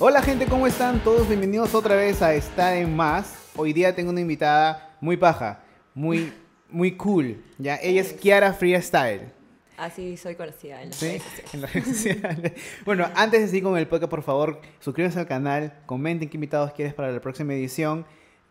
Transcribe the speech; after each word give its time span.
Hola 0.00 0.22
gente, 0.22 0.46
¿cómo 0.46 0.66
están? 0.66 1.04
Todos 1.04 1.28
bienvenidos 1.28 1.72
otra 1.72 1.94
vez 1.94 2.20
a 2.20 2.34
Está 2.34 2.76
en 2.76 2.96
Más. 2.96 3.32
Hoy 3.54 3.72
día 3.72 3.94
tengo 3.94 4.10
una 4.10 4.20
invitada 4.20 4.96
muy 5.00 5.16
paja, 5.16 5.62
muy, 5.94 6.32
muy 6.68 6.96
cool. 6.96 7.44
¿ya? 7.58 7.76
Ella 7.76 8.00
es 8.00 8.12
Kiara 8.12 8.52
Freestyle. 8.52 9.30
Así 9.76 10.16
soy 10.16 10.34
conocida 10.34 10.82
en 10.82 10.90
las 10.90 10.98
¿Sí? 10.98 11.06
redes 11.06 11.22
sociales. 11.22 11.54
En 11.54 11.60
las 11.60 11.72
redes 11.72 11.88
sociales. 11.96 12.52
Bueno, 12.84 13.08
antes 13.14 13.40
de 13.42 13.46
seguir 13.46 13.62
con 13.62 13.78
el 13.78 13.86
podcast, 13.86 14.10
por 14.10 14.22
favor, 14.24 14.60
suscríbanse 14.80 15.20
al 15.20 15.28
canal, 15.28 15.72
comenten 15.86 16.28
qué 16.28 16.38
invitados 16.38 16.72
quieres 16.72 16.92
para 16.92 17.12
la 17.12 17.20
próxima 17.20 17.54
edición. 17.54 18.04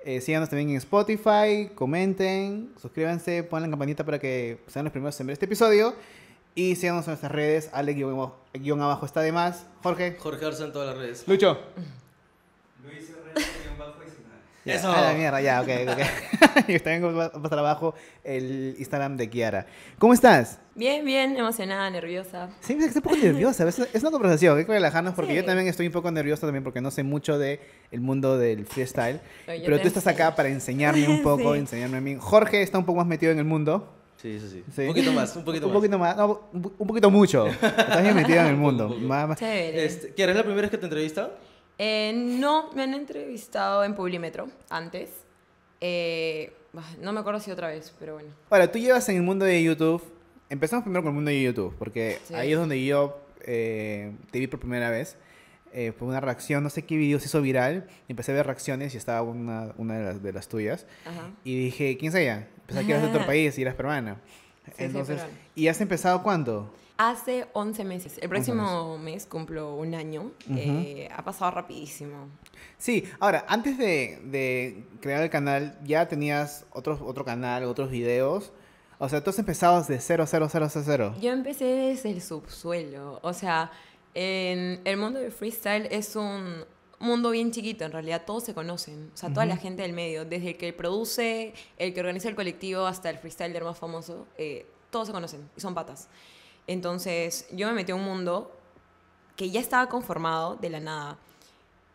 Eh, 0.05 0.21
síganos 0.21 0.47
también 0.49 0.69
en 0.69 0.77
Spotify, 0.77 1.69
comenten, 1.75 2.71
suscríbanse, 2.81 3.43
pongan 3.43 3.63
la 3.63 3.69
campanita 3.69 4.05
para 4.05 4.17
que 4.17 4.59
sean 4.67 4.85
los 4.85 4.93
primeros 4.93 5.19
en 5.19 5.27
ver 5.27 5.33
este 5.33 5.45
episodio. 5.45 5.93
Y 6.55 6.75
síganos 6.75 7.05
en 7.05 7.11
nuestras 7.11 7.31
redes, 7.31 7.69
Ale 7.73 7.93
guion 7.93 8.31
guion 8.53 8.81
abajo 8.81 9.05
está 9.05 9.21
de 9.21 9.31
más. 9.31 9.65
Jorge, 9.81 10.15
Jorge 10.19 10.45
Arza 10.45 10.65
en 10.65 10.71
todas 10.71 10.89
las 10.89 10.97
redes. 10.97 11.27
Lucho. 11.27 11.57
Luis 12.83 13.09
Herrera, 13.09 13.47
guion 13.63 13.77
bajo 13.79 13.95
y 14.65 14.69
Eso. 14.71 14.91
A 14.91 15.01
la 15.01 15.13
mierda, 15.13 15.41
ya, 15.41 15.61
ok, 15.61 15.67
ok. 15.89 16.67
y 16.69 16.79
también 16.79 17.17
va 17.17 17.25
a 17.25 17.31
pasar 17.31 17.59
abajo 17.59 17.95
el 18.23 18.75
Instagram 18.77 19.17
de 19.17 19.29
Kiara. 19.29 19.65
¿Cómo 19.97 20.13
estás? 20.13 20.59
Bien, 20.75 21.03
bien, 21.03 21.35
emocionada, 21.35 21.89
nerviosa. 21.89 22.49
Sí, 22.61 22.73
estoy 22.73 22.97
un 22.97 23.01
poco 23.01 23.17
nerviosa. 23.17 23.67
Es, 23.67 23.79
es 23.79 24.01
una 24.01 24.11
conversación, 24.11 24.57
hay 24.57 24.65
que 24.65 24.71
relajarnos 24.71 25.15
porque 25.15 25.31
Sí. 25.31 25.37
yo 25.37 25.45
también 25.45 25.67
estoy 25.67 25.87
un 25.87 25.93
poco 25.93 26.11
nervioso 26.11 26.45
también 26.45 26.63
porque 26.63 26.81
no 26.81 26.91
sé 26.91 27.03
mucho 27.03 27.37
del 27.37 27.59
el 27.91 27.99
mundo 28.01 28.37
del 28.37 28.65
freestyle. 28.67 29.19
Pero 29.47 29.81
tú 29.81 29.87
estás 29.87 30.05
acá 30.07 30.35
para 30.35 30.49
enseñarme 30.49 31.07
un 31.07 31.21
poco, 31.23 31.53
Sí. 31.53 31.59
enseñarme 31.59 31.97
a 31.97 32.01
mí. 32.01 32.17
Jorge 32.19 32.61
está 32.61 32.77
un 32.77 32.85
poco 32.85 32.99
más 32.99 33.07
metido 33.07 33.31
en 33.31 33.39
el 33.39 33.45
mundo. 33.45 33.91
Sí, 34.23 34.31
eso 34.37 34.47
sí. 34.47 34.63
Sí. 34.73 34.81
Un 34.83 34.87
poquito 34.87 35.11
más, 35.13 35.35
un 35.35 35.43
poquito 35.43 35.67
un 35.67 35.73
más. 35.73 35.77
poquito 35.79 35.99
más. 35.99 36.17
no, 36.17 36.49
un, 36.53 36.87
poquito 36.87 37.11
mucho. 37.11 37.45
Estás 37.47 38.01
bien 38.01 38.15
metido 38.15 38.39
en 38.39 38.47
el 38.47 38.55
mundo. 38.65 38.89
Más- 38.89 39.27
más-. 39.27 39.41
Este, 39.41 40.13
Kiara, 40.15 40.31
¿es 40.31 40.37
la 40.37 40.43
primera 40.43 40.61
vez 40.63 40.71
que 40.71 40.77
te 40.79 40.85
entrevista? 40.85 41.29
Eh, 41.77 42.13
no, 42.15 42.71
me 42.73 42.83
han 42.83 42.93
entrevistado 42.95 43.83
en 43.83 43.93
Publimetro 43.95 44.47
antes. 44.69 45.09
Eh, 45.81 46.53
no 47.01 47.11
me 47.13 47.19
acuerdo 47.19 47.39
si 47.41 47.51
otra 47.51 47.67
vez, 47.67 47.93
pero 47.99 48.13
bueno. 48.13 48.29
Ahora, 48.49 48.71
tú 48.71 48.79
llevas 48.79 49.07
en 49.09 49.17
el 49.17 49.23
mundo 49.23 49.45
de 49.45 49.61
YouTube. 49.61 50.01
Empezamos 50.49 50.83
primero 50.83 51.03
con 51.03 51.09
el 51.09 51.15
mundo 51.15 51.29
de 51.29 51.41
YouTube, 51.41 51.75
porque 51.77 52.19
Sí. 52.25 52.33
ahí 52.35 52.51
es 52.53 52.57
donde 52.57 52.83
yo 52.83 53.19
eh, 53.45 54.13
te 54.31 54.39
vi 54.39 54.47
por 54.47 54.59
primera 54.59 54.89
vez. 54.89 55.17
Eh, 55.73 55.91
fue 55.97 56.07
una 56.07 56.19
reacción, 56.21 56.63
no 56.63 56.69
sé 56.69 56.83
qué 56.85 56.95
video 56.95 57.19
se 57.19 57.25
hizo 57.25 57.41
viral. 57.41 57.87
Empecé 58.07 58.31
a 58.31 58.35
ver 58.35 58.45
reacciones 58.45 58.93
y 58.93 58.97
estaba 58.97 59.23
una, 59.23 59.73
una 59.77 59.97
de, 59.97 60.03
las, 60.05 60.23
de 60.23 60.31
las 60.31 60.47
tuyas. 60.47 60.85
Ajá. 61.05 61.31
Y 61.43 61.57
dije, 61.65 61.97
¿quién 61.97 62.09
es 62.09 62.15
ella? 62.15 62.47
Pensaba 62.65 62.85
que 62.85 62.91
eras 62.93 63.03
de 63.03 63.09
otro 63.09 63.25
país 63.25 63.57
y 63.57 63.61
eras 63.61 63.75
peruana. 63.75 64.17
soy 64.75 64.85
Entonces, 64.85 65.15
peruana. 65.21 65.39
¿y 65.55 65.67
has 65.67 65.81
empezado 65.81 66.23
cuándo? 66.23 66.73
Hace 66.97 67.47
11 67.53 67.83
meses. 67.85 68.17
El 68.21 68.29
próximo 68.29 68.97
mes 68.99 69.25
cumplo 69.25 69.75
un 69.75 69.95
año. 69.95 70.31
Eh, 70.49 71.09
ha 71.15 71.23
pasado 71.23 71.51
rapidísimo. 71.51 72.27
Sí, 72.77 73.03
ahora, 73.19 73.45
antes 73.47 73.77
de, 73.77 74.19
de 74.25 74.83
crear 75.01 75.23
el 75.23 75.29
canal, 75.29 75.77
¿ya 75.83 76.07
tenías 76.07 76.65
otro, 76.71 76.99
otro 77.05 77.25
canal, 77.25 77.63
otros 77.63 77.89
videos? 77.89 78.53
O 78.99 79.09
sea, 79.09 79.23
tú 79.23 79.31
has 79.31 79.39
empezado 79.39 79.79
desde 79.79 79.99
0, 79.99 80.25
0, 80.27 80.47
0, 80.49 80.67
0, 80.69 80.83
0. 80.85 81.15
Yo 81.19 81.31
empecé 81.31 81.65
desde 81.65 82.11
el 82.11 82.21
subsuelo. 82.21 83.19
O 83.23 83.33
sea, 83.33 83.71
en 84.13 84.79
el 84.85 84.97
mundo 84.97 85.19
del 85.19 85.31
freestyle 85.31 85.87
es 85.91 86.15
un 86.15 86.63
mundo 86.99 87.31
bien 87.31 87.51
chiquito. 87.51 87.83
En 87.85 87.91
realidad 87.91 88.23
todos 88.25 88.43
se 88.43 88.53
conocen. 88.53 89.11
O 89.13 89.17
sea, 89.17 89.29
toda 89.33 89.45
la 89.45 89.57
gente 89.57 89.81
del 89.81 89.93
medio. 89.93 90.25
Desde 90.25 90.51
el 90.51 90.57
que 90.57 90.71
produce, 90.73 91.53
el 91.77 91.93
que 91.93 91.99
organiza 91.99 92.29
el 92.29 92.35
colectivo, 92.35 92.85
hasta 92.85 93.09
el 93.09 93.17
freestyler 93.17 93.63
más 93.63 93.77
famoso. 93.77 94.27
eh, 94.37 94.65
todos 94.89 95.07
se 95.07 95.13
conocen 95.13 95.49
y 95.57 95.59
son 95.59 95.73
patas. 95.73 96.07
Entonces, 96.67 97.47
yo 97.51 97.67
me 97.67 97.73
metí 97.73 97.91
a 97.91 97.95
un 97.95 98.03
mundo 98.03 98.51
que 99.35 99.49
ya 99.49 99.59
estaba 99.59 99.89
conformado 99.89 100.55
de 100.55 100.69
la 100.69 100.79
nada. 100.79 101.17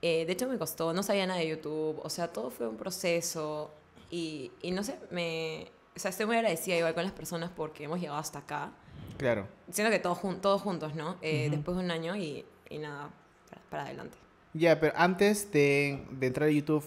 Eh, 0.02 0.26
de 0.26 0.32
hecho, 0.32 0.48
me 0.48 0.58
costó. 0.58 0.92
No 0.92 1.02
sabía 1.02 1.26
nada 1.26 1.40
de 1.40 1.48
YouTube. 1.48 2.00
O 2.02 2.10
sea, 2.10 2.28
todo 2.32 2.50
fue 2.50 2.66
un 2.68 2.76
proceso. 2.76 3.70
Y, 4.10 4.50
y 4.62 4.70
no 4.72 4.82
sé, 4.82 4.98
me... 5.10 5.70
O 5.96 6.00
sea, 6.00 6.10
estoy 6.10 6.26
muy 6.26 6.36
agradecida 6.36 6.76
igual 6.76 6.94
con 6.94 7.02
las 7.02 7.12
personas 7.12 7.50
porque 7.54 7.84
hemos 7.84 8.00
llegado 8.00 8.18
hasta 8.18 8.38
acá. 8.40 8.72
Claro. 9.16 9.48
Siento 9.70 9.90
que 9.90 9.98
todos, 9.98 10.18
todos 10.40 10.62
juntos, 10.62 10.94
¿no? 10.94 11.16
Eh, 11.22 11.48
Después 11.50 11.76
de 11.76 11.82
un 11.84 11.90
año 11.90 12.14
y, 12.16 12.44
y 12.70 12.78
nada, 12.78 13.10
para, 13.50 13.62
para 13.70 13.82
adelante. 13.84 14.16
Ya, 14.58 14.80
pero 14.80 14.92
antes 14.96 15.50
de, 15.52 16.04
de 16.10 16.26
entrar 16.26 16.48
a 16.48 16.52
YouTube, 16.52 16.84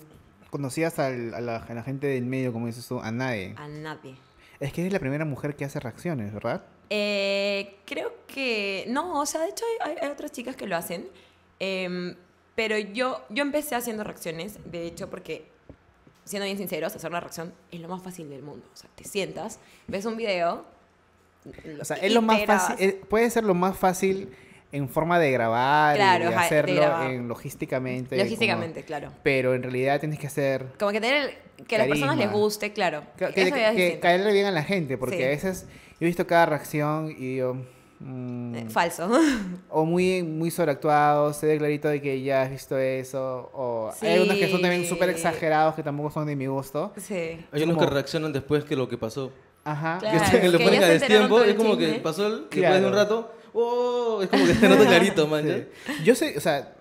¿conocías 0.50 1.00
al- 1.00 1.34
a, 1.34 1.42
la, 1.42 1.58
a 1.58 1.74
la 1.74 1.84
gente 1.84 2.08
del 2.08 2.26
medio, 2.26 2.52
como 2.54 2.68
dices 2.68 2.86
tú, 2.88 3.00
a 3.00 3.12
nadie? 3.12 3.54
A 3.58 3.68
nadie. 3.68 4.16
Es 4.60 4.74
que 4.74 4.82
eres 4.82 4.94
la 4.94 5.00
primera 5.00 5.26
mujer 5.26 5.56
que 5.56 5.66
hace 5.66 5.80
reacciones, 5.80 6.34
¿verdad? 6.34 6.64
Eh, 6.90 7.78
creo 7.86 8.14
que... 8.28 8.86
No, 8.90 9.20
o 9.20 9.26
sea, 9.26 9.42
de 9.42 9.50
hecho 9.50 9.64
hay, 9.86 9.96
hay- 10.02 10.10
otras 10.10 10.32
chicas 10.32 10.56
que 10.56 10.68
lo 10.68 10.76
hacen. 10.76 11.08
Em, 11.60 12.16
pero 12.56 12.78
yo, 12.78 13.22
yo 13.30 13.42
empecé 13.44 13.76
haciendo 13.76 14.04
reacciones, 14.04 14.60
de 14.70 14.86
hecho, 14.86 15.10
porque, 15.10 15.46
siendo 16.26 16.46
bien 16.46 16.58
sinceros, 16.58 16.96
hacer 16.96 17.10
una 17.10 17.22
reacción 17.22 17.54
es 17.72 17.80
lo 17.80 17.88
más 17.88 18.04
fácil 18.04 18.30
del 18.30 18.44
mundo. 18.44 18.66
O 18.74 18.76
sea, 18.78 18.90
te 18.96 19.04
sientas, 19.06 19.60
ves 19.88 20.06
un 20.06 20.18
video... 20.18 20.66
O 21.82 21.86
sea, 21.86 21.98
es 21.98 22.14
lo 22.14 22.22
más 22.22 22.46
fácil, 22.46 22.76
eh, 22.80 23.02
puede 23.10 23.28
ser 23.32 23.44
lo 23.46 23.56
más 23.56 23.76
fácil 23.76 24.30
en 24.74 24.88
forma 24.90 25.20
de 25.20 25.32
grabar 25.32 25.96
Claro, 25.96 26.24
y 26.24 26.28
de 26.28 26.30
de 26.34 26.36
hacerlo 26.38 26.76
grabar. 26.82 27.12
en 27.12 27.28
logísticamente. 27.28 28.18
Logísticamente, 28.18 28.82
como- 28.82 28.88
claro. 28.88 29.12
pero 29.24 29.54
en 29.54 29.64
realidad 29.64 30.00
tienes 30.00 30.18
que 30.20 30.28
hacer 30.28 30.66
Como 30.80 30.92
que 30.92 31.02
tener... 31.02 31.52
Que 31.68 31.76
a 31.76 31.80
las 31.80 31.88
personas 31.90 32.18
les 32.18 32.32
guste, 32.32 32.74
claro. 32.74 33.04
que, 33.18 33.28
que- 33.34 33.42
Eso 33.44 33.56
ya 33.56 33.70
es 33.72 33.76
que 33.76 34.00
caerle 34.00 34.32
bien 34.34 34.46
a 34.48 34.52
la 34.52 34.64
gente, 34.64 34.98
porque 34.98 35.18
Sí. 35.18 35.24
a 35.24 35.28
veces 35.28 35.66
yo 35.68 35.98
he 36.02 36.06
visto 36.06 36.26
cada 36.26 36.48
reacción 36.48 37.12
y 37.12 37.34
digo, 37.36 37.56
mm, 38.00 38.56
Eh, 38.56 38.66
Falso. 38.70 39.08
o 39.70 39.86
muy, 39.86 40.24
muy 40.24 40.50
sobreactuado, 40.50 41.34
se 41.34 41.46
ve 41.46 41.58
clarito 41.60 41.88
de 41.88 42.02
que 42.02 42.20
ya 42.24 42.42
has 42.44 42.50
visto 42.50 42.78
eso, 42.80 43.52
o 43.54 43.92
hay 44.02 44.14
algunos 44.14 44.38
que 44.38 44.50
son 44.50 44.62
también 44.62 44.82
Sí. 44.84 44.88
súper 44.90 45.10
exagerados 45.10 45.76
que 45.76 45.84
tampoco 45.84 46.10
son 46.10 46.26
de 46.26 46.36
mi 46.36 46.48
gusto. 46.48 46.94
sí. 46.98 47.14
Hay 47.52 47.62
unos 47.64 47.76
como- 47.76 47.88
que 47.88 47.94
reaccionan 47.94 48.34
después 48.34 48.64
que 48.64 48.76
lo 48.76 48.90
que 48.90 48.98
pasó. 48.98 49.32
Ajá. 49.64 50.00
Claro. 50.00 50.20
que 50.42 50.50
lo 50.50 50.58
que 50.58 50.64
ponen 50.64 50.80
ya 50.82 50.88
a 50.88 50.90
destiempo, 50.90 51.42
es 51.44 51.50
el 51.50 51.56
como 51.58 51.78
que 51.78 51.88
pasó 52.02 52.26
el, 52.26 52.32
después 52.40 52.60
Claro. 52.60 52.82
de 52.82 52.88
un 52.88 52.94
rato, 52.94 53.32
¡oh! 53.54 54.20
Es 54.22 54.30
como 54.30 54.46
que 54.46 54.56
se 54.56 54.70
nota 54.70 54.86
clarito, 54.86 55.28
man. 55.28 55.46
Sí. 55.46 56.04
Yo 56.04 56.16
sé, 56.16 56.38
o 56.38 56.42
sea, 56.42 56.74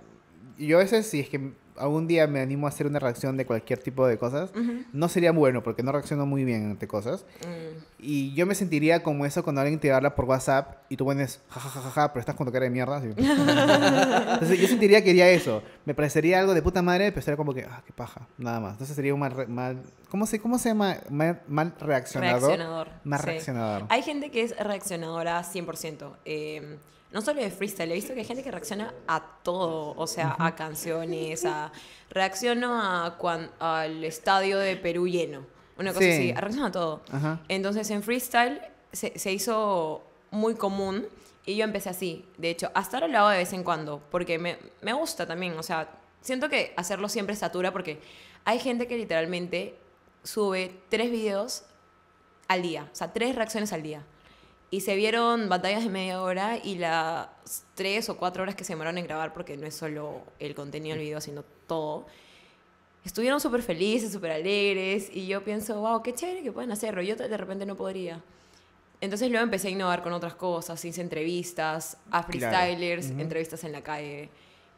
yo 0.58 0.78
a 0.78 0.80
veces 0.80 1.06
si 1.06 1.20
es 1.20 1.28
que 1.28 1.52
algún 1.80 2.06
día 2.06 2.26
me 2.26 2.40
animo 2.40 2.66
a 2.66 2.70
hacer 2.70 2.86
una 2.86 2.98
reacción 2.98 3.36
de 3.36 3.46
cualquier 3.46 3.78
tipo 3.78 4.06
de 4.06 4.18
cosas, 4.18 4.50
no 4.92 5.08
sería 5.08 5.32
bueno 5.32 5.62
porque 5.62 5.82
no 5.82 5.92
reacciono 5.92 6.26
muy 6.26 6.44
bien 6.44 6.70
ante 6.70 6.86
cosas. 6.86 7.24
Mm. 7.40 7.84
Y 8.02 8.34
yo 8.34 8.46
me 8.46 8.54
sentiría 8.54 9.02
como 9.02 9.26
eso 9.26 9.42
cuando 9.42 9.60
alguien 9.60 9.80
te 9.80 9.92
habla 9.92 10.14
por 10.14 10.24
WhatsApp 10.24 10.76
y 10.88 10.96
tú 10.96 11.04
pones 11.04 11.40
jajajaja, 11.50 12.12
pero 12.12 12.20
estás 12.20 12.34
con 12.34 12.46
tu 12.46 12.52
cara 12.52 12.64
de 12.64 12.70
mierda. 12.70 12.96
así. 12.96 13.08
Entonces 13.16 14.60
yo 14.60 14.66
sentiría 14.66 15.02
que 15.02 15.10
haría 15.10 15.28
eso. 15.30 15.62
Me 15.84 15.94
parecería 15.94 16.40
algo 16.40 16.54
de 16.54 16.62
puta 16.62 16.82
madre, 16.82 17.12
pero 17.12 17.22
sería 17.22 17.36
como 17.36 17.52
que, 17.52 17.64
ah, 17.64 17.82
qué 17.86 17.92
paja, 17.92 18.26
nada 18.38 18.60
más. 18.60 18.72
Entonces 18.72 18.96
sería 18.96 19.12
un 19.12 19.20
mal, 19.20 19.48
mal 19.48 19.82
¿cómo 20.08 20.26
se, 20.26 20.40
cómo 20.40 20.58
se 20.58 20.70
llama? 20.70 20.96
Mal, 21.10 21.42
mal 21.48 21.74
reaccionador. 21.80 22.40
Reaccionador. 22.40 22.88
Mal 23.04 23.20
sí. 23.20 23.26
reaccionador. 23.26 23.86
Hay 23.88 24.02
gente 24.02 24.30
que 24.30 24.42
es 24.42 24.56
reaccionadora 24.58 25.42
100%. 25.42 26.12
eh, 26.24 26.78
no 27.12 27.20
solo 27.22 27.40
de 27.40 27.50
freestyle, 27.50 27.90
he 27.90 27.94
visto 27.94 28.14
que 28.14 28.20
hay 28.20 28.26
gente 28.26 28.42
que 28.42 28.50
reacciona 28.50 28.94
a 29.08 29.20
todo, 29.42 29.94
o 29.96 30.06
sea, 30.06 30.36
a 30.38 30.54
canciones, 30.54 31.44
a 31.44 31.72
reacciono 32.10 32.74
a 32.80 33.16
cuan- 33.18 33.50
al 33.58 34.04
estadio 34.04 34.58
de 34.58 34.76
Perú 34.76 35.06
lleno, 35.08 35.44
una 35.78 35.90
cosa 35.92 36.04
Sí. 36.06 36.10
así, 36.12 36.32
reacciona 36.34 36.66
a 36.68 36.72
todo. 36.72 37.02
Ajá. 37.12 37.40
Entonces 37.48 37.90
en 37.90 38.02
freestyle 38.02 38.60
se, 38.92 39.18
se 39.18 39.32
hizo 39.32 40.02
muy 40.30 40.54
común 40.54 41.06
y 41.46 41.56
yo 41.56 41.64
empecé 41.64 41.88
así. 41.88 42.24
De 42.38 42.50
hecho, 42.50 42.70
hasta 42.74 42.98
ahora 42.98 43.08
lo 43.08 43.18
hago 43.18 43.28
de 43.30 43.38
vez 43.38 43.52
en 43.52 43.64
cuando 43.64 44.00
porque 44.10 44.38
me, 44.38 44.58
me 44.82 44.92
gusta 44.92 45.26
también. 45.26 45.58
O 45.58 45.62
sea, 45.62 45.88
siento 46.20 46.48
que 46.48 46.72
hacerlo 46.76 47.08
siempre 47.08 47.34
satura 47.34 47.72
porque 47.72 48.00
hay 48.44 48.58
gente 48.60 48.86
que 48.86 48.96
literalmente 48.96 49.74
sube 50.22 50.70
tres 50.90 51.10
videos 51.10 51.64
al 52.46 52.62
día. 52.62 52.88
O 52.92 52.94
sea, 52.94 53.12
tres 53.12 53.34
reacciones 53.34 53.72
al 53.72 53.82
día. 53.82 54.04
Y 54.72 54.82
se 54.82 54.94
vieron 54.94 55.48
batallas 55.48 55.82
de 55.82 55.90
media 55.90 56.22
hora 56.22 56.58
y 56.62 56.76
las 56.76 57.28
tres 57.74 58.08
o 58.08 58.16
cuatro 58.16 58.42
horas 58.44 58.54
que 58.54 58.62
se 58.62 58.72
demoraron 58.74 58.98
en 58.98 59.04
grabar, 59.04 59.32
porque 59.32 59.56
no 59.56 59.66
es 59.66 59.74
solo 59.74 60.22
el 60.38 60.54
contenido 60.54 60.94
del 60.96 61.04
video, 61.04 61.20
sino 61.20 61.42
todo, 61.66 62.06
estuvieron 63.04 63.40
súper 63.40 63.62
felices, 63.62 64.12
súper 64.12 64.30
alegres. 64.30 65.10
Y 65.12 65.26
yo 65.26 65.42
pienso, 65.42 65.80
wow, 65.80 66.02
qué 66.02 66.14
chévere 66.14 66.42
que 66.44 66.52
pueden 66.52 66.70
hacerlo. 66.70 67.02
Yo 67.02 67.16
de 67.16 67.36
repente 67.36 67.66
no 67.66 67.74
podría. 67.76 68.20
Entonces 69.00 69.28
luego 69.30 69.42
empecé 69.42 69.68
a 69.68 69.70
innovar 69.72 70.02
con 70.02 70.12
otras 70.12 70.34
cosas, 70.34 70.84
hice 70.84 71.00
entrevistas 71.00 71.96
a 72.10 72.22
freestylers, 72.22 73.10
entrevistas 73.10 73.64
en 73.64 73.72
la 73.72 73.82
calle. 73.82 74.28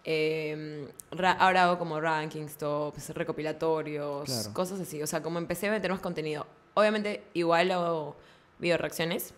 eh, 0.04 0.88
ra- 1.12 1.32
ahora 1.32 1.62
hago 1.64 1.78
como 1.78 2.00
rankings, 2.00 2.56
tops, 2.56 3.10
recopilatorios, 3.10 4.24
Claro. 4.24 4.52
cosas 4.52 4.80
así. 4.80 5.00
O 5.00 5.06
sea, 5.06 5.22
como 5.22 5.38
empecé 5.38 5.68
a 5.68 5.70
meter 5.70 5.90
más 5.92 6.00
contenido. 6.00 6.44
Obviamente 6.74 7.22
igual 7.34 7.70
hago 7.70 8.16
video 8.58 8.78
reacciones, 8.78 9.32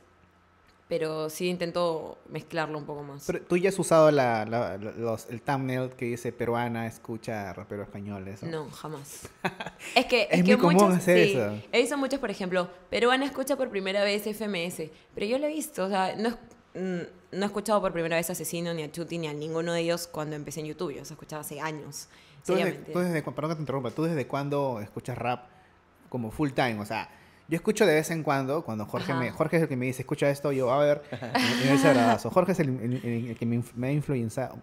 pero 0.88 1.31
sí 1.31 1.48
intento 1.48 2.19
mezclarlo 2.28 2.76
un 2.78 2.84
poco 2.84 3.02
más. 3.02 3.25
Pero 3.26 3.40
tú 3.42 3.56
ya 3.56 3.70
has 3.70 3.78
usado 3.78 4.10
la, 4.10 4.44
la- 4.44 4.76
los, 4.76 5.28
el 5.31 5.40
thumbnail 5.40 5.90
que 5.90 6.04
dice 6.06 6.31
peruana, 6.32 6.86
escucha 6.86 7.52
rapero 7.54 7.82
español, 7.82 8.28
eso. 8.28 8.46
No, 8.46 8.69
jamás. 8.70 9.28
Es 9.94 10.06
que, 10.06 10.22
Es 10.22 10.40
es 10.40 10.44
que 10.44 10.56
muy 10.56 10.56
común 10.58 10.75
muchos, 10.75 10.96
hacer 10.98 11.26
sí, 11.26 11.32
eso. 11.32 11.62
He 11.72 11.81
visto 11.81 11.96
muchos, 11.98 12.20
por 12.20 12.31
ejemplo, 12.31 12.69
peruana 12.90 13.25
escucha 13.25 13.56
por 13.56 13.70
primera 13.70 14.04
vez 14.04 14.22
FMS, 14.26 14.90
pero 15.14 15.26
yo 15.26 15.38
lo 15.38 15.46
he 15.46 15.48
visto, 15.50 15.84
o 15.84 15.88
sea, 15.88 16.14
no 16.16 16.31
mm, 16.75 17.02
no 17.32 17.42
he 17.42 17.46
escuchado 17.46 17.81
por 17.81 17.92
primera 17.92 18.16
vez 18.16 18.28
a 18.31 18.32
Asesino, 18.32 18.72
ni 18.75 18.82
a 18.82 18.92
Chuti, 18.92 19.19
ni 19.19 19.26
a 19.26 19.32
ninguno 19.32 19.72
de 19.72 19.81
ellos 19.81 20.06
cuando 20.06 20.36
empecé 20.36 20.60
en 20.60 20.66
YouTube. 20.66 20.92
Yo 20.92 21.00
los 21.00 21.10
escuchaba 21.10 21.40
hace 21.40 21.60
años. 21.60 22.08
¿Tú 22.46 22.54
desde, 22.54 22.72
tú 22.72 22.98
desde 22.98 23.22
perdón 23.22 23.50
que 23.50 23.54
te 23.56 23.62
interrumpa, 23.62 23.90
¿tú 23.90 24.04
desde 24.04 24.26
cuándo 24.26 24.81
escuchas 24.81 25.16
rap 25.16 25.46
como 26.10 26.31
full 26.31 26.50
time? 26.50 26.78
O 26.78 26.84
sea, 26.84 27.08
yo 27.49 27.56
escucho 27.56 27.85
de 27.87 27.94
vez 27.94 28.11
en 28.11 28.23
cuando, 28.23 28.64
cuando 28.64 28.87
Jorge, 28.87 29.12
Ajá. 29.12 29.20
me, 29.20 29.31
Jorge 29.31 29.56
es 29.56 29.62
el 29.64 29.69
que 29.69 29.76
me 29.76 29.87
dice, 29.87 30.02
escucha 30.02 30.31
esto, 30.31 30.50
yo, 30.52 30.70
a 30.73 30.79
ver, 30.79 31.02
y 31.61 31.64
me 31.64 31.73
dice. 31.73 31.93
Jorge 32.31 32.52
es 32.52 32.61
el, 32.61 32.69
el- 32.81 33.00
el- 33.05 33.26
el 33.31 33.37
que 33.37 33.46
me, 33.46 33.62
me 33.75 33.88
ha 33.88 33.93
Influenciado. 33.93 34.58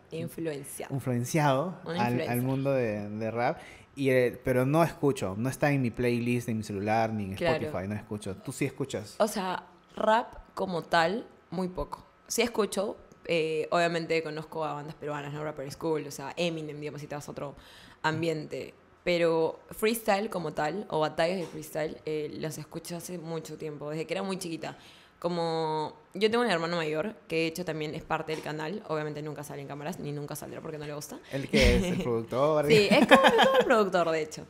influenciado 0.89 1.79
Una 1.85 2.05
al, 2.05 2.41
mundo 2.41 2.71
de, 2.71 3.07
de 3.09 3.31
rap, 3.31 3.59
y, 3.95 4.09
eh, 4.09 4.39
pero 4.43 4.65
no 4.65 4.83
escucho, 4.83 5.35
no 5.37 5.49
está 5.49 5.71
en 5.71 5.81
mi 5.81 5.91
playlist, 5.91 6.49
en 6.49 6.57
mi 6.57 6.63
celular, 6.63 7.11
ni 7.13 7.25
en 7.25 7.35
Claro. 7.35 7.55
Spotify, 7.65 7.87
no 7.87 7.95
escucho. 7.95 8.35
¿Tú 8.37 8.51
sí 8.51 8.65
escuchas? 8.65 9.15
O 9.19 9.27
sea, 9.27 9.65
rap 9.95 10.33
como 10.53 10.83
tal, 10.83 11.27
muy 11.49 11.67
poco. 11.67 12.05
Sí 12.27 12.41
escucho, 12.41 12.97
eh, 13.25 13.67
obviamente 13.71 14.23
conozco 14.23 14.63
a 14.65 14.73
bandas 14.73 14.95
peruanas, 14.95 15.33
¿no? 15.33 15.43
Rapper 15.43 15.69
School, 15.71 16.07
o 16.07 16.11
sea, 16.11 16.33
Eminem, 16.37 16.79
digamos, 16.79 17.01
si 17.01 17.07
te 17.07 17.15
vas 17.15 17.27
a 17.27 17.31
otro 17.31 17.55
ambiente. 18.01 18.73
Pero 19.03 19.59
freestyle 19.71 20.29
como 20.29 20.53
tal, 20.53 20.85
o 20.89 20.99
batallas 20.99 21.37
de 21.39 21.45
freestyle, 21.47 21.97
eh, 22.05 22.29
las 22.39 22.57
escucho 22.57 22.95
hace 22.95 23.17
mucho 23.17 23.57
tiempo, 23.57 23.89
desde 23.89 24.05
que 24.05 24.13
era 24.13 24.23
muy 24.23 24.37
chiquita. 24.37 24.77
Como 25.17 25.93
yo 26.13 26.29
tengo 26.31 26.43
un 26.43 26.49
hermano 26.49 26.77
mayor, 26.77 27.15
que 27.27 27.35
de 27.37 27.47
hecho 27.47 27.63
también 27.65 27.93
es 27.93 28.03
parte 28.03 28.31
del 28.31 28.41
canal, 28.41 28.83
obviamente 28.87 29.21
nunca 29.21 29.43
sale 29.43 29.61
en 29.61 29.67
cámaras, 29.67 29.99
ni 29.99 30.11
nunca 30.11 30.35
saldrá 30.35 30.61
porque 30.61 30.77
no 30.77 30.85
le 30.85 30.93
gusta. 30.93 31.19
¿El 31.31 31.47
que 31.47 31.77
es? 31.77 31.83
¿El 31.83 31.97
productor? 32.03 32.67
Sí, 32.67 32.87
es 32.89 33.07
como, 33.07 33.23
es 33.25 33.45
como 33.45 33.57
el 33.59 33.65
productor, 33.65 34.11
de 34.11 34.21
hecho. 34.21 34.45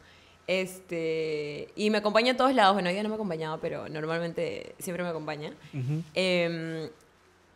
Este, 0.48 1.70
y 1.76 1.90
me 1.90 2.00
acompaña 2.00 2.34
a 2.34 2.38
todos 2.38 2.54
lados. 2.54 2.74
Bueno, 2.74 2.90
hoy 2.90 2.94
día 2.94 3.04
no 3.04 3.10
me 3.10 3.16
acompañaba, 3.16 3.60
pero 3.62 3.88
normalmente 3.88 4.76
siempre 4.80 5.04
me 5.04 5.10
acompaña. 5.10 5.54
Ujú. 5.74 6.04
Em, 6.14 6.90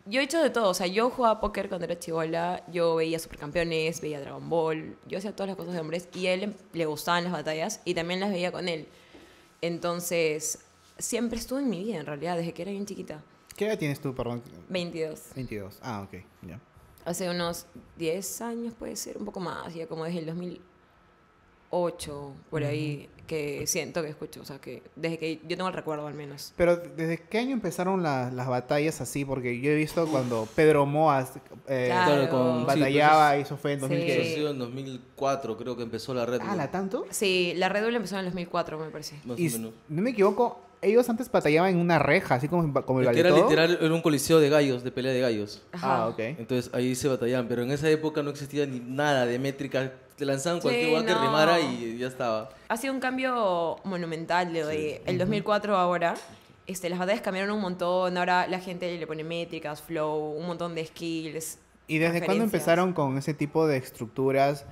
yo 0.06 0.20
he 0.20 0.24
hecho 0.24 0.42
de 0.42 0.50
todo. 0.50 0.70
O 0.70 0.74
sea, 0.74 0.86
yo 0.86 1.10
jugaba 1.10 1.40
póker 1.40 1.68
cuando 1.68 1.84
era 1.84 1.98
chivola. 1.98 2.64
Yo 2.72 2.96
veía 2.96 3.18
Supercampeones, 3.18 4.00
veía 4.00 4.20
Dragon 4.20 4.48
Ball. 4.48 4.96
Yo 5.06 5.18
hacía 5.18 5.34
todas 5.34 5.48
las 5.48 5.56
cosas 5.56 5.74
de 5.74 5.80
hombres. 5.80 6.08
Y 6.14 6.26
a 6.26 6.34
él 6.34 6.54
le 6.72 6.86
gustaban 6.86 7.24
las 7.24 7.32
batallas 7.32 7.80
y 7.84 7.94
también 7.94 8.20
las 8.20 8.30
veía 8.30 8.52
con 8.52 8.68
él. 8.68 8.88
Entonces, 9.60 10.60
siempre 10.98 11.38
estuvo 11.38 11.58
en 11.58 11.68
mi 11.68 11.84
vida, 11.84 11.98
en 11.98 12.06
realidad, 12.06 12.36
desde 12.36 12.52
que 12.52 12.62
era 12.62 12.70
bien 12.70 12.86
chiquita. 12.86 13.22
¿Qué 13.56 13.66
edad 13.66 13.78
tienes 13.78 14.00
tú, 14.00 14.14
perdón? 14.14 14.42
22. 14.68 15.20
22. 15.34 15.78
Ah, 15.82 16.02
ok, 16.02 16.22
ya. 16.42 16.60
Hace 17.04 17.30
unos 17.30 17.66
10 17.96 18.40
años 18.42 18.74
puede 18.74 18.96
ser, 18.96 19.16
un 19.16 19.24
poco 19.24 19.40
más, 19.40 19.72
ya 19.74 19.86
como 19.86 20.04
desde 20.04 20.18
el 20.18 20.26
2008, 21.70 22.32
por 22.50 22.64
ahí, 22.64 23.08
que 23.26 23.66
siento 23.66 24.02
que 24.02 24.08
escucho, 24.08 24.40
o 24.40 24.44
sea, 24.44 24.60
que 24.60 24.84
desde 24.94 25.18
que 25.18 25.40
yo 25.48 25.56
tengo 25.56 25.66
el 25.68 25.74
recuerdo 25.74 26.06
al 26.06 26.14
menos. 26.14 26.52
Pero 26.56 26.76
¿desde 26.76 27.18
qué 27.18 27.38
año 27.38 27.52
empezaron 27.52 28.00
la- 28.02 28.30
las 28.30 28.46
batallas 28.46 29.00
así? 29.00 29.24
Porque 29.24 29.60
yo 29.60 29.72
he 29.72 29.74
visto 29.74 30.06
cuando 30.06 30.46
Pedro 30.54 30.86
Moas 30.86 31.32
eh, 31.66 31.88
Claro. 31.90 32.30
con- 32.30 32.60
sí, 32.60 32.64
batallaba, 32.66 33.36
y 33.36 33.40
eso 33.42 33.56
fue 33.56 33.72
en 33.72 33.78
Sí. 33.80 33.82
2000. 33.82 34.00
Eso 34.10 34.20
ha 34.20 34.34
sido 34.36 34.50
en 34.52 34.58
2004, 34.60 35.56
creo 35.56 35.76
que 35.76 35.82
empezó 35.82 36.14
la 36.14 36.24
red. 36.24 36.40
Ah, 36.40 36.54
¿la 36.54 36.70
tanto? 36.70 37.04
Sí, 37.10 37.52
la 37.56 37.68
Red 37.68 37.84
Bull 37.84 37.96
empezó 37.96 38.14
en 38.14 38.20
el 38.20 38.26
2004, 38.26 38.78
me 38.78 38.90
parece. 38.90 39.16
Más 39.24 39.38
Y 39.40 39.48
o 39.48 39.52
menos. 39.52 39.72
no 39.88 40.02
me 40.02 40.10
equivoco, 40.10 40.60
ellos 40.80 41.08
antes 41.08 41.28
batallaban 41.28 41.70
en 41.70 41.78
una 41.80 41.98
reja, 41.98 42.36
así 42.36 42.46
como, 42.46 42.62
como 42.84 43.00
el 43.00 43.08
Es 43.08 43.12
que 43.12 43.20
era 43.20 43.30
literal, 43.30 43.78
era 43.82 43.92
un 43.92 44.02
coliseo 44.02 44.38
de 44.38 44.48
gallos, 44.50 44.84
de 44.84 44.92
pelea 44.92 45.12
de 45.12 45.20
gallos. 45.20 45.62
Ajá. 45.72 46.04
Ah, 46.04 46.08
ok. 46.08 46.18
Entonces 46.20 46.72
ahí 46.72 46.94
se 46.94 47.08
batallaban, 47.08 47.48
pero 47.48 47.62
en 47.64 47.72
esa 47.72 47.90
época 47.90 48.22
no 48.22 48.30
existía 48.30 48.66
ni 48.66 48.78
nada 48.78 49.26
de 49.26 49.36
métrica. 49.40 49.92
Te 50.16 50.24
lanzaban 50.24 50.60
cualquier 50.60 50.84
Sí, 50.84 50.88
igual 50.90 51.06
que 51.06 51.12
no. 51.12 51.22
rimara 51.22 51.60
y 51.60 51.98
ya 51.98 52.06
estaba. 52.08 52.48
Ha 52.68 52.76
sido 52.76 52.94
un 52.94 53.00
cambio 53.00 53.76
monumental 53.84 54.52
de, 54.52 54.64
de 54.64 55.02
el 55.06 55.18
2004 55.18 55.76
ahora. 55.76 56.14
Este, 56.66 56.88
las 56.88 56.98
batallas 56.98 57.20
cambiaron 57.20 57.54
un 57.54 57.60
montón, 57.60 58.16
ahora 58.18 58.46
la 58.48 58.58
gente 58.58 58.96
le 58.98 59.06
pone 59.06 59.22
métricas, 59.24 59.80
flow, 59.82 60.32
un 60.36 60.46
montón 60.46 60.74
de 60.74 60.84
skills. 60.86 61.58
¿Y 61.86 61.98
desde 61.98 62.24
cuándo 62.24 62.42
empezaron 62.44 62.92
con 62.92 63.16
ese 63.18 63.34
tipo 63.34 63.66
de 63.68 63.76
estructuras 63.76 64.64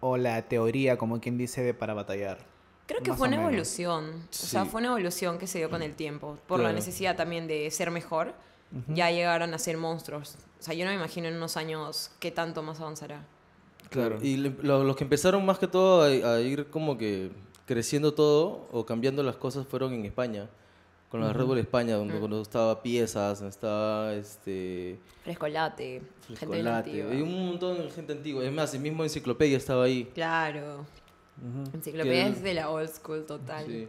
o 0.00 0.16
la 0.16 0.40
teoría, 0.42 0.96
como 0.96 1.20
quien 1.20 1.36
dice, 1.36 1.62
de 1.62 1.74
para 1.74 1.92
batallar? 1.94 2.38
Creo 2.86 3.02
que 3.02 3.10
Más 3.10 3.18
fue 3.18 3.28
una 3.28 3.36
menos. 3.36 3.52
evolución. 3.52 4.22
O 4.30 4.32
sea, 4.32 4.64
Sí. 4.64 4.70
fue 4.70 4.80
una 4.80 4.88
evolución 4.88 5.38
que 5.38 5.46
se 5.46 5.58
dio 5.58 5.68
con 5.68 5.82
el 5.82 5.94
tiempo. 5.94 6.38
Por 6.46 6.58
la 6.58 6.64
Claro. 6.64 6.74
necesidad 6.76 7.16
también 7.16 7.46
de 7.46 7.70
ser 7.70 7.90
mejor. 7.90 8.32
Ya 8.88 9.10
llegaron 9.10 9.52
a 9.52 9.58
ser 9.58 9.76
monstruos. 9.76 10.36
O 10.58 10.62
sea, 10.62 10.72
yo 10.72 10.86
no 10.86 10.90
me 10.92 10.96
imagino 10.96 11.28
en 11.28 11.36
unos 11.36 11.58
años 11.58 12.10
qué 12.20 12.30
tanto 12.30 12.62
más 12.62 12.80
avanzará. 12.80 13.26
Claro. 13.92 14.18
Y 14.22 14.36
lo- 14.36 14.82
los 14.84 14.96
que 14.96 15.04
empezaron 15.04 15.44
más 15.46 15.58
que 15.58 15.68
todo 15.68 16.02
a, 16.02 16.06
a 16.34 16.40
ir 16.40 16.66
como 16.66 16.98
que 16.98 17.30
creciendo 17.66 18.12
todo 18.14 18.66
o 18.72 18.84
cambiando 18.84 19.22
las 19.22 19.36
cosas 19.36 19.66
fueron 19.66 19.92
en 19.94 20.04
España. 20.04 20.48
Con 21.08 21.20
la 21.20 21.30
Red 21.34 21.44
Bull 21.44 21.58
España, 21.58 21.96
donde 21.96 22.18
cuando 22.18 22.40
estaba 22.40 22.82
Piezas, 22.82 23.40
donde 23.40 23.50
estaba 23.50 24.14
este, 24.14 24.98
Frescolate, 25.24 26.00
gente 26.26 26.46
Frescolate. 26.46 26.88
antigua. 26.90 27.10
Hay 27.12 27.20
un 27.20 27.46
montón 27.48 27.76
de 27.82 27.90
gente 27.90 28.12
antigua. 28.14 28.42
Es 28.42 28.50
más, 28.50 28.72
el 28.72 28.80
mismo 28.80 29.02
Enciclopedia 29.04 29.58
estaba 29.58 29.84
ahí. 29.84 30.10
Claro. 30.14 30.86
Ujú. 31.36 31.76
Enciclopedia 31.76 32.28
es 32.28 32.42
de 32.42 32.54
la 32.54 32.70
old 32.70 32.88
school 32.88 33.26
total. 33.26 33.66
Sí. 33.66 33.88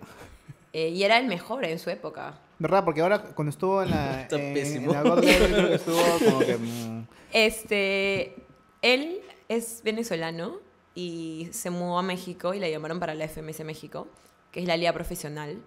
Eh, 0.73 0.89
y 0.89 1.03
era 1.03 1.17
el 1.17 1.27
mejor 1.27 1.63
en 1.63 1.79
su 1.79 1.89
época. 1.89 2.33
¿Verdad? 2.59 2.83
Porque 2.83 2.99
ahora 2.99 3.21
cuando 3.21 3.51
estuvo 3.51 3.81
en 3.81 3.91
la, 3.91 4.21
Está 4.23 4.35
en, 4.41 4.53
pésimo. 4.53 4.91
en 4.91 5.03
la 5.03 5.09
God 5.09 5.23
Level, 5.23 5.51
creo 5.53 5.67
que 5.69 5.75
estuvo 5.75 6.01
como 6.25 6.39
que... 6.39 6.57
mm, 6.57 7.07
Este, 7.31 8.35
él 8.81 9.19
es 9.55 9.81
venezolano 9.83 10.59
y 10.95 11.49
se 11.51 11.69
mudó 11.69 11.97
a 11.97 12.03
México 12.03 12.53
y 12.53 12.59
la 12.59 12.69
llamaron 12.69 12.99
para 12.99 13.13
la 13.15 13.27
FMS 13.27 13.63
México, 13.63 14.07
que 14.51 14.59
es 14.61 14.67
la 14.67 14.77
liga 14.77 14.93
profesional. 14.93 15.57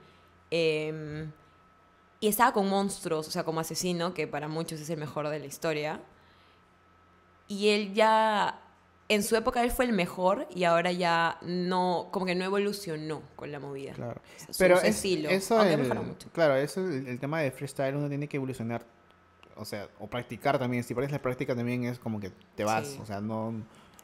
Eh, 0.51 1.27
y 2.21 2.29
estaba 2.29 2.53
con 2.53 2.69
monstruos, 2.69 3.29
o 3.29 3.31
sea, 3.31 3.45
como 3.45 3.61
asesino, 3.61 4.15
que 4.15 4.27
para 4.27 4.49
muchos 4.49 4.81
es 4.81 4.89
el 4.91 4.99
mejor 4.99 5.29
de 5.29 5.39
la 5.39 5.47
historia. 5.47 6.01
Y 7.49 7.69
él 7.69 7.95
ya, 7.95 8.61
en 9.09 9.23
su 9.23 9.37
época 9.37 9.63
él 9.63 9.71
fue 9.71 9.85
el 9.85 9.93
mejor 9.93 10.49
y 10.55 10.65
ahora 10.65 10.93
ya 10.93 11.39
no, 11.43 12.09
como 12.13 12.27
que 12.27 12.35
no 12.35 12.45
evolucionó 12.45 13.23
con 13.37 13.53
la 13.53 13.61
movida. 13.61 13.93
Claro. 13.93 14.21
O 14.49 14.53
sea, 14.53 14.55
Pero 14.59 14.77
es- 14.79 14.85
estilo, 14.97 15.29
eso, 15.29 15.63
el- 15.63 15.79
mucho. 16.03 16.29
claro, 16.33 16.57
eso 16.57 16.81
el, 16.81 17.07
el 17.07 17.19
tema 17.21 17.41
de 17.41 17.51
freestyle 17.53 17.95
uno 17.97 18.09
tiene 18.09 18.29
que 18.29 18.37
evolucionar, 18.39 18.85
o 19.57 19.65
sea, 19.65 19.89
o 19.99 20.07
practicar 20.09 20.59
también. 20.59 20.85
Si 20.85 20.95
pones 20.95 21.11
la 21.11 21.21
práctica 21.23 21.55
también 21.55 21.85
es 21.85 21.99
como 21.99 22.21
que 22.21 22.31
te 22.55 22.65
vas, 22.65 22.87
Sí. 22.89 22.99
o 23.03 23.07
sea, 23.07 23.21
no, 23.21 23.55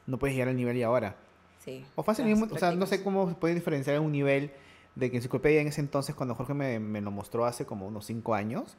no 0.06 0.18
puedes 0.18 0.34
llegar 0.34 0.48
al 0.48 0.56
nivel 0.56 0.76
y 0.76 0.82
ahora. 0.82 1.16
Sí, 1.64 1.84
O 1.94 2.02
fácil 2.02 2.24
mismo, 2.24 2.48
o 2.50 2.58
sea, 2.58 2.72
no 2.72 2.86
sé 2.86 3.02
cómo 3.04 3.28
se 3.28 3.34
puede 3.36 3.54
diferenciar 3.54 4.00
un 4.00 4.10
nivel 4.12 4.50
de 4.96 5.10
que 5.10 5.16
enciclopedia 5.18 5.60
en 5.60 5.68
ese 5.68 5.80
entonces, 5.80 6.14
cuando 6.14 6.34
Jorge 6.34 6.54
me, 6.54 6.78
me 6.80 7.00
lo 7.00 7.10
mostró 7.10 7.44
hace 7.46 7.64
como 7.64 7.86
unos 7.86 8.04
5 8.06 8.34
años, 8.34 8.76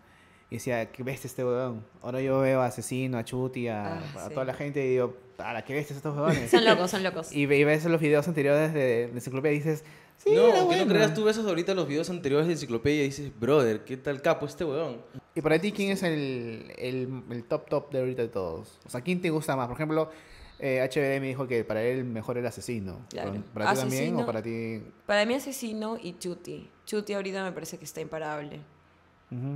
y 0.50 0.56
decía, 0.58 0.92
¿qué 0.92 1.02
bestia 1.02 1.28
este 1.28 1.44
weón? 1.44 1.84
Ahora 2.04 2.22
yo 2.22 2.40
veo 2.42 2.62
a 2.62 2.66
Asesino, 2.68 3.18
a 3.18 3.24
Chuti, 3.24 3.68
a, 3.70 3.96
Ah, 3.96 4.04
a 4.18 4.28
sí. 4.28 4.34
toda 4.34 4.46
la 4.46 4.54
gente 4.54 4.86
y 4.86 4.90
digo, 4.92 5.16
¡Hala, 5.40 5.64
qué 5.66 5.74
bestia 5.74 5.96
estos 5.96 6.16
weones! 6.16 6.52
Son 6.52 6.64
locos, 6.64 6.92
son 6.92 7.02
locos. 7.04 7.32
y, 7.32 7.42
y 7.44 7.64
ves 7.64 7.86
los 7.86 8.00
videos 8.00 8.28
anteriores 8.28 8.72
de, 8.74 9.08
de 9.08 9.12
enciclopedia 9.14 9.56
y 9.56 9.60
dices, 9.60 9.84
sí, 10.18 10.30
no, 10.36 10.42
era 10.50 10.60
aunque 10.60 10.76
no 10.76 10.84
bueno". 10.86 10.94
creas, 10.94 11.14
tú 11.16 11.24
ves 11.24 11.38
ahorita 11.40 11.74
los 11.74 11.88
videos 11.88 12.10
anteriores 12.12 12.46
de 12.48 12.54
Enciclopedia 12.54 13.02
y 13.02 13.06
dices, 13.08 13.32
brother, 13.40 13.84
¿qué 13.86 13.98
tal 13.98 14.22
capo 14.22 14.46
este 14.46 14.64
weón? 14.66 14.98
Y 15.36 15.42
para 15.42 15.60
ti, 15.60 15.72
¿quién 15.72 15.92
es 15.92 16.04
el, 16.04 16.72
el, 16.78 17.24
el 17.32 17.44
top 17.46 17.68
top 17.70 17.92
de 17.92 18.00
ahorita 18.00 18.22
de 18.22 18.28
todos? 18.28 18.80
O 18.86 18.90
sea, 18.90 19.02
¿quién 19.02 19.20
te 19.22 19.30
gusta 19.32 19.56
más? 19.56 19.68
Por 19.68 19.76
ejemplo, 19.78 20.12
eh, 20.60 20.80
HBD 20.88 21.20
me 21.20 21.28
dijo 21.28 21.48
que 21.48 21.64
para 21.64 21.82
él 21.84 22.00
el 22.00 22.04
mejor 22.06 22.38
era 22.38 22.50
Asesino. 22.50 23.00
Claro. 23.10 23.44
¿Para 23.54 23.74
ti 23.74 23.80
también 23.80 24.16
o 24.18 24.26
para 24.26 24.42
ti...? 24.44 24.84
Para 25.08 25.26
mí 25.26 25.34
Asesino 25.34 25.98
y 26.02 26.18
Chuti. 26.20 26.70
Chuti 26.86 27.14
ahorita 27.14 27.44
me 27.44 27.52
parece 27.52 27.78
que 27.80 27.86
está 27.86 28.00
imparable. 28.02 28.60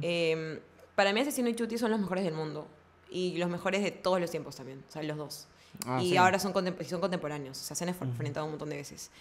Eh, 0.01 0.60
para 0.96 1.13
mí 1.13 1.19
Asesino 1.19 1.48
y 1.50 1.55
Chuti 1.55 1.77
son 1.77 1.91
los 1.91 2.00
mejores 2.00 2.24
del 2.24 2.34
mundo. 2.34 2.67
Y 3.10 3.38
los 3.38 3.50
mejores 3.50 3.84
de 3.84 3.91
todos 3.91 4.19
los 4.19 4.31
tiempos 4.31 4.55
también. 4.55 4.84
O 4.88 4.91
sea, 4.91 5.03
los 5.03 5.15
dos. 5.17 5.48
Ah, 5.86 6.01
y 6.01 6.10
sí. 6.10 6.17
ahora 6.17 6.39
son, 6.39 6.53
contem- 6.53 6.84
son 6.86 7.00
contemporáneos. 7.00 7.55
Se 7.57 7.84
han 7.84 7.93
enfr- 7.93 8.01
enfrentado 8.07 8.46
un 8.48 8.53
montón 8.53 8.69
de 8.72 8.77
veces. 8.77 9.12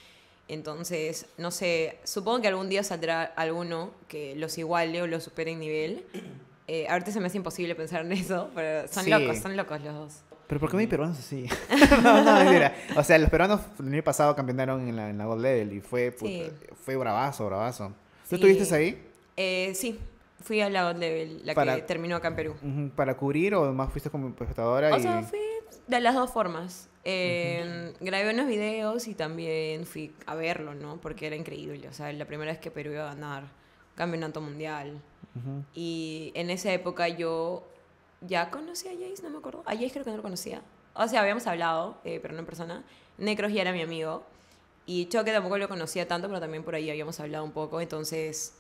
Entonces, 0.49 1.27
no 1.39 1.51
sé, 1.51 1.99
supongo 2.05 2.41
que 2.41 2.49
algún 2.49 2.69
día 2.69 2.83
saldrá 2.83 3.25
alguno 3.25 3.91
que 4.09 4.35
los 4.37 4.57
iguale 4.59 5.03
o 5.03 5.07
los 5.07 5.25
supere 5.25 5.51
en 5.53 5.59
nivel. 5.61 6.05
Eh, 6.69 6.87
ahorita 6.89 7.13
se 7.13 7.21
me 7.21 7.27
hace 7.27 7.37
imposible 7.37 7.75
pensar 7.75 8.01
en 8.05 8.13
eso, 8.13 8.51
pero 8.55 8.89
son 8.89 9.05
Sí. 9.05 9.11
locos, 9.11 9.39
son 9.39 9.57
locos 9.57 9.81
los 9.83 9.95
dos. 9.95 10.15
¿Pero 10.49 10.61
por 10.61 10.71
qué 10.71 10.77
no 10.77 10.81
hay 10.81 10.87
peruanos 10.87 11.19
así? 11.19 11.47
no, 12.03 12.23
no, 12.25 12.35
mentira. 12.45 12.75
O 12.97 13.03
sea, 13.05 13.19
los 13.19 13.31
peruanos 13.31 13.61
el 13.81 13.93
año 13.93 14.03
pasado 14.03 14.35
campeonaron 14.37 14.89
en 14.89 14.97
la, 14.97 15.11
en 15.11 15.19
la 15.19 15.27
Gold 15.27 15.43
Level 15.43 15.73
y 15.75 15.81
fue, 15.81 16.11
puta, 16.13 16.31
Sí. 16.31 16.53
fue 16.85 16.97
bravazo, 16.97 17.47
bravazo. 17.47 17.89
¿Tú 18.29 18.37
Sí. 18.37 18.47
estuviste 18.47 18.75
ahí 18.75 19.03
Eh, 19.37 19.73
sí, 19.75 19.99
fui 20.43 20.61
a 20.61 20.71
la 20.71 20.91
God 20.91 20.99
Level, 21.01 21.43
la 21.45 21.55
Para- 21.55 21.77
que 21.77 21.83
terminó 21.83 22.17
acá 22.17 22.29
en 22.29 22.37
Perú. 22.37 22.55
Para 22.97 23.17
cubrir 23.17 23.55
o 23.55 23.73
más 23.73 23.91
fuiste 23.91 24.11
como 24.11 24.29
espectadora? 24.29 24.93
O 24.95 24.99
y... 24.99 25.03
sea, 25.03 25.23
fui 25.23 25.39
de 25.87 26.01
las 26.01 26.15
dos 26.15 26.33
formas. 26.33 26.89
Eh, 27.05 27.93
Grabé 28.01 28.33
unos 28.35 28.47
videos 28.49 29.07
y 29.07 29.15
también 29.15 29.87
fui 29.87 30.13
a 30.27 30.35
verlo, 30.35 30.75
¿no? 30.75 30.97
Porque 31.01 31.27
era 31.29 31.37
increíble. 31.37 31.89
O 31.89 31.93
sea, 31.93 32.13
la 32.13 32.25
primera 32.25 32.51
vez 32.51 32.61
que 32.61 32.71
Perú 32.73 32.91
iba 32.93 33.03
a 33.11 33.15
ganar 33.15 33.45
campeonato 33.95 34.41
mundial. 34.41 35.01
Ujú. 35.37 35.65
Y 35.75 36.33
en 36.35 36.51
esa 36.51 36.73
época 36.73 37.09
yo 37.09 37.65
ya 38.23 38.51
conocí 38.51 38.89
a 38.89 38.93
Jace, 38.93 39.23
no 39.23 39.31
me 39.31 39.39
acuerdo. 39.39 39.63
A 39.67 39.73
Jace 39.75 39.91
creo 39.91 40.05
que 40.05 40.11
no 40.11 40.17
lo 40.17 40.23
conocía. 40.23 40.63
O 40.95 41.07
sea, 41.09 41.21
habíamos 41.21 41.47
hablado, 41.47 41.99
eh, 42.05 42.19
pero 42.21 42.35
no 42.35 42.41
en 42.41 42.47
persona. 42.47 42.85
Necros 43.19 43.53
ya 43.53 43.61
era 43.63 43.73
mi 43.73 43.83
amigo. 43.83 44.25
Y 44.87 45.07
Choque 45.09 45.33
tampoco 45.33 45.59
lo 45.59 45.69
conocía 45.69 46.07
tanto, 46.09 46.29
pero 46.29 46.41
también 46.41 46.63
por 46.63 46.75
ahí 46.75 46.89
habíamos 46.91 47.19
hablado 47.21 47.45
un 47.45 47.53
poco. 47.53 47.81
Entonces, 47.81 48.55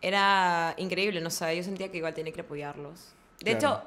era 0.00 0.74
increíble, 0.76 1.20
no 1.20 1.30
sé, 1.30 1.56
yo 1.56 1.62
sentía 1.62 1.90
que 1.90 1.98
igual 1.98 2.14
tenía 2.14 2.32
que 2.32 2.40
apoyarlos. 2.42 3.12
De 3.40 3.56
Claro. 3.56 3.76
hecho, 3.76 3.82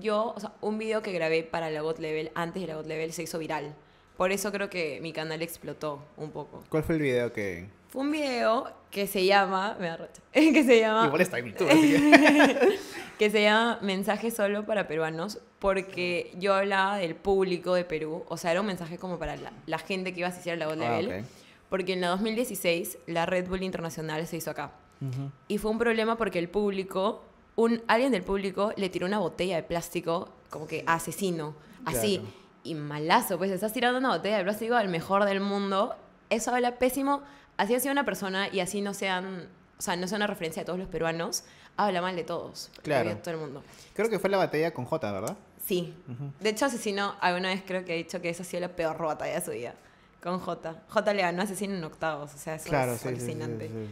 yo, 0.00 0.32
o 0.36 0.40
sea, 0.40 0.52
un 0.60 0.78
video 0.78 1.00
que 1.02 1.12
grabé 1.12 1.42
para 1.44 1.70
la 1.70 1.80
God 1.80 1.98
Level, 1.98 2.30
antes 2.34 2.60
de 2.60 2.68
la 2.68 2.74
God 2.76 2.86
Level, 2.86 3.12
se 3.12 3.22
hizo 3.22 3.38
viral. 3.38 3.74
Por 4.16 4.32
eso 4.32 4.50
creo 4.52 4.68
que 4.68 5.00
mi 5.00 5.12
canal 5.12 5.40
explotó 5.42 6.02
un 6.16 6.30
poco. 6.32 6.64
¿Cuál 6.68 6.82
fue 6.82 6.96
el 6.96 7.02
video 7.02 7.32
que...? 7.32 7.68
Fue 7.88 8.02
un 8.02 8.10
video 8.12 8.70
que 8.90 9.06
se 9.06 9.24
llama, 9.24 9.76
me 9.80 9.86
da 9.88 9.96
racha, 9.98 10.22
que 10.32 10.64
se 10.64 10.80
llama, 10.80 11.06
Igual 11.06 11.20
está 11.20 11.38
en 11.38 11.46
YouTube, 11.46 11.68
así 11.70 11.92
que... 11.92 12.78
que 13.18 13.30
se 13.30 13.42
llama 13.42 13.78
Mensaje 13.82 14.30
solo 14.30 14.64
para 14.64 14.86
peruanos, 14.88 15.40
porque 15.58 16.32
yo 16.38 16.54
hablaba 16.54 16.96
del 16.98 17.14
público 17.14 17.74
de 17.74 17.84
Perú, 17.84 18.24
o 18.28 18.36
sea, 18.36 18.52
era 18.52 18.60
un 18.60 18.66
mensaje 18.66 18.98
como 18.98 19.18
para 19.18 19.36
la, 19.36 19.52
la 19.66 19.78
gente 19.78 20.12
que 20.12 20.20
iba 20.20 20.28
a 20.28 20.32
asistir 20.32 20.52
a 20.52 20.56
la 20.56 20.66
God 20.66 20.82
Ah, 20.82 21.00
Level, 21.00 21.20
ok. 21.22 21.26
porque 21.68 21.92
en 21.94 22.00
la 22.00 22.08
2016 22.08 22.98
la 23.06 23.26
Red 23.26 23.48
Bull 23.48 23.62
Internacional 23.62 24.26
se 24.26 24.36
hizo 24.36 24.50
acá. 24.50 24.72
Ujú. 25.00 25.30
Y 25.48 25.58
fue 25.58 25.70
un 25.70 25.78
problema 25.78 26.16
porque 26.16 26.38
el 26.38 26.48
público, 26.48 27.24
un, 27.56 27.82
alguien 27.88 28.12
del 28.12 28.22
público 28.22 28.72
le 28.76 28.88
tiró 28.88 29.06
una 29.06 29.18
botella 29.18 29.56
de 29.56 29.62
plástico 29.62 30.28
como 30.50 30.66
que 30.66 30.82
asesino, 30.86 31.54
así. 31.84 32.18
Claro. 32.18 32.34
Y 32.64 32.74
malazo, 32.74 33.38
pues 33.38 33.50
estás 33.50 33.72
tirando 33.72 33.98
una 33.98 34.10
botella 34.10 34.38
de 34.38 34.44
plástico 34.44 34.74
al 34.74 34.88
mejor 34.88 35.24
del 35.24 35.40
mundo. 35.40 35.94
Eso 36.30 36.54
habla 36.54 36.76
pésimo. 36.78 37.22
Así 37.58 37.74
ha 37.74 37.80
sido 37.80 37.92
una 37.92 38.04
persona 38.06 38.48
y 38.48 38.60
así 38.60 38.80
no 38.80 38.94
sean, 38.94 39.48
o 39.78 39.82
sea, 39.82 39.96
no 39.96 40.08
sea 40.08 40.16
una 40.16 40.26
referencia 40.26 40.62
de 40.62 40.66
todos 40.66 40.78
los 40.78 40.88
peruanos, 40.88 41.44
habla 41.76 42.00
mal 42.00 42.16
de 42.16 42.24
todos. 42.24 42.70
Claro. 42.82 43.10
De 43.10 43.16
todo 43.16 43.34
el 43.34 43.40
mundo. 43.40 43.62
Creo 43.94 44.08
que 44.08 44.18
fue 44.18 44.30
la 44.30 44.38
batalla 44.38 44.72
con 44.72 44.86
J, 44.86 45.12
¿verdad? 45.12 45.36
Sí. 45.66 45.94
De 46.40 46.48
hecho, 46.48 46.64
Asesino 46.64 47.14
alguna 47.20 47.50
vez 47.50 47.62
creo 47.66 47.84
que 47.84 47.92
ha 47.92 47.96
dicho 47.96 48.22
que 48.22 48.30
esa 48.30 48.42
ha 48.42 48.46
sido 48.46 48.62
la 48.62 48.68
peor 48.74 48.96
batalla 48.96 49.34
de 49.34 49.44
su 49.44 49.50
vida. 49.50 49.74
Con 50.22 50.38
J. 50.40 50.82
J 50.88 51.14
le 51.14 51.22
ganó 51.22 51.42
Asesino 51.42 51.74
en 51.74 51.84
octavos. 51.84 52.34
O 52.34 52.38
sea, 52.38 52.54
eso 52.54 52.68
Claro, 52.68 52.94
es 52.94 53.00
sí, 53.02 53.08
alucinante. 53.08 53.68
sí, 53.68 53.74
sí. 53.74 53.88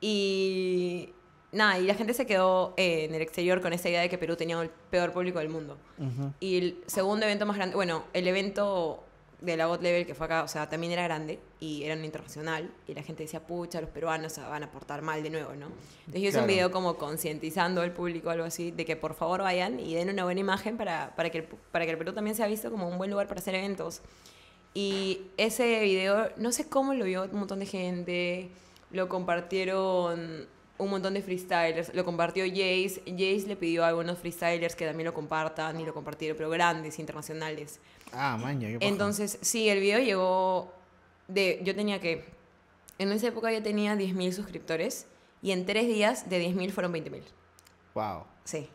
Y 0.00 1.12
nada, 1.52 1.78
y 1.78 1.84
la 1.84 1.94
gente 1.94 2.14
se 2.14 2.26
quedó 2.26 2.74
eh, 2.76 3.04
en 3.04 3.14
el 3.14 3.22
exterior 3.22 3.60
con 3.60 3.72
esa 3.72 3.88
idea 3.88 4.00
de 4.00 4.08
que 4.08 4.18
Perú 4.18 4.36
tenía 4.36 4.60
el 4.60 4.70
peor 4.90 5.12
público 5.12 5.38
del 5.38 5.48
mundo. 5.48 5.76
Y 6.40 6.58
el 6.58 6.82
segundo 6.86 7.24
evento 7.26 7.46
más 7.46 7.56
grande, 7.56 7.74
bueno, 7.76 8.04
el 8.12 8.26
evento 8.28 9.04
de 9.40 9.56
la 9.56 9.66
God 9.66 9.80
Level 9.82 10.04
que 10.04 10.14
fue 10.14 10.26
acá, 10.26 10.42
o 10.42 10.48
sea, 10.48 10.68
también 10.68 10.92
era 10.92 11.04
grande 11.04 11.38
y 11.60 11.84
era 11.84 11.94
un 11.94 12.04
internacional. 12.04 12.70
Y 12.88 12.94
la 12.94 13.02
gente 13.02 13.22
decía, 13.22 13.46
pucha, 13.46 13.80
los 13.80 13.90
peruanos 13.90 14.32
se 14.32 14.40
van 14.40 14.64
a 14.64 14.70
portar 14.72 15.00
mal 15.02 15.22
de 15.22 15.30
nuevo, 15.30 15.54
¿no? 15.54 15.66
Entonces 16.00 16.22
yo 16.22 16.28
hice 16.28 16.38
un 16.38 16.44
Claro. 16.44 16.46
video 16.46 16.70
como 16.72 16.96
concientizando 16.96 17.80
al 17.82 17.92
público, 17.92 18.30
algo 18.30 18.44
así, 18.44 18.72
de 18.72 18.84
que 18.84 18.96
por 18.96 19.14
favor 19.14 19.40
vayan 19.42 19.78
y 19.78 19.94
den 19.94 20.10
una 20.10 20.24
buena 20.24 20.40
imagen 20.40 20.76
para, 20.76 21.14
para, 21.14 21.30
que, 21.30 21.38
el, 21.38 21.44
para 21.44 21.84
que 21.84 21.92
el 21.92 21.98
Perú 21.98 22.12
también 22.12 22.34
sea 22.36 22.46
visto 22.48 22.70
como 22.70 22.88
un 22.88 22.98
buen 22.98 23.10
lugar 23.10 23.28
para 23.28 23.40
hacer 23.40 23.54
eventos. 23.54 24.00
Y 24.74 25.22
ese 25.36 25.80
video, 25.80 26.30
no 26.36 26.50
sé 26.52 26.68
cómo 26.68 26.94
lo 26.94 27.04
vio 27.04 27.24
un 27.24 27.38
montón 27.38 27.60
de 27.60 27.66
gente, 27.66 28.50
lo 28.90 29.08
compartieron 29.08 30.46
un 30.78 30.90
montón 30.90 31.14
de 31.14 31.22
freestylers, 31.22 31.92
lo 31.94 32.04
compartió 32.04 32.44
Jace, 32.44 33.02
Jace 33.06 33.44
le 33.46 33.56
pidió 33.56 33.84
a 33.84 33.88
algunos 33.88 34.18
freestylers 34.18 34.76
que 34.76 34.86
también 34.86 35.06
lo 35.06 35.14
compartan 35.14 35.78
y 35.80 35.84
lo 35.84 35.92
compartieron, 35.92 36.36
pero 36.36 36.48
grandes, 36.50 36.98
internacionales. 36.98 37.80
Ah, 38.12 38.38
maña, 38.40 38.68
qué 38.68 38.78
paja. 38.78 38.88
Entonces, 38.88 39.38
sí, 39.40 39.68
el 39.68 39.80
video 39.80 39.98
llegó 39.98 40.72
de, 41.26 41.60
yo 41.64 41.74
tenía 41.74 42.00
que, 42.00 42.24
en 42.98 43.12
esa 43.12 43.28
época 43.28 43.52
yo 43.52 43.62
tenía 43.62 43.94
10.000 43.96 44.32
suscriptores 44.32 45.06
y 45.42 45.50
en 45.50 45.66
tres 45.66 45.86
días 45.88 46.28
de 46.30 46.46
10.000 46.46 46.70
fueron 46.70 46.92
20.000. 46.92 47.22
Wow. 47.94 48.24
Sí, 48.44 48.68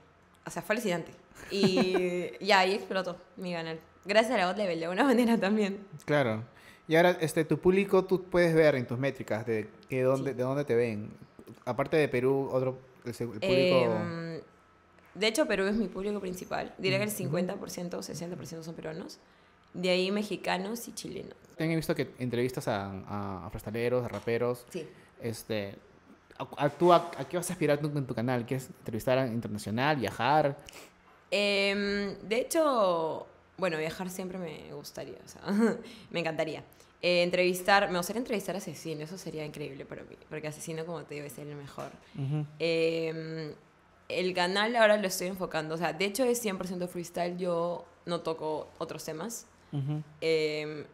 o 0.46 0.50
sea, 0.50 0.62
fue 0.62 0.76
alucinante. 0.76 1.12
Y 1.50 2.32
ya 2.46 2.60
ahí 2.60 2.74
explotó 2.74 3.18
mi 3.38 3.54
canal. 3.54 3.80
Gracias 4.06 4.34
a 4.34 4.38
la 4.38 4.54
Level, 4.54 4.80
de 4.80 4.86
alguna 4.86 5.04
manera 5.06 5.38
también. 5.38 5.80
Claro. 6.06 6.44
Y 6.88 6.98
ahora, 6.98 7.18
este, 7.22 7.46
tu 7.46 7.58
público, 7.60 8.04
tú 8.04 8.24
puedes 8.24 8.54
ver 8.54 8.76
en 8.76 8.86
tus 8.86 9.00
métricas 9.00 9.46
de, 9.46 9.70
que 9.88 10.02
dónde, 10.02 10.34
de 10.34 10.44
dónde 10.44 10.66
te 10.66 10.76
ven. 10.76 11.10
Aparte 11.66 11.98
de 11.98 12.08
Perú, 12.08 12.50
otro, 12.52 12.78
el, 13.06 13.10
el 13.12 13.16
público... 13.40 13.76
Em, 13.76 14.42
de 15.16 15.28
hecho, 15.28 15.46
Perú 15.46 15.66
es 15.66 15.76
mi 15.76 15.88
público 15.88 16.20
principal. 16.20 16.74
Diría 16.78 16.98
que 16.98 17.04
el 17.06 17.12
50%, 17.12 17.58
60% 17.60 18.64
son 18.64 18.74
peruanos. 18.76 19.20
De 19.74 19.90
ahí 19.90 20.12
mexicanos 20.12 20.88
y 20.88 20.94
chilenos. 20.94 21.36
También 21.58 21.72
he 21.72 21.76
visto 21.76 21.94
que 21.94 22.12
entrevistas 22.20 22.68
a, 22.68 22.90
a, 23.08 23.46
a 23.46 23.50
freestaleros, 23.50 24.04
a 24.04 24.08
raperos. 24.08 24.66
Sí. 24.70 24.88
Este, 25.22 25.76
a, 26.38 26.66
a- 26.66 26.70
tú 26.70 26.92
a, 26.94 27.12
qué 27.30 27.38
vas 27.38 27.50
a 27.50 27.54
aspirar 27.54 27.80
tú 27.80 27.92
en 27.96 28.06
tu 28.08 28.16
canal? 28.16 28.46
¿Quieres 28.46 28.68
entrevistar 28.80 29.18
a 29.20 29.28
internacional, 29.28 29.98
viajar? 29.98 30.58
Em, 31.32 32.16
de 32.22 32.38
hecho, 32.42 33.26
bueno, 33.58 33.78
viajar 33.78 34.10
siempre 34.10 34.38
me 34.38 34.74
gustaría, 34.74 35.18
o 35.24 35.28
sea, 35.28 35.42
me 36.12 36.20
encantaría. 36.20 36.64
Eh, 37.06 37.22
entrevistar, 37.22 37.92
me 37.92 37.98
gustaría 37.98 38.22
entrevistar 38.22 38.56
a 38.56 38.60
Asesino, 38.60 39.04
eso 39.04 39.18
sería 39.18 39.44
increíble 39.44 39.84
para 39.86 40.04
mí, 40.04 40.16
porque 40.30 40.48
Asesino, 40.48 40.86
como 40.86 41.04
te 41.04 41.16
digo, 41.16 41.28
es 41.28 41.38
el 41.38 41.54
mejor. 41.54 41.92
Em, 42.60 43.54
el 44.08 44.34
canal 44.34 44.74
ahora 44.78 44.96
lo 44.96 45.08
estoy 45.08 45.28
enfocando, 45.28 45.76
o 45.76 45.78
sea, 45.78 45.92
de 45.92 46.06
hecho 46.06 46.24
es 46.24 46.42
100% 46.42 46.88
freestyle, 46.88 47.38
yo 47.38 47.84
no 48.06 48.22
toco 48.22 48.70
otros 48.78 49.04
temas, 49.04 49.48
Em, 50.22 50.86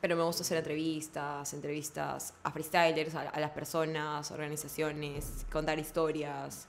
pero 0.00 0.16
me 0.16 0.22
gusta 0.22 0.42
hacer 0.42 0.58
entrevistas, 0.58 1.52
entrevistas 1.52 2.32
a 2.44 2.50
freestylers, 2.52 3.14
a, 3.16 3.22
a 3.22 3.40
las 3.40 3.50
personas, 3.50 4.30
organizaciones, 4.30 5.44
contar 5.50 5.78
historias. 5.78 6.68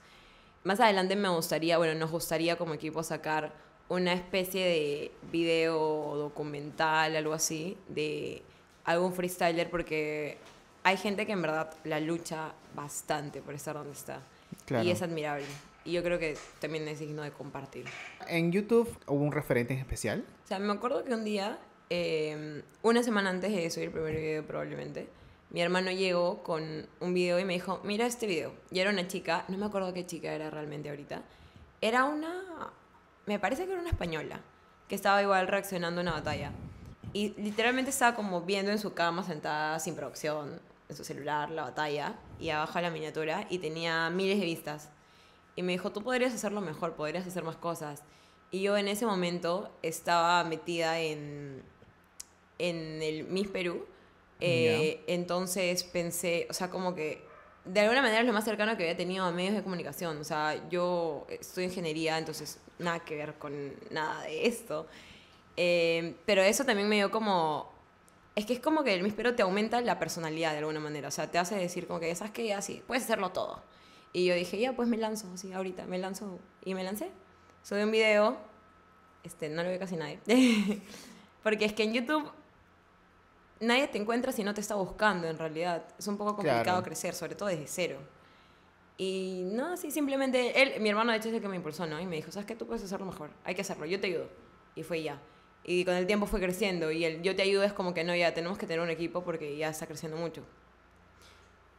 Más 0.63 0.79
adelante 0.79 1.15
me 1.15 1.29
gustaría, 1.29 1.77
bueno, 1.77 1.93
nos 1.93 2.11
gustaría 2.11 2.57
como 2.57 2.73
equipo 2.73 3.03
sacar 3.03 3.53
una 3.87 4.13
especie 4.13 4.65
de 4.65 5.11
video 5.31 6.15
documental, 6.17 7.15
algo 7.15 7.33
así, 7.33 7.77
de 7.87 8.41
algún 8.89 9.13
freestyler, 9.13 9.69
porque 9.69 10.37
hay 10.83 10.97
gente 10.97 11.25
que 11.25 11.31
en 11.31 11.41
verdad 11.41 11.71
la 11.83 11.99
lucha 11.99 12.53
bastante 12.75 13.41
por 13.41 13.53
estar 13.53 13.75
donde 13.75 13.93
está. 13.93 14.21
Claro. 14.65 14.83
Y 14.83 14.91
es 14.91 15.01
admirable. 15.01 15.45
Y 15.85 15.91
yo 15.91 16.03
creo 16.03 16.17
que 16.17 16.35
también 16.59 16.87
es 16.87 16.99
digno 16.99 17.21
de 17.21 17.31
compartir. 17.31 17.85
En 18.27 18.51
YouTube 18.51 18.89
hubo 19.05 19.23
un 19.23 19.31
referente 19.31 19.73
en 19.73 19.79
especial. 19.79 20.25
O 20.43 20.47
sea, 20.47 20.57
me 20.57 20.73
acuerdo 20.73 21.03
que 21.03 21.13
un 21.13 21.23
día, 21.23 21.59
eh, 21.91 22.63
una 22.81 23.03
semana 23.03 23.29
antes 23.29 23.51
de 23.51 23.69
subir 23.69 23.89
el 23.89 23.93
primer 23.93 24.15
video 24.15 24.43
probablemente, 24.43 25.07
mi 25.51 25.61
hermano 25.61 25.91
llegó 25.91 26.41
con 26.41 26.87
un 26.99 27.13
video 27.13 27.39
y 27.39 27.45
me 27.45 27.53
dijo, 27.53 27.81
mira 27.83 28.07
este 28.07 28.25
video. 28.25 28.53
Y 28.71 28.79
era 28.79 28.89
una 28.89 29.07
chica, 29.07 29.45
no 29.49 29.57
me 29.57 29.67
acuerdo 29.67 29.93
qué 29.93 30.05
chica 30.05 30.33
era 30.33 30.49
realmente 30.49 30.89
ahorita. 30.89 31.21
Era 31.81 32.05
una, 32.05 32.71
me 33.27 33.37
parece 33.37 33.65
que 33.65 33.71
era 33.71 33.81
una 33.81 33.91
española, 33.91 34.41
que 34.87 34.95
estaba 34.95 35.21
igual 35.21 35.47
reaccionando 35.47 36.01
a 36.01 36.03
una 36.03 36.13
batalla. 36.13 36.51
Y 37.13 37.29
literalmente 37.41 37.91
estaba 37.91 38.15
como 38.15 38.41
viendo 38.41 38.71
en 38.71 38.79
su 38.79 38.93
cama 38.93 39.23
sentada 39.23 39.79
sin 39.79 39.95
producción, 39.95 40.61
en 40.89 40.95
su 40.95 41.03
celular, 41.03 41.49
la 41.49 41.63
batalla, 41.63 42.15
y 42.39 42.49
abajo 42.49 42.79
la 42.81 42.91
miniatura, 42.91 43.47
y 43.49 43.59
tenía 43.59 44.09
miles 44.09 44.39
de 44.39 44.45
vistas. 44.45 44.89
Y 45.55 45.63
me 45.63 45.71
dijo, 45.73 45.91
tú 45.91 46.03
podrías 46.03 46.33
hacerlo 46.33 46.61
mejor, 46.61 46.95
podrías 46.95 47.25
hacer 47.25 47.43
más 47.43 47.55
cosas. 47.55 48.03
Y 48.51 48.61
yo 48.61 48.77
en 48.77 48.87
ese 48.87 49.05
momento 49.05 49.71
estaba 49.81 50.43
metida 50.43 50.99
en, 50.99 51.63
en 52.57 53.01
el 53.01 53.25
Miss 53.25 53.47
Perú. 53.47 53.85
Eh, 54.39 55.03
Entonces 55.07 55.83
pensé, 55.83 56.47
o 56.49 56.53
sea, 56.53 56.69
como 56.69 56.95
que 56.95 57.27
de 57.65 57.81
alguna 57.81 58.01
manera 58.01 58.21
es 58.21 58.25
lo 58.25 58.33
más 58.33 58.45
cercano 58.45 58.77
que 58.77 58.83
había 58.83 58.97
tenido 58.97 59.25
a 59.25 59.31
medios 59.31 59.53
de 59.53 59.63
comunicación. 59.63 60.17
O 60.17 60.23
sea, 60.23 60.67
yo 60.69 61.27
estudio 61.29 61.67
ingeniería, 61.67 62.17
entonces 62.17 62.59
nada 62.79 62.99
que 63.01 63.15
ver 63.15 63.33
con 63.35 63.73
nada 63.91 64.23
de 64.23 64.47
esto. 64.47 64.87
Eh, 65.61 66.15
pero 66.25 66.41
eso 66.41 66.63
también 66.63 66.87
me 66.87 66.95
dio 66.95 67.11
como... 67.11 67.69
Es 68.33 68.45
que 68.45 68.53
es 68.53 68.61
como 68.61 68.81
que 68.85 68.93
el 68.93 69.03
Miss 69.03 69.13
Perú 69.13 69.33
te 69.35 69.41
aumenta 69.41 69.81
la 69.81 69.99
personalidad 69.99 70.53
de 70.53 70.59
alguna 70.59 70.79
manera. 70.79 71.09
O 71.09 71.11
sea, 71.11 71.29
te 71.29 71.37
hace 71.37 71.55
decir 71.55 71.85
como 71.85 71.99
que, 71.99 72.15
¿sabes 72.15 72.31
qué? 72.31 72.53
Así, 72.53 72.81
puedes 72.87 73.03
hacerlo 73.03 73.31
todo. 73.31 73.61
Y 74.13 74.25
yo 74.25 74.35
dije, 74.35 74.57
ya, 74.57 74.71
pues 74.71 74.87
me 74.87 74.95
lanzo, 74.95 75.27
así, 75.33 75.51
ahorita, 75.51 75.85
me 75.85 75.97
lanzo. 75.97 76.39
Y 76.63 76.75
me 76.75 76.83
lancé. 76.85 77.11
Subí 77.61 77.81
un 77.81 77.91
video, 77.91 78.37
este, 79.25 79.49
no 79.49 79.61
lo 79.61 79.69
ve 79.69 79.77
casi 79.79 79.97
nadie. 79.97 80.19
Porque 81.43 81.65
es 81.65 81.73
que 81.73 81.83
en 81.83 81.91
YouTube 81.93 82.31
nadie 83.59 83.89
te 83.89 83.97
encuentra 83.97 84.31
si 84.31 84.45
no 84.45 84.53
te 84.53 84.61
está 84.61 84.75
buscando, 84.75 85.27
en 85.27 85.37
realidad. 85.37 85.83
Es 85.97 86.07
un 86.07 86.15
poco 86.17 86.35
complicado 86.35 86.63
Claro. 86.63 86.83
crecer, 86.83 87.13
sobre 87.15 87.35
todo 87.35 87.49
desde 87.49 87.67
cero. 87.67 87.99
Y 88.97 89.43
no, 89.51 89.75
sí, 89.75 89.91
simplemente 89.91 90.61
él, 90.61 90.79
mi 90.79 90.87
hermano 90.89 91.11
de 91.11 91.17
hecho 91.17 91.27
es 91.27 91.35
el 91.35 91.41
que 91.41 91.49
me 91.49 91.57
impulsó, 91.57 91.85
¿no? 91.85 91.99
Y 91.99 92.05
me 92.05 92.15
dijo, 92.15 92.31
¿sabes 92.31 92.45
qué? 92.45 92.55
Tú 92.55 92.65
puedes 92.65 92.83
hacerlo 92.85 93.05
mejor, 93.05 93.31
hay 93.43 93.55
que 93.55 93.61
hacerlo, 93.61 93.85
yo 93.85 93.99
te 93.99 94.07
ayudo. 94.07 94.29
Y 94.75 94.83
fue 94.83 95.01
ya. 95.03 95.19
Y 95.63 95.85
con 95.85 95.93
el 95.93 96.07
tiempo 96.07 96.25
fue 96.25 96.39
creciendo 96.39 96.91
y 96.91 97.05
el 97.05 97.21
yo 97.21 97.35
te 97.35 97.43
ayudo 97.43 97.63
es 97.63 97.73
como 97.73 97.93
que 97.93 98.03
no, 98.03 98.15
ya 98.15 98.33
tenemos 98.33 98.57
que 98.57 98.65
tener 98.65 98.81
un 98.81 98.89
equipo 98.89 99.23
porque 99.23 99.57
ya 99.57 99.69
está 99.69 99.85
creciendo 99.85 100.17
mucho. 100.17 100.43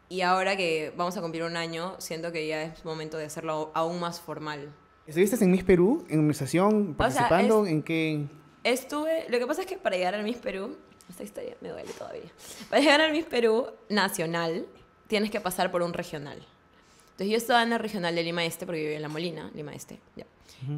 Y 0.09 0.23
ahora 0.23 0.57
que 0.57 0.93
vamos 0.97 1.17
a 1.17 1.23
cumplir 1.23 1.45
un 1.45 1.57
año, 1.57 1.95
siento 1.99 2.33
que 2.33 2.47
ya 2.47 2.63
es 2.63 2.85
momento 2.85 3.17
de 3.17 3.25
hacerlo 3.27 3.71
aún 3.75 4.01
más 4.01 4.21
formal. 4.21 4.73
¿Estuviste 5.07 5.43
en 5.43 5.51
Miss 5.51 5.65
Perú, 5.65 6.05
en 6.09 6.19
organización, 6.19 6.95
participando? 6.95 7.67
¿En 7.67 7.83
qué? 7.83 8.27
Estuve, 8.65 9.27
lo 9.29 9.39
que 9.39 9.47
pasa 9.47 9.63
es 9.63 9.67
que 9.67 9.77
para 9.77 9.97
llegar 9.97 10.15
al 10.15 10.25
Miss 10.25 10.37
Perú, 10.37 10.77
esta 11.09 11.23
historia 11.23 11.57
me 11.61 11.71
duele 11.71 11.91
todavía, 11.93 12.31
para 12.69 12.83
llegar 12.83 13.01
al 13.01 13.13
Miss 13.13 13.25
Perú 13.25 13.69
nacional 13.89 14.67
tienes 15.07 15.31
que 15.31 15.41
pasar 15.41 15.71
por 15.71 15.83
un 15.83 15.93
regional. 15.93 16.39
Entonces 17.13 17.29
yo 17.29 17.37
estaba 17.37 17.63
en 17.63 17.73
el 17.73 17.79
regional 17.79 18.15
de 18.15 18.23
Lima 18.23 18.45
Este, 18.45 18.67
porque 18.67 18.81
yo 18.81 18.85
vivía 18.85 18.97
en 18.97 19.03
La 19.03 19.09
Molina, 19.09 19.51
Lima 19.55 19.75
Este, 19.75 19.99
ya. 20.17 20.27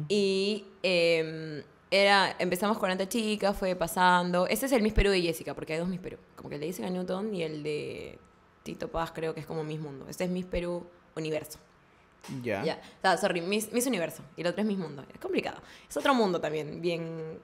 Y 0.09 0.65
eh, 0.81 1.63
era, 1.93 2.35
empezamos 2.39 2.79
40 2.79 3.07
chicas, 3.07 3.55
fue 3.55 3.75
pasando. 3.75 4.47
Este 4.47 4.65
es 4.65 4.71
el 4.71 4.81
Miss 4.81 4.93
Perú 4.93 5.11
de 5.11 5.21
Jessica, 5.21 5.53
porque 5.53 5.73
hay 5.73 5.79
dos 5.79 5.87
Miss 5.87 5.99
Perú. 5.99 6.17
Como 6.35 6.49
que 6.49 6.55
el 6.55 6.61
de 6.61 6.67
Jessica 6.67 6.89
Newton 6.89 7.35
y 7.35 7.43
el 7.43 7.61
de 7.61 8.17
Tito 8.63 8.87
Paz, 8.87 9.11
creo 9.11 9.35
que 9.35 9.41
es 9.41 9.45
como 9.45 9.63
Miss 9.63 9.79
Mundo. 9.79 10.07
Este 10.09 10.23
es 10.23 10.29
Miss 10.31 10.45
Perú 10.45 10.87
Universo. 11.15 11.59
Ya. 12.41 12.63
Ya. 12.63 12.81
O 12.97 13.01
sea, 13.01 13.17
sorry, 13.17 13.41
Miss, 13.41 13.71
Miss 13.71 13.85
Universo. 13.85 14.23
Y 14.35 14.41
el 14.41 14.47
otro 14.47 14.61
es 14.61 14.67
Miss 14.67 14.79
Mundo. 14.79 15.05
Es 15.13 15.19
complicado. 15.19 15.61
Es 15.87 15.95
otro 15.95 16.15
mundo 16.15 16.41
también, 16.41 16.81
bien, 16.81 17.39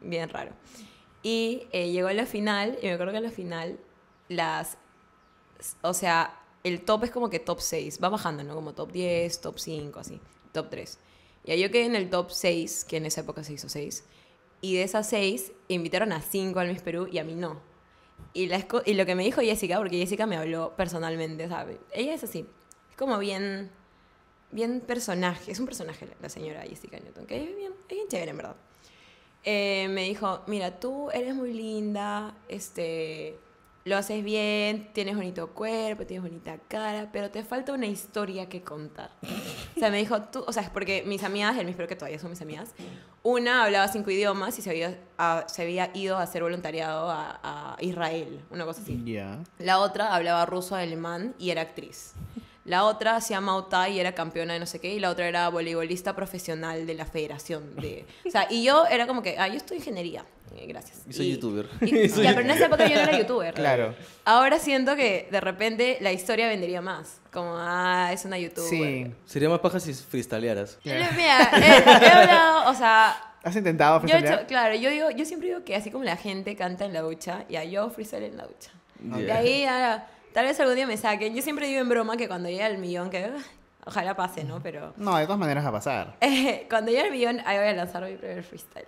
bien 0.00 0.26
raro. 0.30 0.52
Y 1.22 1.66
eh, 1.72 1.90
llegó 1.90 2.08
a 2.08 2.14
la 2.14 2.24
final, 2.24 2.78
y 2.80 2.86
me 2.86 2.92
acuerdo 2.92 3.12
que 3.12 3.18
a 3.18 3.22
la 3.22 3.30
final, 3.30 3.78
las. 4.30 4.78
O 5.82 5.92
sea, 5.92 6.40
el 6.64 6.80
top 6.80 7.04
es 7.04 7.10
como 7.10 7.28
que 7.28 7.40
top 7.40 7.60
6. 7.60 8.00
Va 8.02 8.08
bajando, 8.08 8.42
¿no? 8.42 8.54
Como 8.54 8.72
top 8.72 8.90
10, 8.90 9.38
top 9.42 9.58
5, 9.58 10.00
así. 10.00 10.18
Top 10.52 10.70
3. 10.70 10.98
Y 11.44 11.50
ahí 11.52 11.60
yo 11.60 11.70
quedé 11.70 11.86
en 11.86 11.96
el 11.96 12.08
top 12.10 12.30
6, 12.30 12.84
que 12.84 12.96
en 12.98 13.06
esa 13.06 13.22
época 13.22 13.42
se 13.44 13.52
hizo 13.54 13.68
6. 13.68 14.04
Y 14.60 14.76
de 14.76 14.84
esas 14.84 15.08
6, 15.08 15.52
invitaron 15.68 16.12
a 16.12 16.20
5 16.22 16.60
al 16.60 16.68
Miss 16.68 16.82
Perú 16.82 17.08
y 17.10 17.18
a 17.18 17.24
mí 17.24 17.34
no. 17.34 17.60
Y, 18.32 18.46
la 18.46 18.64
y 18.86 18.94
lo 18.94 19.04
que 19.06 19.14
me 19.14 19.24
dijo 19.24 19.40
Jessica, 19.40 19.78
porque 19.78 19.98
Jessica 19.98 20.26
me 20.26 20.36
habló 20.36 20.74
personalmente, 20.76 21.48
¿sabes? 21.48 21.78
Ella 21.92 22.14
es 22.14 22.22
así. 22.24 22.46
Es 22.90 22.96
como 22.96 23.18
bien 23.18 23.70
bien 24.54 24.80
personaje, 24.80 25.50
es 25.50 25.58
un 25.60 25.64
personaje 25.66 26.04
la- 26.06 26.14
la 26.20 26.28
señora 26.28 26.60
Jessica 26.62 26.98
Newton, 27.00 27.24
que 27.26 27.42
es 27.42 27.56
bien, 27.56 27.72
es 27.88 27.94
bien 27.96 28.06
chévere 28.08 28.30
en 28.32 28.36
verdad. 28.36 28.56
Eh, 29.44 29.88
me 29.90 30.04
dijo, 30.04 30.42
mira, 30.46 30.78
tú 30.78 31.10
eres 31.10 31.34
muy 31.34 31.54
linda, 31.54 32.36
este, 32.48 33.38
lo 33.84 33.96
haces 33.96 34.22
bien, 34.22 34.90
tienes 34.92 35.16
bonito 35.16 35.48
cuerpo, 35.50 36.06
tienes 36.06 36.22
bonita 36.22 36.56
cara, 36.68 37.10
pero 37.12 37.30
te 37.30 37.42
falta 37.42 37.72
una 37.72 37.86
historia 37.86 38.48
que 38.48 38.62
contar. 38.62 39.10
O 39.76 39.78
sea, 39.80 39.90
me 39.90 39.98
dijo, 39.98 40.22
tú, 40.22 40.44
o 40.46 40.52
sea, 40.52 40.62
es 40.62 40.70
porque 40.70 41.02
mis 41.06 41.24
amigas, 41.24 41.56
el 41.58 41.68
espero 41.68 41.88
que 41.88 41.96
todavía 41.96 42.18
son 42.20 42.30
mis 42.30 42.40
amigas, 42.42 42.74
una 43.24 43.64
hablaba 43.64 43.88
cinco 43.88 44.10
idiomas 44.10 44.58
y 44.58 44.62
se 44.62 44.70
había, 44.70 44.98
a- 45.18 45.44
se 45.48 45.62
había 45.62 45.90
ido 45.94 46.16
a 46.16 46.22
hacer 46.22 46.42
voluntariado 46.42 47.10
a, 47.10 47.40
a 47.42 47.76
Israel, 47.80 48.40
una 48.50 48.64
cosa 48.64 48.82
así. 48.82 49.02
Ya. 49.04 49.40
La 49.58 49.78
otra 49.80 50.14
hablaba 50.14 50.46
ruso, 50.46 50.76
alemán 50.76 51.34
y 51.38 51.50
era 51.50 51.62
actriz. 51.62 52.12
La 52.64 52.84
otra 52.84 53.16
hacía 53.16 53.40
Muay 53.40 53.64
Thai 53.70 53.92
y 53.94 54.00
era 54.00 54.12
campeona 54.14 54.52
de 54.54 54.60
no 54.60 54.66
sé 54.66 54.78
qué. 54.80 54.94
Y 54.94 55.00
la 55.00 55.10
otra 55.10 55.26
era 55.26 55.48
voleibolista 55.48 56.14
profesional 56.14 56.86
de 56.86 56.94
la 56.94 57.06
federación. 57.06 57.74
De, 57.76 58.04
o 58.26 58.30
sea, 58.30 58.46
y 58.50 58.62
yo 58.64 58.86
era 58.86 59.06
como 59.06 59.22
que, 59.22 59.36
ah, 59.38 59.48
yo 59.48 59.56
estoy 59.56 59.78
ingeniería. 59.78 60.24
Eh, 60.54 60.66
gracias. 60.66 61.00
Y 61.08 61.12
soy 61.14 61.32
youtuber. 61.32 61.66
y- 61.80 62.08
ya, 62.22 62.30
pero 62.34 62.40
en 62.42 62.50
esa 62.50 62.66
época 62.66 62.86
yo 62.86 62.94
no 62.96 63.00
era 63.02 63.18
youtuber. 63.18 63.54
Claro. 63.54 63.94
Ahora 64.24 64.58
siento 64.58 64.94
que 64.96 65.26
de 65.32 65.40
repente 65.40 65.96
la 66.02 66.12
historia 66.12 66.46
vendería 66.46 66.80
más. 66.82 67.20
Como, 67.32 67.54
ah, 67.56 68.10
es 68.12 68.24
una 68.26 68.38
youtuber. 68.38 68.68
Sí. 68.68 69.06
Sería 69.26 69.48
más 69.48 69.60
paja 69.60 69.80
si 69.80 69.92
freestylearas. 69.94 70.78
Eh, 70.84 71.04
Mira, 71.16 71.50
he, 71.56 72.04
he 72.06 72.10
hablado, 72.10 72.70
o 72.70 72.74
sea, 72.74 73.16
¿Has 73.42 73.56
intentado 73.56 73.98
yo 74.02 74.06
he 74.06 74.10
freestylear? 74.10 74.38
hecho, 74.40 74.46
claro, 74.46 74.74
yo 74.76 74.90
digo, 74.90 75.10
yo 75.10 75.24
siempre 75.24 75.48
digo 75.48 75.64
que 75.64 75.74
así 75.74 75.90
como 75.90 76.04
la 76.04 76.16
gente 76.16 76.54
canta 76.54 76.84
en 76.84 76.92
la 76.92 77.00
ducha, 77.00 77.44
ya 77.48 77.64
yo 77.64 77.88
freestyle 77.90 78.24
en 78.24 78.36
la 78.36 78.44
ducha. 78.46 78.70
De 79.00 79.24
Yeah. 79.24 79.36
ahí, 79.38 79.64
ah, 79.64 80.06
tal 80.32 80.46
vez 80.46 80.58
algún 80.60 80.74
día 80.76 80.86
me 80.86 80.96
saquen. 80.96 81.34
Yo 81.34 81.42
siempre 81.42 81.66
digo 81.66 81.80
en 81.80 81.88
broma 81.88 82.16
que 82.16 82.28
cuando 82.28 82.48
llegue 82.48 82.66
el 82.66 82.78
millón, 82.78 83.10
que 83.10 83.24
ah, 83.24 83.36
ojalá 83.84 84.14
pase, 84.16 84.44
¿no? 84.44 84.60
Pero 84.62 84.92
No, 84.96 85.16
de 85.16 85.24
todas 85.24 85.38
maneras 85.38 85.64
va 85.64 85.68
a 85.70 85.72
pasar. 85.72 86.16
eh, 86.20 86.66
cuando 86.70 86.90
llegue 86.90 87.06
el 87.06 87.12
millón, 87.12 87.40
ahí 87.44 87.58
voy 87.58 87.66
a 87.68 87.72
lanzar 87.72 88.04
mi 88.04 88.16
primer 88.16 88.42
freestyle. 88.42 88.86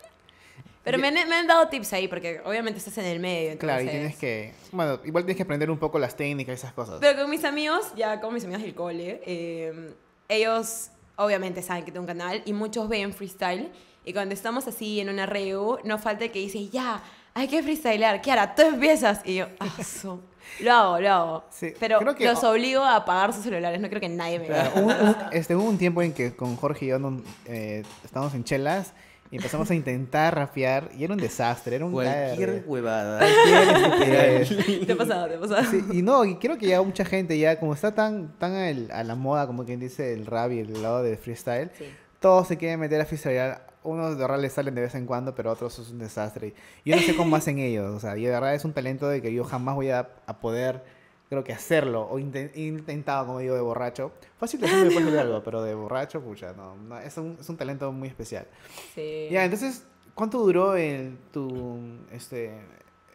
Pero 0.82 0.98
me, 0.98 1.08
han- 1.08 1.28
me 1.28 1.34
han 1.36 1.46
dado 1.46 1.66
tips 1.68 1.94
ahí, 1.94 2.08
porque 2.08 2.42
obviamente 2.44 2.78
estás 2.78 2.98
en 2.98 3.06
el 3.06 3.18
medio. 3.18 3.56
Claro, 3.58 3.80
y 3.82 3.88
entonces- 3.88 4.18
tienes 4.18 4.52
que... 4.52 4.54
Bueno, 4.70 5.00
igual 5.04 5.24
tienes 5.24 5.36
que 5.38 5.42
aprender 5.42 5.70
un 5.70 5.78
poco 5.78 5.98
las 5.98 6.14
técnicas 6.14 6.52
y 6.52 6.56
esas 6.56 6.74
cosas. 6.74 6.98
Pero 7.00 7.18
con 7.22 7.30
mis 7.30 7.42
amigos, 7.44 7.92
ya 7.96 8.20
con 8.20 8.34
mis 8.34 8.44
amigos 8.44 8.62
del 8.62 8.74
cole, 8.74 9.22
eh, 9.24 9.94
ellos 10.28 10.90
obviamente 11.16 11.62
saben 11.62 11.84
que 11.84 11.90
tengo 11.92 12.02
un 12.02 12.06
canal 12.06 12.42
y 12.44 12.52
muchos 12.52 12.86
ven 12.88 13.14
freestyle. 13.14 13.70
Y 14.04 14.12
cuando 14.12 14.34
estamos 14.34 14.66
así 14.66 15.00
en 15.00 15.08
una 15.08 15.24
reu, 15.24 15.78
no 15.84 15.98
falta 15.98 16.24
el 16.24 16.30
que 16.32 16.40
dice, 16.40 16.68
ya, 16.68 17.02
hay 17.34 17.48
que 17.48 17.62
freestylear. 17.62 18.20
Kiara, 18.20 18.54
tú 18.54 18.62
empiezas. 18.62 19.20
Y 19.24 19.36
yo, 19.36 19.46
ah, 19.60 19.82
su- 19.82 20.20
lo 20.60 20.72
hago, 20.72 21.00
lo 21.00 21.12
hago. 21.12 21.44
Sí, 21.50 21.72
Pero 21.80 21.98
creo 21.98 22.14
que- 22.14 22.24
los 22.26 22.42
obligo 22.44 22.82
a 22.82 22.96
apagar 22.96 23.32
sus 23.32 23.42
celulares. 23.44 23.80
No 23.80 23.88
creo 23.88 24.00
que 24.00 24.08
nadie 24.08 24.38
me 24.38 24.46
Claro, 24.46 24.70
vea. 24.74 24.82
hubo, 24.82 24.90
un- 25.10 25.16
este, 25.32 25.56
hubo 25.56 25.64
un 25.64 25.78
tiempo 25.78 26.02
en 26.02 26.12
que 26.12 26.34
con 26.36 26.56
Jorge 26.56 26.84
y 26.86 26.88
yo 26.88 26.98
no- 26.98 27.22
eh, 27.46 27.82
estábamos 28.04 28.34
en 28.34 28.44
chelas 28.44 28.92
y 29.30 29.36
empezamos 29.36 29.68
a 29.70 29.74
intentar 29.74 30.36
rapear 30.36 30.90
y 30.96 31.02
era 31.02 31.12
un 31.14 31.18
desastre, 31.18 31.74
era 31.76 31.84
un 31.86 31.92
Cualquier 31.92 32.62
huevada. 32.66 33.18
Cualquier 33.18 34.42
estupidez. 34.42 34.86
Te 34.86 34.92
ha 34.92 34.97
pasado, 34.97 35.26
te 35.28 35.34
ha 35.34 35.40
pasado. 35.40 35.62
Sí, 35.70 35.82
y 35.92 36.02
no, 36.02 36.25
y 36.25 36.36
creo 36.36 36.56
que 36.56 36.66
ya 36.68 36.80
mucha 36.82 37.04
gente 37.04 37.36
ya, 37.38 37.58
como 37.58 37.75
está 37.75 37.92
tan, 37.94 38.38
tan 38.38 38.52
a 38.92 39.02
la 39.02 39.14
moda, 39.16 39.47
como 39.49 39.64
quien 39.64 39.80
dice, 39.80 40.12
el 40.12 40.26
rap 40.26 40.52
y 40.52 40.60
el 40.60 40.80
lado 40.82 41.02
de 41.02 41.16
freestyle, 41.16 41.70
Sí. 41.76 41.84
todos 42.20 42.47
se 42.47 42.56
quieren 42.58 42.78
meter 42.78 43.00
a 43.00 43.06
freestyle. 43.06 43.54
Unos 43.84 44.16
de 44.16 44.23
verdad 44.23 44.40
les 44.40 44.52
salen 44.52 44.75
de 44.75 44.80
vez 44.80 44.94
en 44.97 45.06
cuando, 45.06 45.34
pero 45.34 45.52
otros 45.52 45.78
es 45.78 45.90
un 45.90 45.99
desastre. 45.99 46.54
Yo 46.84 46.97
no 46.97 47.02
sé 47.02 47.14
cómo 47.14 47.36
hacen 47.36 47.58
ellos, 47.58 47.94
o 47.94 48.00
sea, 48.00 48.16
y 48.16 48.25
de 48.25 48.30
verdad 48.30 48.54
es 48.54 48.64
un 48.64 48.73
talento 48.73 49.06
de 49.08 49.23
que 49.23 49.32
yo 49.32 49.44
jamás 49.44 49.75
voy 49.76 49.90
a, 49.90 50.08
a 50.26 50.38
poder, 50.40 50.82
creo 51.28 51.44
que 51.44 51.52
hacerlo, 51.52 52.08
o 52.10 52.18
inte- 52.18 52.50
he 52.54 52.62
intentado, 52.62 53.26
como 53.26 53.38
digo, 53.38 53.54
de 53.54 53.60
borracho. 53.60 54.10
Fácil 54.38 54.60
de 54.60 54.66
hacer 54.68 54.84
después 54.84 55.12
de 55.12 55.20
algo, 55.20 55.42
pero 55.44 55.62
de 55.62 55.75
borracho, 55.75 56.20
pucha, 56.20 56.52
no, 56.54 56.75
no, 56.76 56.99
es, 56.99 57.16
un, 57.18 57.36
es 57.40 57.49
un 57.49 57.56
talento 57.56 57.92
muy 57.92 58.08
especial. 58.08 58.47
Sí. 58.94 59.28
Ya, 59.30 59.44
entonces, 59.44 59.86
¿cuánto 60.14 60.38
duró 60.38 60.76
el, 60.76 61.16
tu, 61.32 61.78
este, 62.10 62.52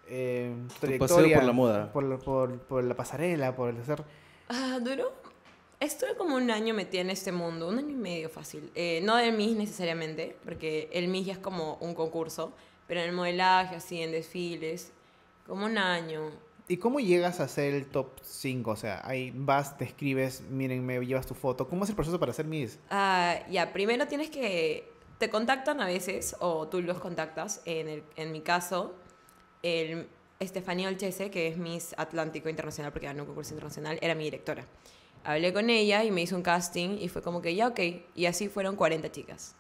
eh, 0.08 0.54
tu 0.68 0.68
paseo 0.70 0.98
trayectoria 0.98 1.36
por 1.38 1.46
la 1.46 1.54
moda. 1.54 1.92
Por, 1.92 2.20
por, 2.20 2.60
por 2.60 2.84
la 2.84 2.96
pasarela, 2.96 3.56
por 3.56 3.70
el 3.70 3.78
hacer... 3.82 4.04
Ah, 4.50 4.80
duró. 4.82 5.12
Estuve 5.80 6.16
como 6.18 6.36
un 6.36 6.52
año 6.52 6.74
metida 6.74 7.00
en 7.00 7.10
este 7.10 7.32
mundo, 7.32 7.70
un 7.70 7.78
año 7.78 7.92
y 7.92 7.96
medio 7.96 8.30
fácil. 8.30 8.70
Eh, 8.76 9.00
no 9.04 9.16
del 9.16 9.32
MIS 9.32 9.56
necesariamente, 9.56 10.36
porque 10.44 10.90
el 10.92 11.08
MIS 11.08 11.28
ya 11.28 11.34
es 11.34 11.40
como 11.40 11.76
un 11.76 11.96
concurso, 11.96 12.52
pero 12.86 13.00
en 13.00 13.08
el 13.08 13.16
modelaje, 13.16 13.78
así, 13.78 14.02
en 14.02 14.12
desfiles, 14.12 14.92
como 15.48 15.66
un 15.66 15.78
año. 15.78 16.32
¿Y 16.68 16.76
cómo 16.78 17.00
llegas 17.00 17.40
a 17.40 17.48
ser 17.48 17.74
el 17.76 17.86
top 17.86 18.10
5? 18.22 18.72
O 18.72 18.76
sea, 18.76 19.02
ahí 19.06 19.32
vas, 19.34 19.78
te 19.78 19.86
escribes, 19.86 20.42
miren, 20.42 20.86
me 20.86 21.00
llevas 21.00 21.26
tu 21.26 21.34
foto. 21.34 21.70
¿Cómo 21.70 21.86
es 21.86 21.90
el 21.90 21.96
proceso 21.96 22.20
para 22.20 22.32
hacer 22.32 22.46
Miss? 22.46 22.78
Ah, 22.90 23.40
ya, 23.50 23.72
primero 23.72 24.06
tienes 24.06 24.30
que... 24.30 24.92
Te 25.18 25.30
contactan 25.30 25.80
a 25.80 25.86
veces, 25.86 26.36
o 26.40 26.68
tú 26.68 26.82
los 26.82 27.00
contactas. 27.00 27.62
En, 27.64 27.88
el, 27.88 28.04
en 28.18 28.34
mi 28.34 28.42
caso, 28.42 28.96
el 29.64 30.08
Estefanía 30.40 30.90
Olchese, 30.90 31.32
que 31.32 31.48
es 31.48 31.58
Miss 31.58 31.96
Atlántico 31.98 32.50
Internacional, 32.50 32.92
porque 32.92 33.08
ganó 33.08 33.24
un 33.24 33.28
concurso 33.28 33.54
internacional, 33.54 33.98
era 34.02 34.14
mi 34.14 34.26
directora. 34.26 34.66
Hablé 35.24 35.54
con 35.54 35.70
ella 35.70 36.04
y 36.04 36.12
me 36.12 36.22
hizo 36.22 36.36
un 36.36 36.42
casting 36.42 36.98
y 37.00 37.10
fue 37.10 37.22
como 37.22 37.42
que 37.42 37.56
ya, 37.56 37.68
ok. 37.68 37.80
Y 38.16 38.26
así 38.26 38.48
fueron 38.48 38.76
40 38.76 39.12
chicas. 39.12 39.56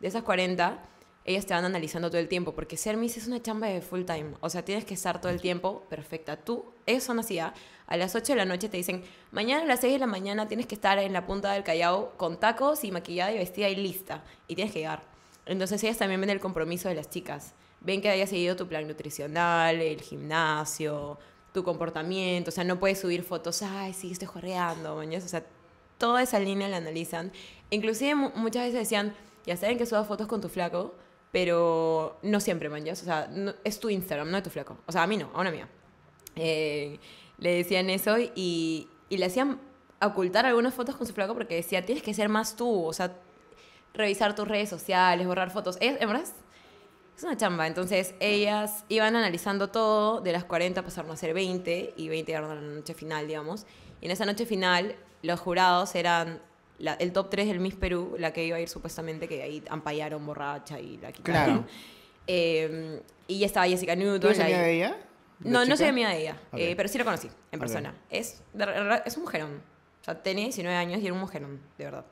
De 0.00 0.08
esas 0.08 0.22
40, 0.22 0.82
ellas 1.24 1.46
te 1.46 1.54
van 1.54 1.64
analizando 1.64 2.10
todo 2.10 2.20
el 2.20 2.28
tiempo, 2.28 2.54
porque 2.54 2.76
ser 2.76 2.96
Miss 2.96 3.16
es 3.16 3.26
una 3.26 3.40
chamba 3.40 3.68
de 3.68 3.80
full 3.80 4.04
time. 4.04 4.34
O 4.40 4.50
sea, 4.50 4.64
tienes 4.64 4.84
que 4.84 4.94
estar 4.94 5.20
todo 5.20 5.32
el 5.32 5.40
tiempo 5.40 5.84
perfecta. 5.88 6.36
Tú, 6.36 6.66
así, 6.86 7.38
¿ah? 7.38 7.54
a 7.86 7.96
las 7.96 8.14
8 8.14 8.32
de 8.32 8.36
la 8.36 8.44
noche 8.44 8.68
te 8.68 8.76
dicen, 8.76 9.02
mañana 9.30 9.62
a 9.62 9.66
las 9.66 9.80
6 9.80 9.94
de 9.94 9.98
la 9.98 10.06
mañana 10.06 10.48
tienes 10.48 10.66
que 10.66 10.74
estar 10.74 10.98
en 10.98 11.12
la 11.12 11.26
punta 11.26 11.52
del 11.52 11.64
Callao 11.64 12.12
con 12.16 12.38
tacos 12.38 12.84
y 12.84 12.90
maquillada 12.90 13.32
y 13.32 13.38
vestida 13.38 13.68
y 13.68 13.76
lista. 13.76 14.22
Y 14.48 14.54
tienes 14.54 14.72
que 14.72 14.80
llegar. 14.80 15.02
Entonces 15.46 15.82
ellas 15.82 15.98
también 15.98 16.20
ven 16.20 16.30
el 16.30 16.40
compromiso 16.40 16.88
de 16.88 16.94
las 16.94 17.08
chicas. 17.08 17.54
Ven 17.80 18.00
que 18.00 18.10
hayas 18.10 18.30
seguido 18.30 18.56
tu 18.56 18.66
plan 18.66 18.86
nutricional, 18.86 19.80
el 19.80 20.00
gimnasio, 20.00 21.18
tu 21.54 21.64
comportamiento. 21.64 22.50
O 22.50 22.52
sea, 22.52 22.64
no 22.64 22.78
puedes 22.78 23.00
subir 23.00 23.22
fotos, 23.22 23.62
ay, 23.62 23.94
sí, 23.94 24.10
estoy 24.12 24.28
jorreando, 24.28 24.96
mañana. 24.96 25.24
O 25.24 25.28
sea, 25.28 25.42
toda 25.96 26.22
esa 26.22 26.38
línea 26.38 26.68
la 26.68 26.76
analizan. 26.76 27.32
Inclusive 27.70 28.14
mu- 28.14 28.30
muchas 28.34 28.64
veces 28.64 28.80
decían, 28.80 29.14
ya 29.46 29.56
saben 29.56 29.78
que 29.78 29.86
subas 29.86 30.06
fotos 30.06 30.26
con 30.26 30.40
tu 30.42 30.48
flaco, 30.50 30.94
pero 31.32 32.18
no 32.22 32.40
siempre, 32.40 32.68
manjas. 32.68 33.00
O 33.02 33.04
sea, 33.06 33.28
no- 33.32 33.54
es 33.64 33.80
tu 33.80 33.88
Instagram, 33.88 34.30
no 34.30 34.36
de 34.36 34.42
tu 34.42 34.50
flaco. 34.50 34.76
O 34.86 34.92
sea, 34.92 35.04
a 35.04 35.06
mí 35.06 35.16
no, 35.16 35.30
a 35.32 35.40
una 35.40 35.50
mía. 35.50 35.68
Eh, 36.36 36.98
le 37.38 37.54
decían 37.54 37.88
eso 37.88 38.16
y, 38.18 38.88
y 39.08 39.16
le 39.18 39.26
hacían 39.26 39.60
ocultar 40.02 40.44
algunas 40.46 40.74
fotos 40.74 40.96
con 40.96 41.06
su 41.06 41.12
flaco 41.14 41.34
porque 41.34 41.54
decía, 41.54 41.86
tienes 41.86 42.02
que 42.04 42.12
ser 42.14 42.28
más 42.28 42.56
tú, 42.56 42.84
o 42.84 42.92
sea, 42.92 43.16
revisar 43.94 44.34
tus 44.34 44.46
redes 44.48 44.68
sociales, 44.68 45.24
borrar 45.26 45.50
fotos. 45.52 45.78
Ellas, 45.80 45.98
en 46.00 46.08
verdad, 46.08 46.24
es- 47.14 47.18
es 47.18 47.24
una 47.24 47.36
chamba. 47.36 47.66
Entonces, 47.66 48.14
ellas 48.20 48.84
iban 48.88 49.14
analizando 49.16 49.68
todo, 49.70 50.20
de 50.20 50.32
las 50.32 50.44
40 50.44 50.82
pasaron 50.82 51.10
a 51.10 51.16
ser 51.16 51.34
20 51.34 51.94
y 51.96 52.08
20 52.08 52.32
llegaron 52.32 52.50
a 52.50 52.54
la 52.56 52.60
noche 52.60 52.94
final, 52.94 53.26
digamos. 53.26 53.66
Y 54.00 54.06
en 54.06 54.10
esa 54.10 54.26
noche 54.26 54.46
final, 54.46 54.96
los 55.22 55.40
jurados 55.40 55.94
eran 55.94 56.40
la- 56.78 56.94
el 56.94 57.12
top 57.12 57.30
3 57.30 57.46
del 57.46 57.60
Miss 57.60 57.76
Perú, 57.76 58.16
la 58.18 58.32
que 58.32 58.44
iba 58.44 58.56
a 58.56 58.60
ir 58.60 58.68
supuestamente, 58.68 59.28
que 59.28 59.42
ahí 59.42 59.62
ampallaron 59.70 60.24
borracha 60.26 60.80
y 60.80 60.96
la 60.98 61.12
quitaron. 61.12 61.62
Claro. 61.62 61.68
Eh, 62.26 63.00
y 63.28 63.38
ya 63.38 63.46
estaba 63.46 63.66
Jessica 63.66 63.94
Newton. 63.94 64.20
¿Tú 64.20 64.26
eres 64.26 64.38
la- 64.38 64.44
amiga 64.46 64.60
de 64.62 64.72
ella? 64.76 64.96
¿De 65.38 65.50
no, 65.50 65.58
no 65.60 65.64
chica? 65.64 65.76
soy 65.76 65.86
amiga 65.88 66.10
de 66.10 66.20
ella, 66.22 66.36
Ok. 66.52 66.58
eh, 66.58 66.74
pero 66.76 66.88
sí 66.88 66.96
la 66.98 67.04
conocí 67.04 67.28
en 67.52 67.60
persona. 67.60 67.94
Es, 68.10 68.42
de 68.52 68.66
verdad, 68.66 69.02
es 69.04 69.16
un 69.16 69.22
mujerón. 69.24 69.62
O 70.00 70.04
sea, 70.04 70.22
tenía 70.22 70.44
19 70.44 70.76
años 70.76 71.00
y 71.00 71.04
era 71.06 71.14
un 71.14 71.20
mujerón, 71.20 71.60
de 71.78 71.84
verdad. 71.84 72.04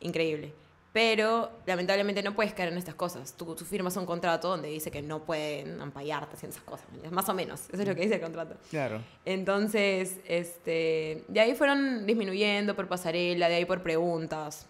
Increíble. 0.00 0.52
Pero 0.94 1.50
lamentablemente 1.66 2.22
no 2.22 2.36
puedes 2.36 2.54
caer 2.54 2.68
en 2.68 2.78
estas 2.78 2.94
cosas. 2.94 3.34
Tú, 3.36 3.56
tú 3.56 3.64
firmas 3.64 3.96
un 3.96 4.06
contrato 4.06 4.48
donde 4.48 4.68
dice 4.68 4.92
que 4.92 5.02
no 5.02 5.24
pueden 5.24 5.80
ampallarte 5.80 6.36
haciendo 6.36 6.54
esas 6.56 6.64
cosas. 6.64 6.86
Más 7.10 7.28
o 7.28 7.34
menos. 7.34 7.62
Eso 7.72 7.82
es 7.82 7.88
lo 7.88 7.96
que 7.96 8.02
dice 8.02 8.14
el 8.14 8.20
contrato. 8.20 8.54
Claro. 8.70 9.02
Entonces, 9.24 10.20
este, 10.24 11.24
de 11.26 11.40
ahí 11.40 11.56
fueron 11.56 12.06
disminuyendo 12.06 12.76
por 12.76 12.86
pasarela, 12.86 13.48
de 13.48 13.56
ahí 13.56 13.64
por 13.64 13.82
preguntas. 13.82 14.68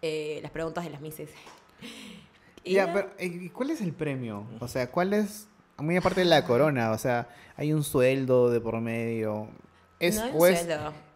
Eh, 0.00 0.38
las 0.40 0.50
preguntas 0.52 0.84
de 0.84 0.90
las 0.90 1.00
mises. 1.02 1.30
Y 2.62 2.74
Ya, 2.74 2.86
ya. 2.86 2.92
pero, 2.92 3.10
eh, 3.18 3.26
¿y 3.26 3.48
¿cuál 3.48 3.70
es 3.70 3.80
el 3.80 3.94
premio? 3.94 4.44
O 4.60 4.68
sea, 4.68 4.90
¿cuál 4.90 5.14
es, 5.14 5.48
muy 5.78 5.96
aparte 5.96 6.20
de 6.20 6.26
la 6.26 6.44
corona, 6.44 6.90
o 6.92 6.98
sea, 6.98 7.26
hay 7.56 7.72
un 7.72 7.84
sueldo 7.84 8.50
de 8.50 8.60
por 8.60 8.78
medio? 8.82 9.48
Es, 9.98 10.16
no 10.16 10.24
hay 10.24 10.30
un 10.30 10.40
o 10.42 10.46
es, 10.46 10.68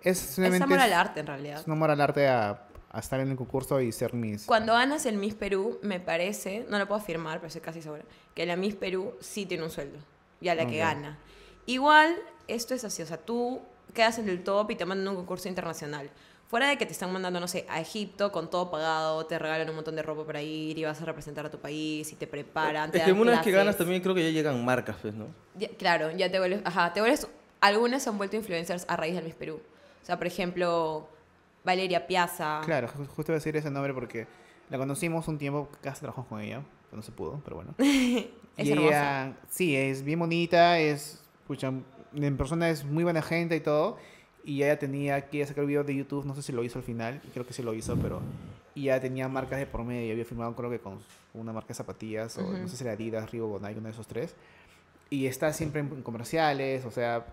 es 0.03 0.38
Es 0.38 0.61
amor 0.62 0.79
al 0.79 0.93
arte, 0.95 1.21
en 1.21 1.27
realidad. 1.27 1.61
es 1.61 1.67
un 1.67 1.73
amor 1.75 1.90
al 1.90 2.01
arte 2.01 2.29
a, 2.29 2.63
a 2.94 3.00
estar 3.00 3.18
en 3.20 3.30
el 3.30 3.37
concurso 3.37 3.80
y 3.80 3.90
ser 3.92 4.14
Miss. 4.14 4.44
Cuando 4.46 4.72
ganas 4.74 5.04
el 5.07 5.16
Miss 5.16 5.35
Perú, 5.35 5.78
me 5.83 5.98
parece, 6.00 6.64
no 6.68 6.78
lo 6.78 6.87
puedo 6.87 7.00
afirmar, 7.00 7.38
pero 7.38 7.48
estoy 7.48 7.61
casi 7.62 7.83
segura, 7.83 8.02
que 8.35 8.46
la 8.46 8.57
Miss 8.57 8.74
Perú 8.76 9.14
sí 9.20 9.46
tiene 9.46 9.64
un 9.64 9.70
sueldo. 9.70 9.98
Y 10.40 10.48
a 10.48 10.54
la 10.54 10.66
que 10.66 10.74
Ok. 10.76 10.87
gana. 10.87 11.18
Igual, 11.66 12.14
esto 12.48 12.74
es 12.74 12.85
así, 12.85 13.02
o 13.02 13.07
sea, 13.07 13.16
tú 13.16 13.61
quedas 13.94 14.18
en 14.18 14.28
el 14.28 14.42
top 14.44 14.70
y 14.70 14.76
te 14.76 14.85
mandan 14.85 15.09
a 15.09 15.11
un 15.11 15.16
concurso 15.16 15.48
internacional. 15.48 16.11
Fuera 16.46 16.68
de 16.68 16.76
que 16.76 16.85
te 16.87 16.92
están 16.92 17.11
mandando, 17.12 17.40
no 17.40 17.48
sé, 17.48 17.64
a 17.68 17.80
Egipto 17.80 18.30
con 18.30 18.48
todo 18.50 18.70
pagado, 18.70 19.24
te 19.26 19.38
regalan 19.38 19.68
un 19.70 19.76
montón 19.76 19.96
de 19.96 20.02
ropa 20.02 20.24
para 20.24 20.42
ir 20.42 20.78
y 20.78 20.85
vas 20.85 21.00
a 21.00 21.04
representar 21.04 21.46
a 21.46 21.50
tu 21.50 21.59
país 21.59 22.12
y 22.12 22.16
te 22.16 22.26
preparan. 22.26 22.90
te 22.92 22.98
Es 22.98 23.04
que 23.04 23.11
dan 23.11 23.20
una 23.20 23.30
vez 23.33 23.40
que 23.40 23.50
clases. 23.50 23.64
ganas 23.64 23.76
también 23.78 24.02
creo 24.02 24.14
que 24.14 24.22
ya 24.22 24.30
llegan 24.30 24.62
marcas, 24.64 24.96
pues, 25.00 25.14
¿no? 25.14 25.26
Ya- 25.59 25.68
claro, 25.70 26.11
ya 26.12 26.30
te 26.30 26.38
vuelves, 26.38 26.61
ajá, 26.64 26.92
te 26.92 27.00
vuelves, 27.00 27.26
algunas 27.61 28.02
se 28.02 28.11
han 28.11 28.18
vuelto 28.18 28.37
influencers 28.37 28.85
a 28.88 28.96
raíz 28.96 29.14
del 29.14 29.24
Miss 29.24 29.35
Perú. 29.35 29.61
O 30.02 30.07
sea, 30.07 30.18
por 30.18 30.26
ejemplo, 30.26 31.09
Valeria 31.64 32.07
Piazza. 32.07 32.61
Claro, 32.64 32.88
ju- 32.88 33.07
justo 33.07 33.33
iba 33.33 33.37
a 33.37 33.40
decir 33.40 33.57
ese 33.57 33.70
nombre 33.70 33.92
porque 33.94 34.27
la 34.70 34.79
conocimos 34.79 35.27
un 35.29 35.38
tiempo, 35.38 35.68
casi 35.83 36.00
trabajamos 36.00 36.29
con 36.29 36.40
ella, 36.40 36.62
pero 36.90 36.96
no 36.98 37.03
se 37.03 37.12
pudo, 37.12 37.40
pero 37.44 37.57
bueno. 37.57 37.74
Es 38.57 38.68
y 38.68 38.70
hermosa. 38.70 38.88
ella, 39.27 39.37
sí, 39.48 39.74
es 39.74 40.05
bien 40.05 40.20
bonita, 40.20 40.79
es, 40.79 41.20
pucha, 41.48 41.72
en 42.14 42.37
persona 42.37 42.68
es 42.68 42.85
muy 42.85 43.03
buena 43.03 43.20
gente 43.20 43.57
y 43.57 43.61
todo. 43.61 43.98
Y 44.44 44.62
ella 44.62 44.79
tenía 44.79 45.29
que 45.29 45.44
sacar 45.44 45.66
video 45.66 45.83
de 45.83 45.92
YouTube, 45.96 46.24
no 46.24 46.37
sé 46.37 46.42
si 46.42 46.53
lo 46.53 46.62
hizo 46.62 46.79
al 46.79 46.85
final, 46.85 47.20
creo 47.33 47.44
que 47.44 47.53
sí 47.53 47.64
lo 47.64 47.74
hizo, 47.74 47.96
pero 47.96 48.20
y 48.77 48.85
ya 48.85 49.00
tenía 49.00 49.27
marcas 49.29 49.59
de 49.59 49.66
por 49.66 49.83
medio, 49.83 50.12
había 50.12 50.24
firmado 50.24 50.55
creo 50.55 50.70
que 50.70 50.79
con 50.79 51.00
una 51.33 51.53
marca 51.53 51.68
de 51.68 51.74
zapatillas, 51.74 52.38
o 52.38 52.42
no 52.42 52.68
sé 52.68 52.77
si 52.77 52.85
era 52.85 52.92
Adidas, 52.92 53.33
Reebok 53.33 53.55
o 53.55 53.59
Nike, 53.59 53.79
uno 53.81 53.88
de 53.88 53.92
esos 53.92 54.07
tres. 54.07 54.37
Y 55.11 55.27
está 55.27 55.53
siempre 55.53 55.81
en 55.81 56.03
comerciales, 56.03 56.85
o 56.85 56.90
sea... 56.92 57.27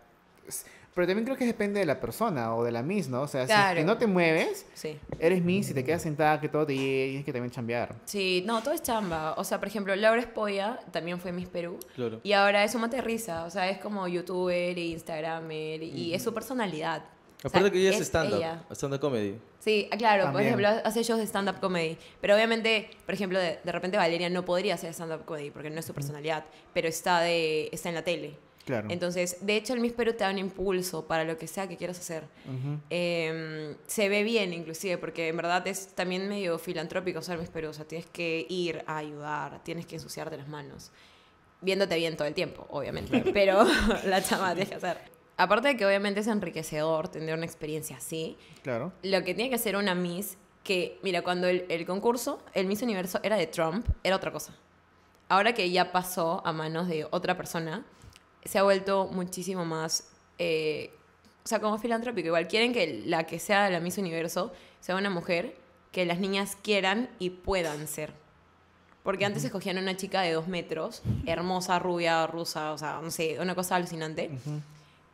es- 0.48 0.65
Pero 0.94 1.08
también 1.08 1.24
creo 1.26 1.38
que 1.38 1.46
depende 1.46 1.80
de 1.80 1.86
la 1.86 2.02
persona 2.02 2.54
o 2.54 2.64
de 2.66 2.72
la 2.72 2.84
Miss, 2.84 3.08
¿no? 3.08 3.22
O 3.22 3.28
sea, 3.28 3.46
si 3.46 3.52
es 3.54 3.58
que 3.58 3.64
Claro. 3.64 3.84
no 3.86 3.98
te 3.98 4.08
mueves, 4.08 4.66
Sí. 4.74 5.00
eres 5.20 5.42
Miss 5.42 5.70
y 5.70 5.74
te 5.74 5.86
quedas 5.86 6.02
sentada, 6.02 6.42
que 6.42 6.50
todo 6.50 6.66
te 6.66 6.76
llegue, 6.76 7.06
tienes 7.08 7.26
que 7.26 7.32
también 7.32 7.52
chambear. 7.52 7.96
Sí, 8.06 8.44
no, 8.46 8.62
todo 8.62 8.74
es 8.74 8.82
chamba. 8.84 9.34
O 9.38 9.44
sea, 9.46 9.58
por 9.60 9.70
ejemplo, 9.70 9.96
Laura 9.96 10.20
Espoya 10.22 10.80
también 10.92 11.20
fue 11.20 11.32
Miss 11.32 11.48
Perú. 11.48 11.80
Claro. 11.96 12.20
Y 12.24 12.34
ahora 12.34 12.64
es 12.66 12.76
un 12.76 12.82
mate 12.82 13.00
risa. 13.02 13.46
O 13.46 13.50
sea, 13.50 13.70
es 13.70 13.78
como 13.78 14.06
youtuber 14.08 14.78
e 14.78 14.82
instagramer. 14.88 15.82
Y 15.82 16.14
es 16.14 16.24
su 16.24 16.34
personalidad. 16.34 17.04
O 17.44 17.50
sea, 17.50 17.60
Aparte 17.60 17.72
que 17.72 17.80
ella 17.80 17.90
es 17.96 18.02
es 18.02 18.08
stand-up, 18.08 18.44
stand-up 18.76 19.00
comedy. 19.00 19.36
Sí, 19.60 19.88
ah, 19.92 19.98
claro, 19.98 20.26
por 20.26 20.34
También. 20.44 20.60
ejemplo, 20.60 20.82
hace 20.88 21.02
shows 21.04 21.20
de 21.20 21.26
stand-up 21.26 21.60
comedy. 21.60 21.98
Pero 22.20 22.36
obviamente, 22.36 22.90
por 23.06 23.16
ejemplo, 23.16 23.40
de, 23.40 23.60
de 23.64 23.72
repente 23.72 23.98
Valeria 23.98 24.30
no 24.30 24.46
podría 24.46 24.76
hacer 24.76 24.94
stand-up 24.94 25.26
comedy 25.26 25.50
porque 25.50 25.70
no 25.72 25.80
es 25.80 25.86
su 25.86 25.94
personalidad. 25.94 26.44
Pero 26.74 26.88
está, 26.88 27.22
de, 27.22 27.70
está 27.72 27.90
en 27.90 27.96
la 27.96 28.04
tele. 28.04 28.36
Claro. 28.65 28.88
Entonces, 28.91 29.38
de 29.41 29.56
hecho, 29.56 29.74
el 29.74 29.80
Miss 29.80 29.93
Perú 29.93 30.12
te 30.13 30.24
da 30.24 30.30
un 30.30 30.38
impulso 30.38 31.06
para 31.08 31.24
lo 31.24 31.38
que 31.38 31.47
sea 31.47 31.67
que 31.67 31.78
quieras 31.78 32.00
hacer. 32.00 32.24
Ujú. 32.45 32.78
Eh, 32.89 33.76
se 33.88 34.08
ve 34.10 34.24
bien, 34.24 34.54
inclusive, 34.54 34.97
porque 34.97 35.30
en 35.30 35.38
verdad 35.38 35.65
es 35.67 35.88
también 35.95 36.28
medio 36.30 36.60
filantrópico 36.60 37.21
ser 37.21 37.38
Miss 37.39 37.50
Perú. 37.50 37.69
O 37.69 37.74
sea, 37.74 37.86
tienes 37.86 38.06
que 38.08 38.45
ir 38.50 38.84
a 38.88 38.97
ayudar, 38.97 39.63
tienes 39.63 39.86
que 39.86 39.95
ensuciarte 39.95 40.38
las 40.38 40.47
manos. 40.47 40.91
Viéndote 41.62 41.95
bien 41.97 42.15
todo 42.17 42.28
el 42.28 42.34
tiempo, 42.34 42.65
obviamente. 42.69 43.24
Pero 43.34 43.63
la 44.06 44.21
chama 44.24 44.50
tienes 44.54 44.69
que 44.69 44.76
hacer. 44.76 44.97
Aparte 45.38 45.69
de 45.69 45.78
que 45.78 45.86
obviamente 45.86 46.19
es 46.19 46.28
enriquecedor 46.28 47.08
tener 47.08 47.34
una 47.36 47.45
experiencia 47.45 47.97
así, 47.97 48.38
Claro. 48.62 48.91
lo 49.02 49.24
que 49.24 49.34
tiene 49.34 49.50
que 49.50 49.56
hacer 49.56 49.76
una 49.76 49.95
Miss, 49.95 50.38
que, 50.63 51.00
mira, 51.02 51.24
cuando 51.24 51.47
el, 51.47 51.65
el 51.69 51.86
concurso, 51.88 52.43
el 52.54 52.67
Miss 52.67 52.84
Universo 52.84 53.19
era 53.24 53.38
de 53.38 53.47
Trump, 53.47 53.88
era 54.04 54.15
otra 54.15 54.32
cosa. 54.32 54.54
Ahora 55.30 55.54
que 55.54 55.71
ya 55.71 55.91
pasó 55.91 56.43
a 56.45 56.52
manos 56.54 56.88
de 56.88 57.08
otra 57.10 57.38
persona, 57.38 57.84
se 58.46 58.60
ha 58.60 58.64
vuelto 58.64 59.08
muchísimo 59.12 59.66
más, 59.66 60.10
eh, 60.40 60.92
o 61.44 61.48
sea, 61.48 61.60
como 61.60 61.78
filantrópico. 61.78 62.28
Igual 62.28 62.48
quieren 62.48 62.74
que 62.74 63.04
la 63.06 63.26
que 63.26 63.40
sea 63.40 63.70
la 63.70 63.80
Miss 63.80 63.98
Universo 63.98 64.52
sea 64.80 64.96
una 64.96 65.10
mujer 65.10 65.56
que 65.92 66.06
las 66.06 66.20
niñas 66.20 66.58
quieran 66.62 67.10
y 67.20 67.32
puedan 67.32 67.88
ser. 67.88 68.14
Porque 69.04 69.26
antes 69.26 69.44
escogían 69.44 69.78
una 69.78 69.98
chica 69.98 70.22
de 70.22 70.34
dos 70.34 70.48
metros, 70.48 71.02
hermosa, 71.26 71.80
rubia, 71.80 72.28
rusa, 72.28 72.72
o 72.72 72.78
sea, 72.78 73.00
no 73.02 73.10
sé, 73.10 73.40
una 73.40 73.56
cosa 73.56 73.76
alucinante. 73.76 74.30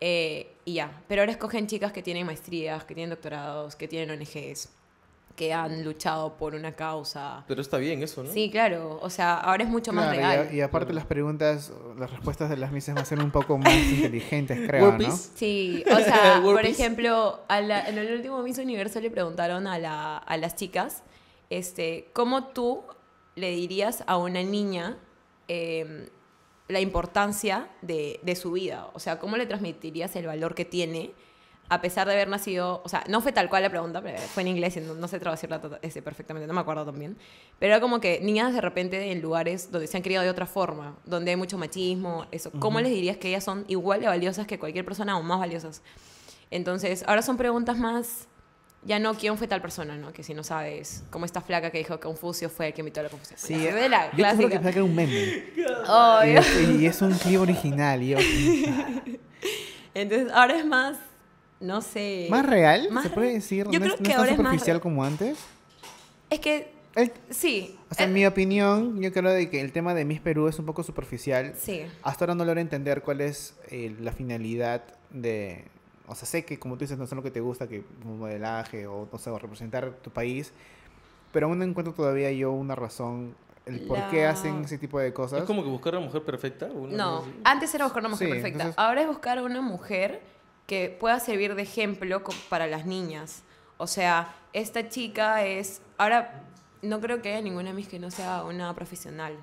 Eh, 0.02 0.52
y 0.66 0.74
ya. 0.74 1.02
Pero 1.08 1.22
ahora 1.22 1.32
escogen 1.32 1.68
chicas 1.68 1.94
que 1.94 2.04
tienen 2.04 2.26
maestrías, 2.26 2.84
que 2.84 2.94
tienen 2.94 3.12
doctorados, 3.12 3.76
que 3.76 3.88
tienen 3.88 4.12
ONGs, 4.20 4.70
que 5.38 5.54
han 5.54 5.86
luchado 5.86 6.36
por 6.36 6.56
una 6.56 6.74
causa. 6.74 7.46
Pero 7.48 7.62
está 7.62 7.78
bien 7.78 8.02
eso, 8.04 8.24
¿no? 8.24 8.32
Sí, 8.34 8.50
claro. 8.50 8.98
O 9.02 9.10
sea, 9.10 9.36
ahora 9.36 9.64
es 9.64 9.70
mucho 9.70 9.94
más 9.94 10.06
Claro, 10.14 10.20
y 10.20 10.24
a- 10.24 10.44
real. 10.44 10.56
Y, 10.56 10.62
aparte 10.62 10.92
las 10.94 11.06
preguntas, 11.06 11.72
las 11.98 12.10
respuestas 12.12 12.50
de 12.50 12.58
las 12.58 12.72
misas 12.72 12.96
van 12.96 13.04
a 13.04 13.06
ser 13.06 13.20
un 13.20 13.30
poco 13.32 13.58
más 13.60 13.72
inteligentes, 13.92 14.60
creo, 14.68 14.98
¿no? 14.98 15.12
Sí, 15.16 15.84
o 15.90 15.98
sea, 16.00 16.42
por 16.44 16.66
ejemplo, 16.66 17.40
a 17.48 17.62
la- 17.62 17.88
en 17.88 17.98
el 18.00 18.12
último 18.16 18.42
Miss 18.42 18.58
Universo 18.58 19.00
le 19.00 19.12
preguntaron 19.12 19.68
a, 19.68 19.78
la- 19.78 20.18
a 20.18 20.38
las 20.38 20.56
chicas, 20.56 21.04
este, 21.52 22.10
¿cómo 22.14 22.48
tú 22.48 22.82
le 23.36 23.52
dirías 23.52 24.04
a 24.08 24.18
una 24.18 24.42
niña 24.42 24.98
eh, 25.48 26.10
la 26.68 26.80
importancia 26.82 27.70
de, 27.84 28.20
de 28.24 28.36
su 28.36 28.54
vida? 28.54 28.90
O 28.96 29.00
sea, 29.00 29.20
¿cómo 29.20 29.38
le 29.38 29.46
transmitirías 29.46 30.16
el 30.16 30.26
valor 30.26 30.56
que 30.56 30.66
tiene 30.66 31.12
a 31.70 31.82
pesar 31.82 32.08
de 32.08 32.14
haber 32.14 32.30
nacido, 32.30 32.82
o 32.86 32.90
sea, 32.90 33.04
no 33.10 33.20
fue 33.22 33.32
tal 33.34 33.50
cual 33.50 33.64
la 33.64 33.70
pregunta, 33.70 34.02
pero 34.02 34.18
fue 34.20 34.42
en 34.44 34.48
inglés 34.48 34.78
y 34.78 34.80
no, 34.80 34.94
no 34.94 35.08
sé 35.08 35.20
traducirla 35.20 35.60
to- 35.60 35.78
ese 35.82 36.02
perfectamente, 36.02 36.48
no 36.48 36.54
me 36.54 36.62
acuerdo 36.62 36.86
también. 36.86 37.18
Pero 37.60 37.74
era 37.74 37.82
como 37.82 38.00
que 38.00 38.20
niñas 38.22 38.54
de 38.54 38.62
repente 38.62 39.12
en 39.12 39.22
lugares 39.22 39.70
donde 39.72 39.88
se 39.88 39.98
han 39.98 40.04
criado 40.04 40.24
de 40.24 40.30
otra 40.30 40.46
forma, 40.46 40.96
donde 41.06 41.32
hay 41.32 41.38
mucho 41.38 41.58
machismo, 41.58 42.26
eso. 42.32 42.52
¿Cómo 42.60 42.80
les 42.80 42.92
dirías 42.92 43.18
que 43.18 43.28
ellas 43.30 43.44
son 43.44 43.66
igual 43.68 44.00
de 44.02 44.08
valiosas 44.08 44.48
que 44.48 44.58
cualquier 44.58 44.86
persona 44.86 45.18
o 45.18 45.24
más 45.24 45.40
valiosas? 45.40 45.82
Entonces, 46.52 47.04
ahora 47.08 47.22
son 47.22 47.36
preguntas 47.36 47.78
más, 47.78 48.28
ya 48.84 49.00
no 49.00 49.16
quién 49.16 49.38
fue 49.38 49.50
tal 49.50 49.62
persona, 49.62 49.98
¿no? 49.98 50.14
Que 50.14 50.24
si 50.24 50.34
no 50.34 50.44
sabes, 50.46 51.04
como 51.10 51.26
esta 51.26 51.42
flaca 51.42 51.72
que 51.72 51.80
dijo 51.80 51.96
que 52.00 52.04
Confucio 52.08 52.50
fue 52.50 52.68
el 52.68 52.74
que 52.74 52.80
invitó 52.80 53.02
a 53.02 53.04
la 53.04 53.10
Confusión. 53.10 53.38
Sí, 53.38 53.62
Ya, 53.66 53.76
de 53.76 53.90
la 53.90 54.06
yo 54.12 54.16
clásica. 54.16 54.62
que 54.62 54.70
era 54.70 54.84
un 54.86 54.96
meme. 54.96 55.44
Obvio. 55.86 56.32
Y 56.32 56.38
es, 56.38 56.70
y 56.80 56.86
es 56.86 57.02
un 57.02 57.12
clip 57.12 57.42
original. 57.42 58.02
Y 58.02 58.10
yo, 58.12 58.18
Entonces, 59.94 60.32
ahora 60.34 60.58
es 60.58 60.66
más, 60.66 60.98
no 61.60 61.82
sé. 61.82 62.28
¿Más 62.30 62.46
real? 62.46 62.90
Más 62.92 63.04
¿Se 63.04 63.10
puede 63.10 63.34
decir? 63.34 63.66
Yo 63.70 63.80
¿No, 63.80 63.86
creo 63.86 63.94
es, 63.96 64.00
no 64.00 64.04
que 64.06 64.10
es 64.12 64.16
tan 64.16 64.20
ahora 64.20 64.32
es 64.32 64.38
más 64.38 64.46
superficial 64.48 64.82
como 64.82 65.04
antes? 65.04 65.38
Es 66.30 66.40
que, 66.40 66.72
El- 66.96 67.12
sí. 67.30 67.78
o 67.90 67.94
sea, 67.96 68.06
en 68.06 68.12
eh, 68.12 68.14
mi 68.14 68.26
opinión, 68.26 69.02
yo 69.02 69.12
creo 69.14 69.32
de 69.32 69.50
que 69.50 69.62
el 69.62 69.72
tema 69.72 69.94
de 69.94 70.06
Miss 70.06 70.20
Perú 70.20 70.48
es 70.48 70.60
un 70.60 70.66
poco 70.66 70.84
superficial. 70.84 71.54
Sí. 71.58 71.84
Hasta 72.04 72.26
ahora 72.26 72.36
no 72.36 72.44
logro 72.46 72.60
entender 72.60 73.02
cuál 73.02 73.22
es 73.22 73.56
eh, 73.70 73.96
la 74.00 74.12
finalidad 74.12 74.84
de... 75.10 75.66
O 76.10 76.16
sea, 76.16 76.26
sé 76.28 76.46
que 76.46 76.58
como 76.60 76.76
tú 76.76 76.82
dices, 76.86 76.98
no 76.98 77.06
sé 77.06 77.16
lo 77.16 77.24
que 77.24 77.32
te 77.32 77.42
gusta, 77.42 77.68
que 77.68 77.84
un 78.06 78.20
modelaje 78.20 78.88
o, 78.88 79.08
no 79.12 79.18
sé, 79.20 79.30
o 79.30 79.38
representar 79.38 79.92
tu 80.02 80.10
país, 80.10 80.54
pero 81.34 81.48
aún 81.48 81.60
no 81.60 81.66
encuentro 81.66 81.94
todavía 81.94 82.32
yo 82.32 82.52
una 82.54 82.76
razón, 82.76 83.36
el 83.66 83.82
por 83.82 84.08
qué 84.10 84.26
hacen 84.26 84.64
ese 84.64 84.78
tipo 84.78 85.00
de 85.00 85.12
cosas. 85.14 85.40
Es 85.42 85.46
como 85.46 85.64
que 85.64 85.70
buscar 85.70 85.96
a 85.96 86.00
la 86.00 86.06
mujer 86.06 86.24
perfecta. 86.24 86.68
una 86.68 86.96
No, 86.96 87.26
antes 87.44 87.76
era 87.76 87.84
buscar 87.84 88.02
una 88.04 88.10
mujer 88.10 88.28
Sí, 88.28 88.34
perfecta. 88.34 88.58
entonces- 88.64 88.80
Ahora 88.80 89.02
es 89.02 89.08
buscar 89.08 89.38
a 89.38 89.44
una 89.44 89.62
mujer 89.62 90.22
que 90.68 90.90
pueda 90.90 91.20
servir 91.20 91.56
de 91.56 91.64
ejemplo 91.64 92.22
para 92.50 92.68
las 92.68 92.86
niñas. 92.86 93.44
O 93.78 93.88
sea, 93.88 94.36
esta 94.54 94.90
chica 94.90 95.46
es. 95.46 95.82
Ahora, 95.98 96.44
no 96.82 97.00
creo 97.00 97.22
que 97.22 97.30
haya 97.30 97.42
ninguna 97.42 97.74
Miss 97.74 97.88
que 97.88 98.00
no 98.00 98.12
sea 98.12 98.44
una 98.44 98.74
profesional. 98.76 99.36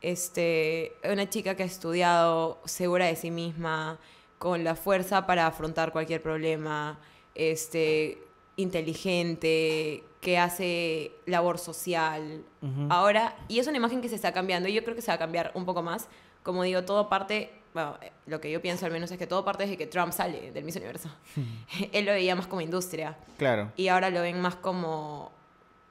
Este, 0.00 0.96
una 1.04 1.28
chica 1.28 1.56
que 1.56 1.64
ha 1.64 1.66
estudiado, 1.66 2.60
segura 2.64 3.06
de 3.06 3.16
sí 3.16 3.30
misma, 3.30 3.98
con 4.38 4.64
la 4.64 4.74
fuerza 4.74 5.26
para 5.26 5.46
afrontar 5.46 5.92
cualquier 5.92 6.22
problema, 6.22 6.98
este, 7.34 8.22
inteligente, 8.56 10.04
que 10.20 10.38
hace 10.38 11.12
labor 11.26 11.58
social. 11.58 12.44
Ahora, 12.90 13.36
y 13.48 13.58
es 13.58 13.66
una 13.66 13.78
imagen 13.78 14.00
que 14.00 14.08
se 14.08 14.14
está 14.14 14.32
cambiando 14.32 14.68
y 14.68 14.74
yo 14.74 14.84
creo 14.84 14.94
que 14.94 15.02
se 15.02 15.10
va 15.10 15.14
a 15.14 15.18
cambiar 15.18 15.50
un 15.54 15.64
poco 15.64 15.82
más. 15.82 16.08
Como 16.42 16.62
digo, 16.62 16.84
todo 16.84 17.08
parte, 17.08 17.50
bueno, 17.74 17.96
eh, 18.02 18.10
lo 18.26 18.40
que 18.40 18.50
yo 18.50 18.60
pienso 18.60 18.86
al 18.86 18.92
menos 18.92 19.10
es 19.10 19.18
que 19.18 19.26
todo 19.26 19.44
parte 19.44 19.62
desde 19.64 19.76
que 19.76 19.86
Trump 19.86 20.12
sale 20.12 20.50
del 20.52 20.64
Miss 20.64 20.76
Universo. 20.76 21.08
Él 21.92 22.04
lo 22.06 22.12
veía 22.12 22.34
más 22.34 22.46
como 22.46 22.60
industria 22.60 23.16
Claro. 23.38 23.70
y 23.76 23.88
ahora 23.88 24.10
lo 24.10 24.22
ven 24.22 24.40
más 24.40 24.56
como, 24.56 25.30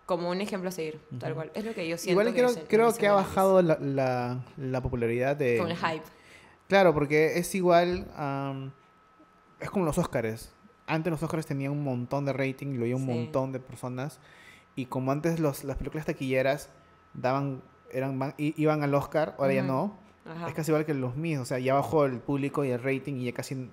como 0.06 0.30
un 0.30 0.42
ejemplo 0.42 0.70
a 0.70 0.72
seguir, 0.72 1.00
tal 1.20 1.34
cual. 1.36 1.52
Es 1.54 1.64
lo 1.66 1.74
que 1.74 1.88
yo 1.88 1.98
siento. 1.98 2.22
Igual 2.22 2.34
que 2.34 2.40
creo, 2.42 2.50
es 2.50 2.60
creo 2.68 2.94
que 2.94 3.08
ha 3.08 3.14
bajado 3.14 3.62
la, 3.62 3.78
la, 3.80 4.40
la 4.58 4.82
popularidad 4.82 5.36
de... 5.36 5.58
Con 5.58 5.70
el 5.72 5.78
hype. 5.78 6.04
Claro, 6.68 6.94
porque 6.94 7.38
es 7.40 7.56
igual. 7.56 8.08
es 9.60 9.70
como 9.70 9.86
los 9.86 9.98
Óscares. 9.98 10.52
Antes 10.88 11.12
los 11.12 11.22
Óscares 11.24 11.46
tenían 11.46 11.72
un 11.72 11.84
montón 11.84 12.26
de 12.26 12.34
rating, 12.34 12.76
lo 12.76 12.82
veía 12.82 12.96
un 12.96 13.06
Sí. 13.06 13.12
montón 13.14 13.52
de 13.52 13.60
personas. 13.60 14.20
Y 14.76 14.86
como 14.86 15.12
antes 15.12 15.40
los, 15.40 15.64
las 15.64 15.78
películas 15.78 16.06
taquilleras 16.06 16.70
daban, 17.14 17.62
eran, 17.92 18.34
iban 18.38 18.84
al 18.84 18.94
Oscar, 18.96 19.36
ahora 19.40 19.54
ya 19.54 19.64
no. 19.64 19.98
Ajá. 20.30 20.48
Es 20.48 20.54
casi 20.54 20.72
igual 20.72 20.86
que 20.86 20.94
los 20.94 21.16
míos. 21.16 21.42
O 21.42 21.46
sea, 21.46 21.60
ya 21.60 21.74
bajó 21.74 22.06
el 22.06 22.20
público 22.20 22.64
y 22.64 22.70
el 22.70 22.82
rating 22.82 23.16
y 23.16 23.26
ya 23.26 23.34
casi 23.34 23.70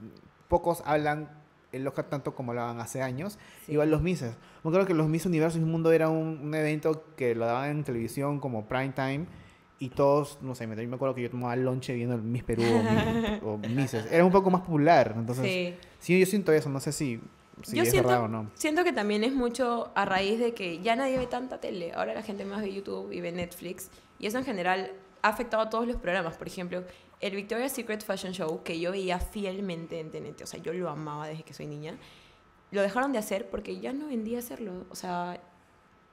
pocos 0.48 0.82
hablan 0.84 1.28
el 1.72 1.86
Oscar 1.86 2.06
tanto 2.06 2.34
como 2.34 2.54
lo 2.54 2.60
hablaban 2.62 2.80
hace 2.80 3.02
años. 3.02 3.38
Sí. 3.66 3.72
Igual 3.72 3.90
los 3.90 4.02
Misses. 4.02 4.36
Yo 4.64 4.70
creo 4.70 4.86
que 4.86 4.94
los 4.94 5.08
Miss 5.08 5.26
Universo 5.26 5.58
y 5.58 5.62
Mundo 5.62 5.92
era 5.92 6.08
un, 6.08 6.40
un 6.42 6.54
evento 6.54 7.04
que 7.16 7.34
lo 7.34 7.46
daban 7.46 7.70
en 7.70 7.84
televisión 7.84 8.40
como 8.40 8.66
prime 8.66 8.92
time 8.94 9.26
y 9.78 9.90
todos, 9.90 10.38
no 10.40 10.54
sé, 10.54 10.66
me, 10.66 10.74
yo 10.74 10.88
me 10.88 10.94
acuerdo 10.96 11.14
que 11.14 11.22
yo 11.22 11.30
tomaba 11.30 11.54
lonche 11.54 11.92
viendo 11.92 12.14
el 12.14 12.22
Miss 12.22 12.44
Perú 12.44 12.62
o, 13.42 13.46
o 13.52 13.58
Misses. 13.58 14.06
Era 14.10 14.24
un 14.24 14.32
poco 14.32 14.50
más 14.50 14.62
popular, 14.62 15.14
entonces... 15.16 15.44
sí. 15.44 15.74
Sí, 15.98 16.20
yo 16.20 16.26
siento 16.26 16.52
eso, 16.52 16.70
no 16.70 16.78
sé 16.78 16.92
si, 16.92 17.20
si 17.62 17.76
Yo 17.76 17.84
siento, 17.84 18.22
o 18.22 18.28
no. 18.28 18.50
siento 18.54 18.84
que 18.84 18.92
también 18.92 19.24
es 19.24 19.32
mucho 19.32 19.90
a 19.94 20.04
raíz 20.04 20.38
de 20.38 20.54
que 20.54 20.80
ya 20.82 20.94
nadie 20.94 21.18
ve 21.18 21.26
tanta 21.26 21.58
tele. 21.58 21.92
Ahora 21.94 22.14
la 22.14 22.22
gente 22.22 22.44
más 22.44 22.62
ve 22.62 22.72
YouTube 22.72 23.10
y 23.12 23.20
ve 23.20 23.32
Netflix. 23.32 23.90
Y 24.18 24.26
eso 24.26 24.38
en 24.38 24.44
general 24.44 24.92
ha 25.26 25.30
afectado 25.30 25.62
a 25.62 25.70
todos 25.70 25.86
los 25.86 25.96
programas. 25.96 26.36
Por 26.36 26.46
ejemplo, 26.46 26.84
el 27.20 27.34
Victoria's 27.34 27.72
Secret 27.72 28.04
Fashion 28.04 28.32
Show, 28.32 28.62
que 28.62 28.78
yo 28.78 28.92
veía 28.92 29.18
fielmente 29.18 29.98
en 29.98 30.10
TNT, 30.10 30.42
o 30.42 30.46
sea, 30.46 30.60
yo 30.60 30.72
lo 30.72 30.88
amaba 30.88 31.26
desde 31.26 31.42
que 31.42 31.52
soy 31.52 31.66
niña, 31.66 31.98
lo 32.70 32.80
dejaron 32.80 33.12
de 33.12 33.18
hacer 33.18 33.50
porque 33.50 33.80
ya 33.80 33.92
no 33.92 34.06
vendía 34.06 34.38
hacerlo. 34.38 34.86
O 34.90 34.94
sea, 34.94 35.40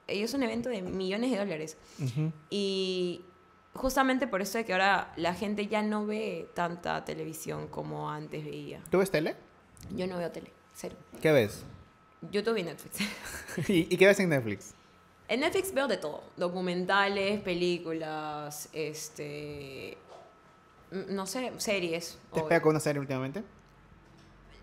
es 0.08 0.34
un 0.34 0.42
evento 0.42 0.68
de 0.68 0.82
millones 0.82 1.30
de 1.30 1.38
dólares. 1.38 1.76
Ujú. 2.02 2.32
Y 2.50 3.24
justamente 3.72 4.26
por 4.26 4.42
eso 4.42 4.58
es 4.58 4.66
que 4.66 4.72
ahora 4.72 5.12
la 5.16 5.34
gente 5.34 5.66
ya 5.68 5.82
no 5.82 6.06
ve 6.06 6.48
tanta 6.54 7.04
televisión 7.04 7.68
como 7.68 8.10
antes 8.10 8.44
veía. 8.44 8.82
¿Tú 8.90 8.98
ves 8.98 9.10
tele? 9.10 9.36
Yo 9.94 10.06
no 10.08 10.18
veo 10.18 10.30
tele, 10.32 10.50
cero. 10.74 10.96
¿Qué 11.20 11.30
ves? 11.30 11.64
YouTube 12.32 12.56
y 12.56 12.62
Netflix. 12.64 12.98
¿Y, 13.68 13.94
y 13.94 13.96
qué 13.96 14.06
ves 14.06 14.18
en 14.18 14.30
Netflix? 14.30 14.74
En 15.28 15.40
Netflix 15.40 15.72
veo 15.72 15.88
de 15.88 15.96
todo. 15.96 16.22
Documentales, 16.36 17.40
películas, 17.40 18.68
este... 18.72 19.96
mm, 20.90 21.14
No 21.14 21.26
sé, 21.26 21.52
series. 21.58 22.18
¿Te 22.32 22.42
pega 22.42 22.60
con 22.60 22.70
una 22.70 22.80
serie 22.80 23.00
últimamente? 23.00 23.42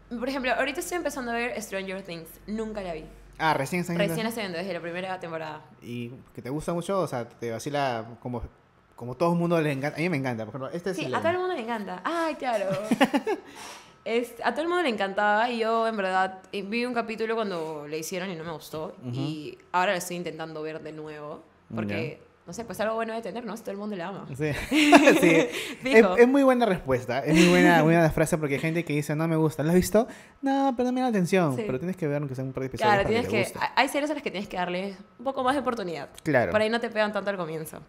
Por 0.09 0.27
ejemplo, 0.29 0.51
ahorita 0.53 0.81
estoy 0.81 0.97
empezando 0.97 1.31
a 1.31 1.35
ver 1.35 1.59
Stranger 1.61 2.03
Things. 2.03 2.27
Nunca 2.47 2.81
la 2.81 2.93
vi. 2.93 3.05
Ah, 3.37 3.53
recién 3.55 3.81
están 3.81 3.97
Recién 3.97 4.29
viendo 4.35 4.57
desde 4.57 4.73
la 4.73 4.81
primera 4.81 5.19
temporada. 5.19 5.61
¿Y 5.81 6.09
que 6.35 6.41
te 6.43 6.49
gusta 6.49 6.73
mucho? 6.73 6.99
O 6.99 7.07
sea, 7.07 7.27
te 7.27 7.49
vacila 7.49 8.05
como, 8.21 8.43
como 8.95 9.15
todo 9.15 9.31
el 9.33 9.39
mundo 9.39 9.59
le 9.61 9.71
encanta. 9.71 9.97
A 9.97 10.01
mí 10.01 10.09
me 10.09 10.17
encanta. 10.17 10.45
Por 10.45 10.51
ejemplo, 10.55 10.69
este 10.77 10.91
es 10.91 10.97
Sí, 10.97 11.05
el- 11.05 11.15
a 11.15 11.19
todo 11.19 11.29
el 11.31 11.37
mundo 11.39 11.55
le 11.55 11.61
encanta. 11.61 12.01
Ay, 12.03 12.35
claro. 12.35 12.69
Es- 14.03 14.33
a 14.43 14.51
todo 14.51 14.63
el 14.63 14.67
mundo 14.67 14.83
le 14.83 14.89
encantaba 14.89 15.49
y 15.51 15.59
yo 15.59 15.87
en 15.87 15.95
verdad 15.95 16.39
vi 16.51 16.85
un 16.85 16.93
capítulo 16.93 17.35
cuando 17.35 17.85
le 17.87 17.99
hicieron 17.99 18.29
y 18.31 18.35
no 18.35 18.43
me 18.43 18.51
gustó 18.51 18.95
y 19.13 19.57
ahora 19.71 19.91
lo 19.91 19.97
estoy 19.99 20.17
intentando 20.17 20.61
ver 20.63 20.81
de 20.81 20.91
nuevo 20.91 21.43
porque, 21.73 22.19
no 22.47 22.51
sé, 22.51 22.65
pues 22.65 22.79
algo 22.81 22.95
bueno 22.95 23.13
de 23.13 23.21
tener, 23.21 23.45
¿no? 23.45 23.55
Si 23.55 23.61
todo 23.63 23.71
el 23.71 23.77
mundo 23.77 23.95
le 23.95 24.01
ama. 24.03 24.25
Sí. 24.35 24.51
Sí. 25.21 25.47
Es, 25.85 26.05
es 26.17 26.27
muy 26.27 26.41
buena 26.43 26.65
respuesta. 26.65 27.19
Es 27.19 27.35
muy 27.35 27.47
buena, 27.49 27.81
buena 27.83 28.09
frase 28.09 28.37
porque 28.37 28.55
hay 28.55 28.59
gente 28.59 28.83
que 28.83 28.93
dice, 28.93 29.15
no 29.15 29.27
me 29.27 29.35
gusta. 29.35 29.61
¿Lo 29.63 29.69
has 29.69 29.75
visto? 29.75 30.07
No, 30.41 30.73
pero 30.75 30.87
no 30.87 30.93
me 30.93 31.01
da 31.01 31.05
la 31.07 31.09
atención. 31.11 31.55
Sí. 31.55 31.63
Pero 31.65 31.77
tienes 31.79 31.95
que 31.95 32.07
ver 32.07 32.17
aunque 32.17 32.33
sea 32.35 32.43
un 32.43 32.53
par 32.53 32.61
de 32.61 32.67
episodios 32.67 32.93
Claro, 32.93 33.07
tienes 33.07 33.27
que 33.27 33.43
que, 33.53 33.59
hay 33.75 33.87
series 33.87 34.09
a 34.09 34.15
las 34.15 34.23
que 34.23 34.31
tienes 34.31 34.49
que 34.49 34.57
darle 34.57 34.97
un 35.19 35.23
poco 35.25 35.43
más 35.43 35.53
de 35.53 35.61
oportunidad. 35.61 36.09
Claro. 36.23 36.51
Por 36.51 36.59
ahí 36.61 36.69
no 36.69 36.79
te 36.79 36.89
pegan 36.89 37.13
tanto 37.13 37.29
al 37.29 37.37
comienzo. 37.37 37.79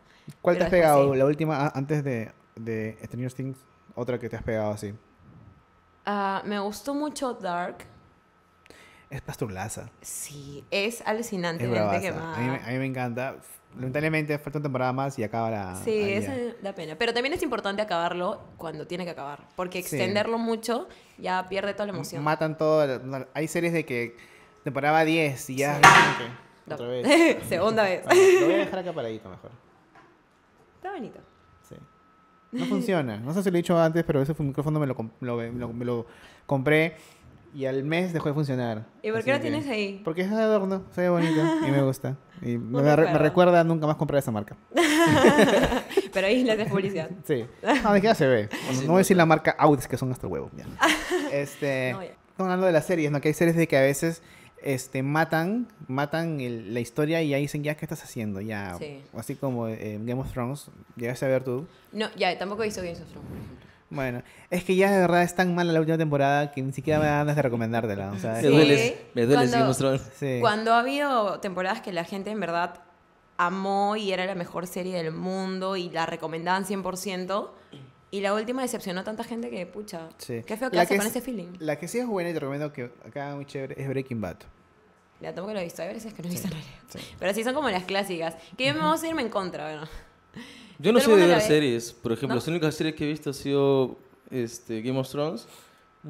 ¿Cuál 0.42 0.58
te 0.58 0.64
has 0.64 0.70
pegado? 0.70 1.10
sí. 1.12 1.18
La 1.18 1.24
última, 1.24 1.68
antes 1.74 2.04
de, 2.04 2.30
de 2.54 2.98
Stranger 3.04 3.32
Things, 3.32 3.58
otra 3.94 4.18
que 4.20 4.28
te 4.28 4.36
has 4.36 4.42
pegado 4.42 4.70
así. 4.70 4.92
Ah, 6.04 6.42
me 6.44 6.58
gustó 6.58 6.94
mucho 6.94 7.34
Dark. 7.34 7.86
Es 9.10 9.20
Pasturlaza. 9.20 9.90
Sí, 10.00 10.64
es 10.70 11.02
alucinante. 11.06 11.64
Es 11.64 11.70
gente. 12.00 12.08
A 12.18 12.36
mí, 12.38 12.48
me- 12.50 12.62
a 12.64 12.68
mí 12.68 12.78
me 12.78 12.86
encanta. 12.86 13.36
Lamentablemente 13.74 14.38
falta 14.38 14.58
una 14.58 14.64
temporada 14.64 14.92
más 14.92 15.18
y 15.18 15.24
acaba 15.24 15.50
la... 15.50 15.76
Sí, 15.76 16.20
ya. 16.20 16.34
da 16.62 16.74
pena. 16.74 16.94
Pero 16.98 17.14
también 17.14 17.32
es 17.34 17.42
importante 17.42 17.80
acabarlo 17.80 18.40
cuando 18.58 18.86
tiene 18.86 19.04
que 19.04 19.10
acabar. 19.12 19.46
Porque 19.56 19.82
Sí. 19.82 19.96
extenderlo 19.96 20.36
mucho 20.38 20.88
ya 21.18 21.46
pierde 21.48 21.72
toda 21.72 21.86
la 21.86 21.92
emoción. 21.94 22.22
Matan 22.22 22.58
todo. 22.58 23.00
Hay 23.32 23.48
series 23.48 23.72
de 23.72 23.86
que 23.86 24.16
temporada 24.64 25.04
10 25.04 25.48
y 25.50 25.56
ya... 25.56 25.76
Sí. 25.76 25.80
que 26.18 26.28
No. 26.66 26.74
Otra 26.74 26.86
vez. 26.88 27.42
Segunda 27.48 27.82
vez. 27.84 28.02
Ah, 28.06 28.14
lo 28.14 28.46
voy 28.46 28.54
a 28.54 28.58
dejar 28.58 28.78
acá 28.80 28.92
paradito 28.92 29.28
mejor. 29.30 29.50
Está 30.76 30.92
bonito. 30.92 31.18
No 32.52 32.66
funciona. 32.66 33.16
No 33.18 33.32
sé 33.34 33.42
si 33.42 33.50
lo 33.50 33.56
he 33.56 33.62
dicho 33.62 33.78
antes, 33.80 34.04
pero 34.04 34.20
ese 34.22 34.34
micrófono 34.38 34.78
me 34.78 34.86
lo, 34.86 34.94
lo- 35.20 35.36
me 35.36 35.50
lo- 35.58 35.72
me 35.72 35.84
lo 35.84 36.06
compré 36.46 36.96
y 37.54 37.66
al 37.66 37.82
mes 37.84 38.12
dejó 38.12 38.28
de 38.28 38.34
funcionar. 38.34 38.86
¿Y 39.02 39.10
por 39.10 39.22
qué 39.24 39.32
lo 39.32 39.40
tienes 39.40 39.66
ahí? 39.68 40.00
Porque 40.04 40.22
es 40.22 40.30
de 40.30 40.36
adorno, 40.36 40.84
se 40.94 41.02
ve 41.02 41.08
bonito 41.10 41.40
y 41.66 41.70
me 41.70 41.82
gusta. 41.82 42.16
Y 42.40 42.56
me, 42.58 42.94
recuerda 42.96 43.60
a 43.60 43.64
nunca 43.64 43.86
más 43.86 43.96
comprar 43.96 44.18
esa 44.18 44.30
marca. 44.30 44.56
Pero 46.12 46.26
ahí 46.26 46.44
le 46.44 46.52
haces 46.52 46.68
publicidad. 46.68 47.10
Sí. 47.24 47.44
No, 47.84 47.92
de 47.92 48.00
que 48.00 48.06
ya 48.06 48.14
se 48.14 48.26
ve. 48.26 48.48
Bueno, 48.66 48.80
no 48.82 48.86
voy 48.88 48.96
a 48.96 48.98
decir 48.98 49.16
la 49.16 49.26
marca 49.26 49.54
Audis, 49.58 49.86
que 49.88 49.96
son 49.96 50.08
nuestro 50.08 50.28
huevo. 50.28 50.50
ya. 50.56 50.64
Este, 51.32 51.92
No, 51.92 52.02
ya. 52.02 52.08
estamos 52.10 52.40
hablando 52.50 52.66
de 52.66 52.72
las 52.72 52.86
series, 52.86 53.10
¿no? 53.10 53.20
Que 53.20 53.28
hay 53.28 53.34
series 53.34 53.56
de 53.56 53.66
que 53.66 53.76
a 53.76 53.82
veces 53.82 54.22
este, 54.62 55.02
matan, 55.02 55.68
matan 55.88 56.40
el- 56.40 56.72
la 56.74 56.80
historia 56.80 57.22
y 57.22 57.34
ahí 57.34 57.42
dicen, 57.42 57.62
ya, 57.64 57.74
¿qué 57.76 57.84
estás 57.84 58.02
haciendo? 58.04 58.40
Ya, 58.40 58.76
Sí. 58.78 59.00
así 59.16 59.34
como 59.34 59.68
eh, 59.68 59.98
Game 60.02 60.20
of 60.20 60.30
Thrones, 60.32 60.66
llegaste 60.96 61.24
a 61.26 61.28
ver 61.28 61.44
tú. 61.44 61.66
No, 61.92 62.08
ya, 62.16 62.36
tampoco 62.38 62.62
he 62.62 62.66
visto 62.66 62.80
Games 62.82 63.00
of 63.00 63.08
Thrones, 63.08 63.28
por 63.28 63.36
ejemplo. 63.38 63.66
Bueno, 63.90 64.22
es 64.48 64.64
que 64.64 64.74
ya 64.74 64.90
de 64.90 65.00
verdad 65.00 65.22
es 65.22 65.34
tan 65.34 65.54
mala 65.54 65.70
la 65.72 65.80
última 65.80 65.98
temporada 65.98 66.50
que 66.52 66.62
ni 66.62 66.72
siquiera 66.72 66.98
me 66.98 67.04
dan 67.04 67.18
ganas 67.18 67.36
de 67.36 67.42
recomendártela. 67.42 68.10
O 68.12 68.18
sea, 68.18 68.32
Me 68.34 68.40
Sí. 68.40 68.46
duele, 68.48 68.96
me 69.14 69.22
duele 69.26 69.34
Cuando- 69.36 69.56
Game 69.58 69.70
of 69.70 69.76
Thrones. 69.76 70.02
sí. 70.18 70.38
Cuando 70.40 70.72
ha 70.72 70.78
habido 70.80 71.40
temporadas 71.40 71.82
que 71.82 71.92
la 71.92 72.04
gente 72.04 72.30
en 72.30 72.40
verdad 72.40 72.80
amó 73.36 73.96
y 73.96 74.12
era 74.12 74.24
la 74.24 74.34
mejor 74.34 74.66
serie 74.66 74.94
del 74.96 75.12
mundo 75.12 75.76
y 75.76 75.90
la 75.90 76.06
recomendaban 76.06 76.64
100%, 76.64 77.52
y 78.12 78.20
la 78.20 78.32
última 78.34 78.62
decepcionó 78.62 79.00
a 79.00 79.04
tanta 79.04 79.24
gente 79.24 79.50
que, 79.50 79.66
pucha, 79.66 80.08
Sí. 80.18 80.42
qué 80.46 80.56
feo 80.56 80.70
que 80.70 80.76
La 80.76 80.82
hace 80.82 80.96
con 80.96 81.04
es- 81.06 81.10
ese 81.10 81.20
feeling. 81.20 81.48
La 81.58 81.76
que 81.80 81.88
sí 81.88 81.98
es 81.98 82.06
buena 82.06 82.30
y 82.30 82.32
te 82.34 82.38
recomiendo 82.38 82.72
que 82.72 82.92
acá 83.04 83.34
muy 83.34 83.44
chévere 83.46 83.74
es 83.82 83.88
Breaking 83.88 84.20
Bad. 84.20 84.36
Ya 85.20 85.34
tampoco 85.34 85.54
lo 85.54 85.60
he 85.60 85.64
visto, 85.64 85.82
hay 85.82 85.94
veces 85.94 86.12
que 86.14 86.22
no 86.22 86.28
he 86.28 86.30
visto 86.32 86.46
en 86.46 86.52
realidad. 86.54 86.74
sí. 86.88 86.98
Pero 87.18 87.34
sí 87.34 87.42
son 87.42 87.54
como 87.54 87.68
las 87.70 87.84
clásicas, 87.84 88.36
que 88.56 88.66
yo 88.66 88.74
me 88.74 88.80
voy 88.80 88.96
a 89.02 89.06
irme 89.08 89.22
en 89.22 89.28
contra, 89.30 89.64
bueno. 89.64 89.88
Yo 90.78 90.92
no 90.92 90.98
el 90.98 91.04
de 91.06 91.14
ver 91.14 91.28
la 91.28 91.34
ve. 91.36 91.40
series. 91.40 91.92
Por 91.92 92.12
ejemplo, 92.12 92.34
¿No? 92.34 92.40
las 92.40 92.48
únicas 92.48 92.74
series 92.74 92.94
que 92.96 93.04
he 93.04 93.08
visto 93.08 93.30
ha 93.30 93.34
sido 93.34 93.98
este, 94.30 94.82
Game 94.82 94.98
of 94.98 95.08
Thrones 95.08 95.46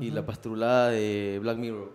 y 0.01 0.11
la 0.11 0.25
pastrulada 0.25 0.91
de 0.91 1.39
Black 1.43 1.59
Mirror. 1.59 1.93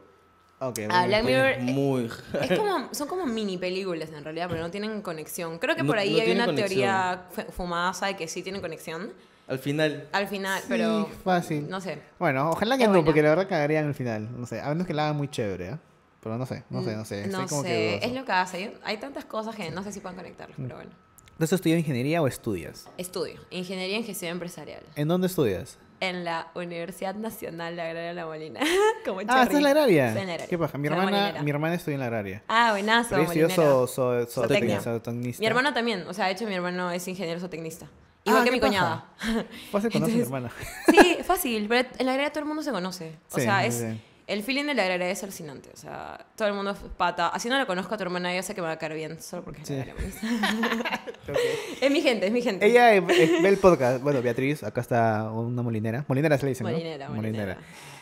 Ah, 0.60 0.70
bueno. 0.76 0.94
Black 1.08 1.24
Mirror 1.24 1.48
Es 1.52 1.64
muy... 1.64 2.10
es 2.42 2.58
como, 2.60 2.90
son 2.94 3.08
como 3.08 3.26
mini 3.26 3.58
películas 3.58 4.10
en 4.12 4.24
realidad, 4.24 4.48
pero 4.50 4.62
no 4.62 4.70
tienen 4.72 5.02
conexión. 5.02 5.58
Creo 5.60 5.76
que 5.76 5.82
No- 5.84 5.88
por 5.88 5.98
ahí 5.98 6.16
no 6.16 6.22
hay 6.22 6.32
una 6.32 6.46
conexión. 6.46 6.68
teoría 6.70 7.28
fu- 7.32 7.52
fumadaza 7.52 8.08
de 8.08 8.16
que 8.16 8.28
sí 8.28 8.44
tienen 8.44 8.62
conexión. 8.62 9.12
Al 9.48 9.60
final, 9.60 10.08
Al 10.12 10.28
final, 10.28 10.60
Sí, 10.62 10.66
pero 10.70 11.10
fácil. 11.24 11.70
no 11.70 11.80
sé. 11.80 12.00
Bueno, 12.20 12.50
ojalá 12.52 12.78
que 12.78 12.84
no, 12.86 12.90
buena. 12.92 13.06
porque 13.06 13.22
la 13.22 13.30
verdad 13.30 13.48
cagaría 13.48 13.80
en 13.80 13.88
el 13.88 13.94
final. 13.96 14.30
No 14.38 14.46
sé, 14.46 14.60
a 14.60 14.68
menos 14.70 14.86
que 14.88 14.94
la 14.94 15.06
hagan 15.06 15.16
muy 15.18 15.30
chévere, 15.30 15.70
¿eh? 15.70 15.78
Pero 16.22 16.38
no 16.38 16.46
sé, 16.46 16.64
no 16.70 16.84
sé, 16.84 16.96
no 16.96 17.06
sé. 17.06 17.28
No 17.28 17.48
como 17.48 17.64
que 17.64 17.70
sé, 17.70 17.90
dudoso. 17.92 18.06
es 18.08 18.12
lo 18.14 18.26
que 18.26 18.32
hace. 18.34 18.74
Hay- 18.84 18.98
tantas 18.98 19.24
cosas 19.26 19.56
que 19.56 19.72
no 19.72 19.84
sé 19.84 19.92
si 19.94 20.02
pueden 20.02 20.18
conectarlas, 20.18 20.58
pero 20.62 20.76
bueno. 20.76 20.92
¿Entonces 21.32 21.54
estudias 21.54 21.80
ingeniería 21.80 22.22
o 22.22 22.28
estudias? 22.28 22.90
Estudio 22.98 23.40
Ingeniería 23.52 23.98
en 23.98 24.04
Gestión 24.04 24.32
Empresarial 24.32 24.82
¿En 24.96 25.08
dónde 25.08 25.28
estudias? 25.28 25.78
en 26.00 26.24
la 26.26 26.48
Universidad 26.56 27.14
Nacional 27.16 27.76
de 27.76 27.82
Agraria 27.84 28.10
de 28.10 28.14
La 28.16 28.26
Molina. 28.26 28.60
Como 29.06 29.20
Ah. 29.20 29.44
¿estás 29.44 29.52
en 29.52 29.64
la 29.64 29.70
agraria? 29.70 30.08
Estoy 30.08 30.22
en 30.24 30.28
la 30.28 30.34
agraria. 30.34 30.50
¿Qué 30.50 30.58
pasa? 30.58 30.78
Mi 30.80 30.88
Soy 30.88 30.98
hermana, 30.98 31.18
molinera. 31.18 31.44
mi 31.44 31.50
hermana 31.52 31.76
estudió 31.76 31.94
en 31.96 32.00
la 32.02 32.06
agraria. 32.08 32.44
Ah, 32.48 32.72
buenazo, 32.72 33.10
Pero 33.12 33.22
ella 33.22 33.28
estudió 33.32 33.48
molinera. 33.50 33.72
so, 33.72 33.88
so, 33.88 34.26
so- 34.26 34.42
Zootecnia. 34.42 34.82
zootecnista. 34.82 35.40
Mi 35.40 35.46
hermano 35.48 35.74
también, 35.74 36.06
o 36.08 36.14
sea, 36.14 36.26
de 36.26 36.32
hecho 36.34 36.46
mi 36.48 36.56
hermano 36.56 36.92
es 36.92 37.08
ingeniero 37.08 37.40
zootecnista. 37.40 37.88
Igual 38.28 38.42
Ah, 38.42 38.46
que 38.46 38.52
mi 38.52 38.60
cuñada. 38.60 39.06
Fácil 39.72 39.92
conocer 39.92 39.96
a 39.96 40.18
mi 40.18 40.22
Entonces- 40.22 40.26
hermana. 40.26 40.52
Sí, 40.92 41.18
fácil, 41.24 41.68
pero 41.68 41.88
en 41.98 42.06
la 42.06 42.12
agraria 42.12 42.32
todo 42.32 42.42
el 42.42 42.48
mundo 42.48 42.62
se 42.64 42.72
conoce. 42.72 43.18
O 43.32 43.36
Sí, 43.36 43.42
sea, 43.42 43.66
es 43.66 43.76
sí. 43.76 44.02
el 44.28 44.44
feeling 44.44 44.66
de 44.66 44.74
la 44.74 44.84
agraria 44.84 45.10
es 45.10 45.24
alucinante. 45.24 45.70
O 45.74 45.78
sea, 45.78 46.26
todo 46.36 46.48
el 46.48 46.54
mundo 46.54 46.72
es 46.72 46.78
pata. 46.98 47.30
Así 47.30 47.50
no 47.50 47.58
la 47.58 47.66
conozco 47.66 47.94
a 47.96 47.98
tu 47.98 48.04
hermana, 48.04 48.36
yo 48.36 48.44
sé 48.44 48.54
que 48.56 48.62
me 48.62 48.68
va 48.68 48.74
a 48.74 48.78
caer 48.78 48.94
bien, 48.94 49.22
solo 49.22 49.44
porque 49.44 49.62
es 49.62 49.68
Sí. 49.68 49.76
la 49.76 49.82
agraria. 49.84 50.12
Es 51.82 51.92
mi 51.92 52.02
gente, 52.02 52.28
es 52.28 52.32
mi 52.32 52.42
gente. 52.42 52.66
Ella 52.66 53.02
ve 53.02 53.48
el 53.50 53.58
podcast. 53.58 54.02
Bueno, 54.02 54.22
Beatriz, 54.22 54.64
acá 54.64 54.82
está 54.82 55.30
una 55.32 55.62
molinera. 55.62 56.06
Molinera 56.08 56.38
se 56.38 56.46
le 56.46 56.50
dice, 56.50 56.64
¿no? 56.64 56.70
Molinera, 56.70 57.10
molinera. 57.10 57.58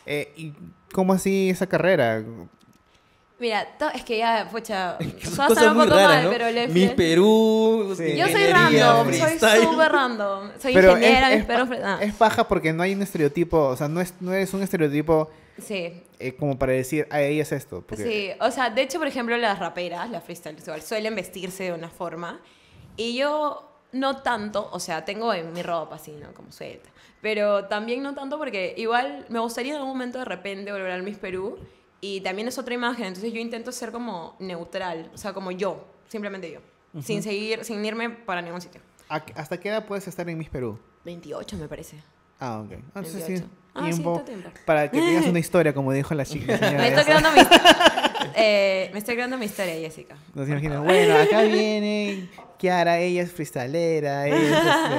Eh, 0.06 0.32
¿Y 0.38 0.54
cómo 0.94 1.14
así 1.14 1.50
esa 1.50 1.66
carrera? 1.68 2.24
Mira, 3.38 3.68
to- 3.78 3.90
es 3.90 4.04
que 4.04 4.18
ya, 4.18 4.42
a 4.42 4.98
un 5.00 5.08
muy 5.76 5.86
poco 5.88 5.98
raras, 5.98 6.10
mal, 6.10 6.24
¿no? 6.24 6.30
pero 6.30 6.50
le... 6.52 6.68
Miss 6.70 6.92
Perú, 6.92 7.94
Sí. 7.98 8.16
Yo 8.16 8.28
soy 8.28 8.46
random, 8.48 9.14
soy 9.14 9.62
súper 9.64 9.92
random. 9.92 10.52
Soy 10.62 10.74
Pero 10.74 10.92
ingeniera, 10.92 11.28
es, 11.30 11.34
mis 11.36 11.42
es, 11.42 11.46
perros... 11.46 11.68
pa- 11.70 11.76
ah, 11.84 11.98
es 12.02 12.14
paja 12.14 12.48
porque 12.48 12.72
no 12.72 12.84
hay 12.84 12.94
un 12.94 13.02
estereotipo, 13.02 13.58
o 13.60 13.76
sea, 13.76 13.88
no, 13.90 14.00
es, 14.00 14.14
no 14.22 14.34
eres 14.34 14.54
un 14.54 14.64
estereotipo 14.64 15.30
Sí, 15.58 16.02
eh, 16.20 16.36
como 16.36 16.58
para 16.60 16.74
decir, 16.74 17.08
ah, 17.12 17.22
ella 17.22 17.42
es 17.44 17.52
esto. 17.54 17.82
Porque, 17.88 18.04
Sí, 18.04 18.32
o 18.42 18.52
sea, 18.52 18.70
de 18.70 18.82
hecho, 18.82 19.00
por 19.00 19.08
ejemplo, 19.08 19.38
las 19.38 19.58
raperas, 19.60 20.10
las 20.10 20.24
freestyle 20.24 20.58
suelen 20.82 21.16
vestirse 21.16 21.64
de 21.66 21.74
una 21.74 21.90
forma. 21.90 22.42
Y 22.98 23.16
yo 23.18 23.70
no 23.94 24.18
tanto, 24.18 24.70
o 24.74 24.80
sea, 24.82 25.06
tengo 25.06 25.34
en 25.34 25.54
mi 25.54 25.62
ropa 25.64 25.96
así, 25.96 26.12
¿no? 26.12 26.34
Como 26.34 26.52
suelta. 26.52 26.90
Pero 27.22 27.66
también 27.66 28.04
no 28.04 28.14
tanto 28.14 28.38
porque 28.38 28.74
igual 28.78 29.26
me 29.30 29.40
gustaría 29.40 29.72
en 29.72 29.78
algún 29.78 29.92
momento 29.94 30.20
de 30.20 30.26
repente 30.26 30.72
volver 30.74 30.92
al 30.92 31.04
Miss 31.04 31.18
Perú. 31.18 31.58
Y 32.08 32.22
también 32.22 32.48
es 32.48 32.58
otra 32.58 32.74
imagen, 32.74 33.06
entonces 33.06 33.32
yo 33.34 33.40
intento 33.40 33.72
ser 33.72 33.92
como 33.92 34.36
neutral, 34.40 35.10
o 35.14 35.18
sea, 35.18 35.34
como 35.34 35.52
yo, 35.52 35.86
simplemente 36.08 36.52
yo. 36.52 36.60
Sin 37.02 37.22
seguir, 37.24 37.64
sin 37.66 37.84
irme 37.84 38.10
para 38.10 38.42
ningún 38.42 38.62
sitio. 38.62 38.80
¿A- 39.10 39.24
¿Hasta 39.36 39.60
qué 39.60 39.70
edad 39.70 39.86
puedes 39.86 40.08
estar 40.08 40.28
en 40.30 40.38
Miss 40.38 40.50
Perú? 40.50 40.78
28 41.04 41.58
me 41.58 41.68
parece. 41.68 41.98
Ah, 42.40 42.62
ok. 42.66 42.72
Entonces 42.74 43.24
sí. 43.24 43.34
28. 43.34 43.50
Ah, 43.78 43.84
sí, 43.88 43.90
tiempo 43.92 44.14
está 44.14 44.26
tiempo. 44.26 44.50
para 44.66 44.90
que 44.90 44.98
tengas 45.02 45.26
una 45.28 45.40
historia, 45.40 45.74
como 45.74 45.92
dijo 45.92 46.14
la 46.16 46.26
chica. 46.26 46.58
Me 46.58 46.88
estoy 46.88 47.02
esa. 47.02 47.06
quedando 47.06 47.32
mis... 47.32 47.48
Eh, 48.38 48.90
me 48.92 49.00
estoy 49.00 49.16
creando 49.16 49.38
mi 49.38 49.46
historia, 49.46 49.76
Jessica. 49.76 50.18
Nos 50.34 50.48
imaginan, 50.50 50.84
bueno, 50.84 51.16
acá 51.16 51.44
viene 51.44 52.28
Kiara, 52.58 52.98
ella 53.00 53.22
es 53.22 53.32
freestalera, 53.32 54.28
ella 54.28 54.36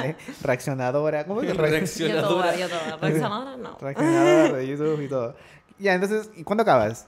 es 0.04 0.14
este, 0.16 0.32
reaccionadora. 0.46 1.26
¿Cómo 1.26 1.42
es? 1.42 1.50
Reacc- 1.54 1.56
Reaccionadora. 1.70 2.56
Youtuber, 2.56 2.70
youtuber. 2.70 3.00
Reaccionadora, 3.00 3.56
no. 3.56 3.76
Reaccionadora 3.78 4.52
de 4.56 4.66
YouTube 4.66 5.00
y 5.02 5.08
todo. 5.08 5.36
Ya, 5.78 5.94
entonces, 5.94 6.30
¿y 6.36 6.42
cuándo 6.44 6.62
acabas? 6.62 7.06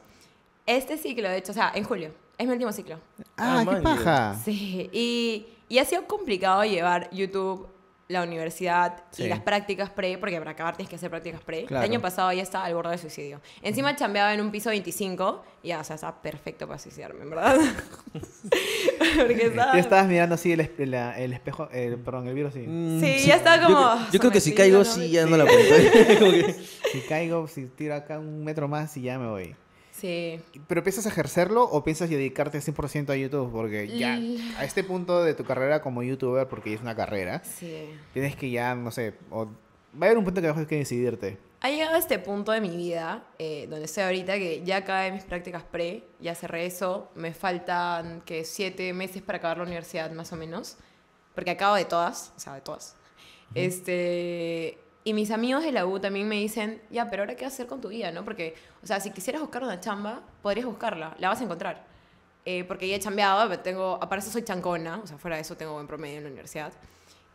Este 0.66 0.98
ciclo, 0.98 1.28
de 1.28 1.38
hecho, 1.38 1.52
o 1.52 1.54
sea, 1.54 1.72
en 1.74 1.84
julio. 1.84 2.12
Es 2.36 2.46
mi 2.46 2.52
último 2.52 2.72
ciclo. 2.72 2.98
Ah, 3.36 3.60
Ah, 3.60 3.64
qué 3.64 3.70
man, 3.72 3.82
paja. 3.82 4.36
Sí, 4.44 4.88
y, 4.92 5.46
y 5.68 5.78
ha 5.78 5.84
sido 5.84 6.06
complicado 6.06 6.62
llevar 6.64 7.10
YouTube, 7.10 7.66
la 8.08 8.22
universidad 8.22 9.02
Sí. 9.10 9.24
y 9.24 9.28
las 9.28 9.40
prácticas 9.40 9.90
pre, 9.90 10.16
porque 10.16 10.38
para 10.38 10.52
acabar 10.52 10.76
tienes 10.76 10.88
que 10.88 10.96
hacer 10.96 11.10
prácticas 11.10 11.42
pre. 11.42 11.66
Claro. 11.66 11.84
El 11.84 11.90
año 11.90 12.00
pasado 12.00 12.32
ya 12.32 12.42
estaba 12.42 12.64
al 12.64 12.74
borde 12.74 12.90
del 12.90 12.98
suicidio. 12.98 13.40
Encima 13.62 13.94
chambeaba 13.96 14.32
en 14.32 14.40
un 14.40 14.50
piso 14.50 14.70
25 14.70 15.44
y 15.62 15.68
ya, 15.68 15.80
o 15.80 15.84
sea, 15.84 15.96
estaba 15.96 16.22
perfecto 16.22 16.66
para 16.66 16.78
suicidarme, 16.78 17.22
en 17.22 17.30
verdad. 17.30 17.56
porque 19.16 19.46
estaba... 19.46 19.72
Ya 19.74 19.80
estabas 19.80 20.06
mirando 20.06 20.34
así 20.36 20.52
el, 20.52 20.60
espe- 20.60 20.86
la- 20.86 21.18
el 21.18 21.32
espejo, 21.32 21.68
el, 21.70 21.96
perdón, 21.98 22.28
el 22.28 22.34
virus 22.34 22.50
así. 22.52 22.64
Mm, 22.66 23.00
Sí, 23.00 23.26
ya 23.26 23.36
estaba 23.36 23.62
como, 23.66 23.78
Yo, 23.78 23.84
"Ah, 23.86 24.08
yo 24.12 24.18
creo 24.20 24.32
que 24.32 24.40
si 24.40 24.54
caigo, 24.54 24.78
¿no? 24.78 24.84
sí, 24.84 25.10
ya 25.10 25.26
no 25.26 25.36
la. 25.36 25.44
Como 26.18 26.30
que- 26.32 26.54
Si 26.92 27.00
caigo, 27.08 27.46
si 27.48 27.66
tiro 27.66 27.94
acá 27.94 28.18
un 28.18 28.42
metro 28.44 28.68
más 28.68 28.96
y 28.96 29.02
ya 29.02 29.18
me 29.18 29.28
voy. 29.28 29.54
Sí. 29.98 30.40
¿Pero 30.68 30.82
piensas 30.82 31.06
ejercerlo 31.06 31.64
o 31.64 31.82
piensas 31.82 32.08
dedicarte 32.08 32.60
100% 32.60 33.10
a 33.10 33.16
YouTube? 33.16 33.50
Porque 33.50 33.88
ya, 33.98 34.18
a 34.58 34.64
este 34.64 34.84
punto 34.84 35.22
de 35.24 35.34
tu 35.34 35.44
carrera 35.44 35.80
como 35.82 36.02
YouTuber, 36.02 36.46
porque 36.48 36.70
ya 36.70 36.76
es 36.76 36.82
una 36.82 36.94
carrera, 36.94 37.42
Sí. 37.44 37.88
tienes 38.12 38.36
que 38.36 38.50
ya, 38.50 38.74
no 38.74 38.90
sé, 38.90 39.14
o- 39.30 39.46
va 39.46 39.50
a 40.02 40.04
haber 40.06 40.18
un 40.18 40.24
punto 40.24 40.40
que 40.40 40.48
vas 40.48 40.58
a 40.58 40.66
que 40.66 40.76
decidirte. 40.76 41.38
Ha 41.60 41.70
llegado 41.70 41.96
a 41.96 41.98
este 41.98 42.20
punto 42.20 42.52
de 42.52 42.60
mi 42.60 42.76
vida, 42.76 43.24
eh, 43.40 43.66
donde 43.68 43.86
estoy 43.86 44.04
ahorita, 44.04 44.34
que 44.34 44.62
ya 44.64 44.76
acabé 44.76 45.10
mis 45.10 45.24
prácticas 45.24 45.64
pre, 45.64 46.04
ya 46.20 46.36
cerré 46.36 46.66
eso, 46.66 47.10
me 47.16 47.34
faltan 47.34 48.20
que 48.20 48.44
siete 48.44 48.92
meses 48.92 49.22
para 49.22 49.38
acabar 49.38 49.56
la 49.58 49.64
universidad 49.64 50.12
más 50.12 50.32
o 50.32 50.36
menos, 50.36 50.76
porque 51.34 51.50
acabo 51.50 51.74
de 51.74 51.84
todas, 51.84 52.32
o 52.36 52.40
sea, 52.40 52.54
de 52.54 52.60
todas. 52.60 52.94
Este, 53.56 54.78
y 55.04 55.12
mis 55.14 55.30
amigos 55.30 55.62
de 55.62 55.72
la 55.72 55.86
U 55.86 56.00
también 56.00 56.28
me 56.28 56.36
dicen, 56.36 56.82
ya, 56.90 57.08
pero 57.08 57.22
ahora 57.22 57.34
qué 57.34 57.44
vas 57.44 57.52
a 57.52 57.56
hacer 57.56 57.66
con 57.66 57.80
tu 57.80 57.88
vida, 57.88 58.10
¿no? 58.12 58.24
Porque, 58.24 58.54
o 58.82 58.86
sea, 58.86 59.00
si 59.00 59.10
quisieras 59.10 59.40
buscar 59.40 59.62
una 59.62 59.80
chamba, 59.80 60.22
podrías 60.42 60.66
buscarla, 60.66 61.16
la 61.18 61.28
vas 61.28 61.40
a 61.40 61.44
encontrar. 61.44 61.86
Eh, 62.44 62.64
porque 62.64 62.88
ya 62.88 62.96
he 62.96 62.98
chambeado, 62.98 63.48
pero 63.48 63.60
tengo, 63.60 63.98
aparte 64.00 64.26
soy 64.30 64.42
chancona, 64.42 65.00
o 65.02 65.06
sea, 65.06 65.18
fuera 65.18 65.36
de 65.36 65.42
eso 65.42 65.56
tengo 65.56 65.74
buen 65.74 65.86
promedio 65.86 66.18
en 66.18 66.24
la 66.24 66.28
universidad. 66.30 66.72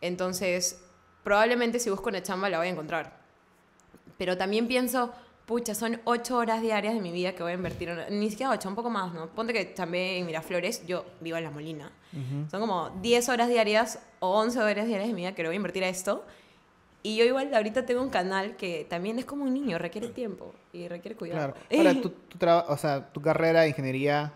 Entonces, 0.00 0.82
probablemente 1.22 1.78
si 1.78 1.90
busco 1.90 2.08
una 2.08 2.22
chamba 2.22 2.48
la 2.48 2.58
voy 2.58 2.68
a 2.68 2.70
encontrar. 2.70 3.18
Pero 4.18 4.36
también 4.36 4.68
pienso, 4.68 5.12
pucha, 5.46 5.74
son 5.74 6.00
ocho 6.04 6.36
horas 6.36 6.62
diarias 6.62 6.94
de 6.94 7.00
mi 7.00 7.12
vida 7.12 7.34
que 7.34 7.42
voy 7.42 7.52
a 7.52 7.54
invertir 7.54 7.88
en... 7.88 8.20
Ni 8.20 8.30
siquiera 8.30 8.52
ocho, 8.52 8.68
un 8.68 8.74
poco 8.74 8.90
más, 8.90 9.12
¿no? 9.12 9.28
Ponte 9.28 9.52
que 9.52 9.74
chambeé 9.74 10.18
en 10.18 10.26
Miraflores, 10.26 10.86
yo 10.86 11.04
vivo 11.20 11.36
en 11.36 11.44
La 11.44 11.50
Molina. 11.50 11.90
Son 12.50 12.60
como 12.60 12.90
10 13.02 13.28
horas 13.28 13.48
diarias 13.48 13.98
o 14.20 14.38
11 14.40 14.60
horas 14.60 14.86
diarias 14.86 15.08
de 15.08 15.14
mi 15.14 15.22
vida 15.22 15.34
que 15.34 15.42
le 15.42 15.48
voy 15.48 15.54
a 15.54 15.56
invertir 15.56 15.82
a 15.82 15.88
esto. 15.88 16.24
Y 17.06 17.16
yo 17.16 17.24
igual 17.24 17.54
ahorita 17.54 17.84
tengo 17.86 18.00
un 18.02 18.08
canal 18.10 18.56
que 18.56 18.86
también 18.88 19.18
es 19.18 19.26
como 19.26 19.44
un 19.44 19.52
niño, 19.54 19.78
requiere 19.78 20.08
tiempo 20.08 20.52
y 20.72 20.88
requiere 20.88 21.16
cuidado. 21.16 21.52
Claro. 21.52 21.66
Ahora, 21.78 22.00
tu, 22.00 22.08
tu, 22.10 22.38
traba- 22.38 22.64
o 22.68 22.76
sea, 22.78 23.12
tu 23.12 23.20
carrera 23.20 23.60
de 23.60 23.68
ingeniería 23.68 24.32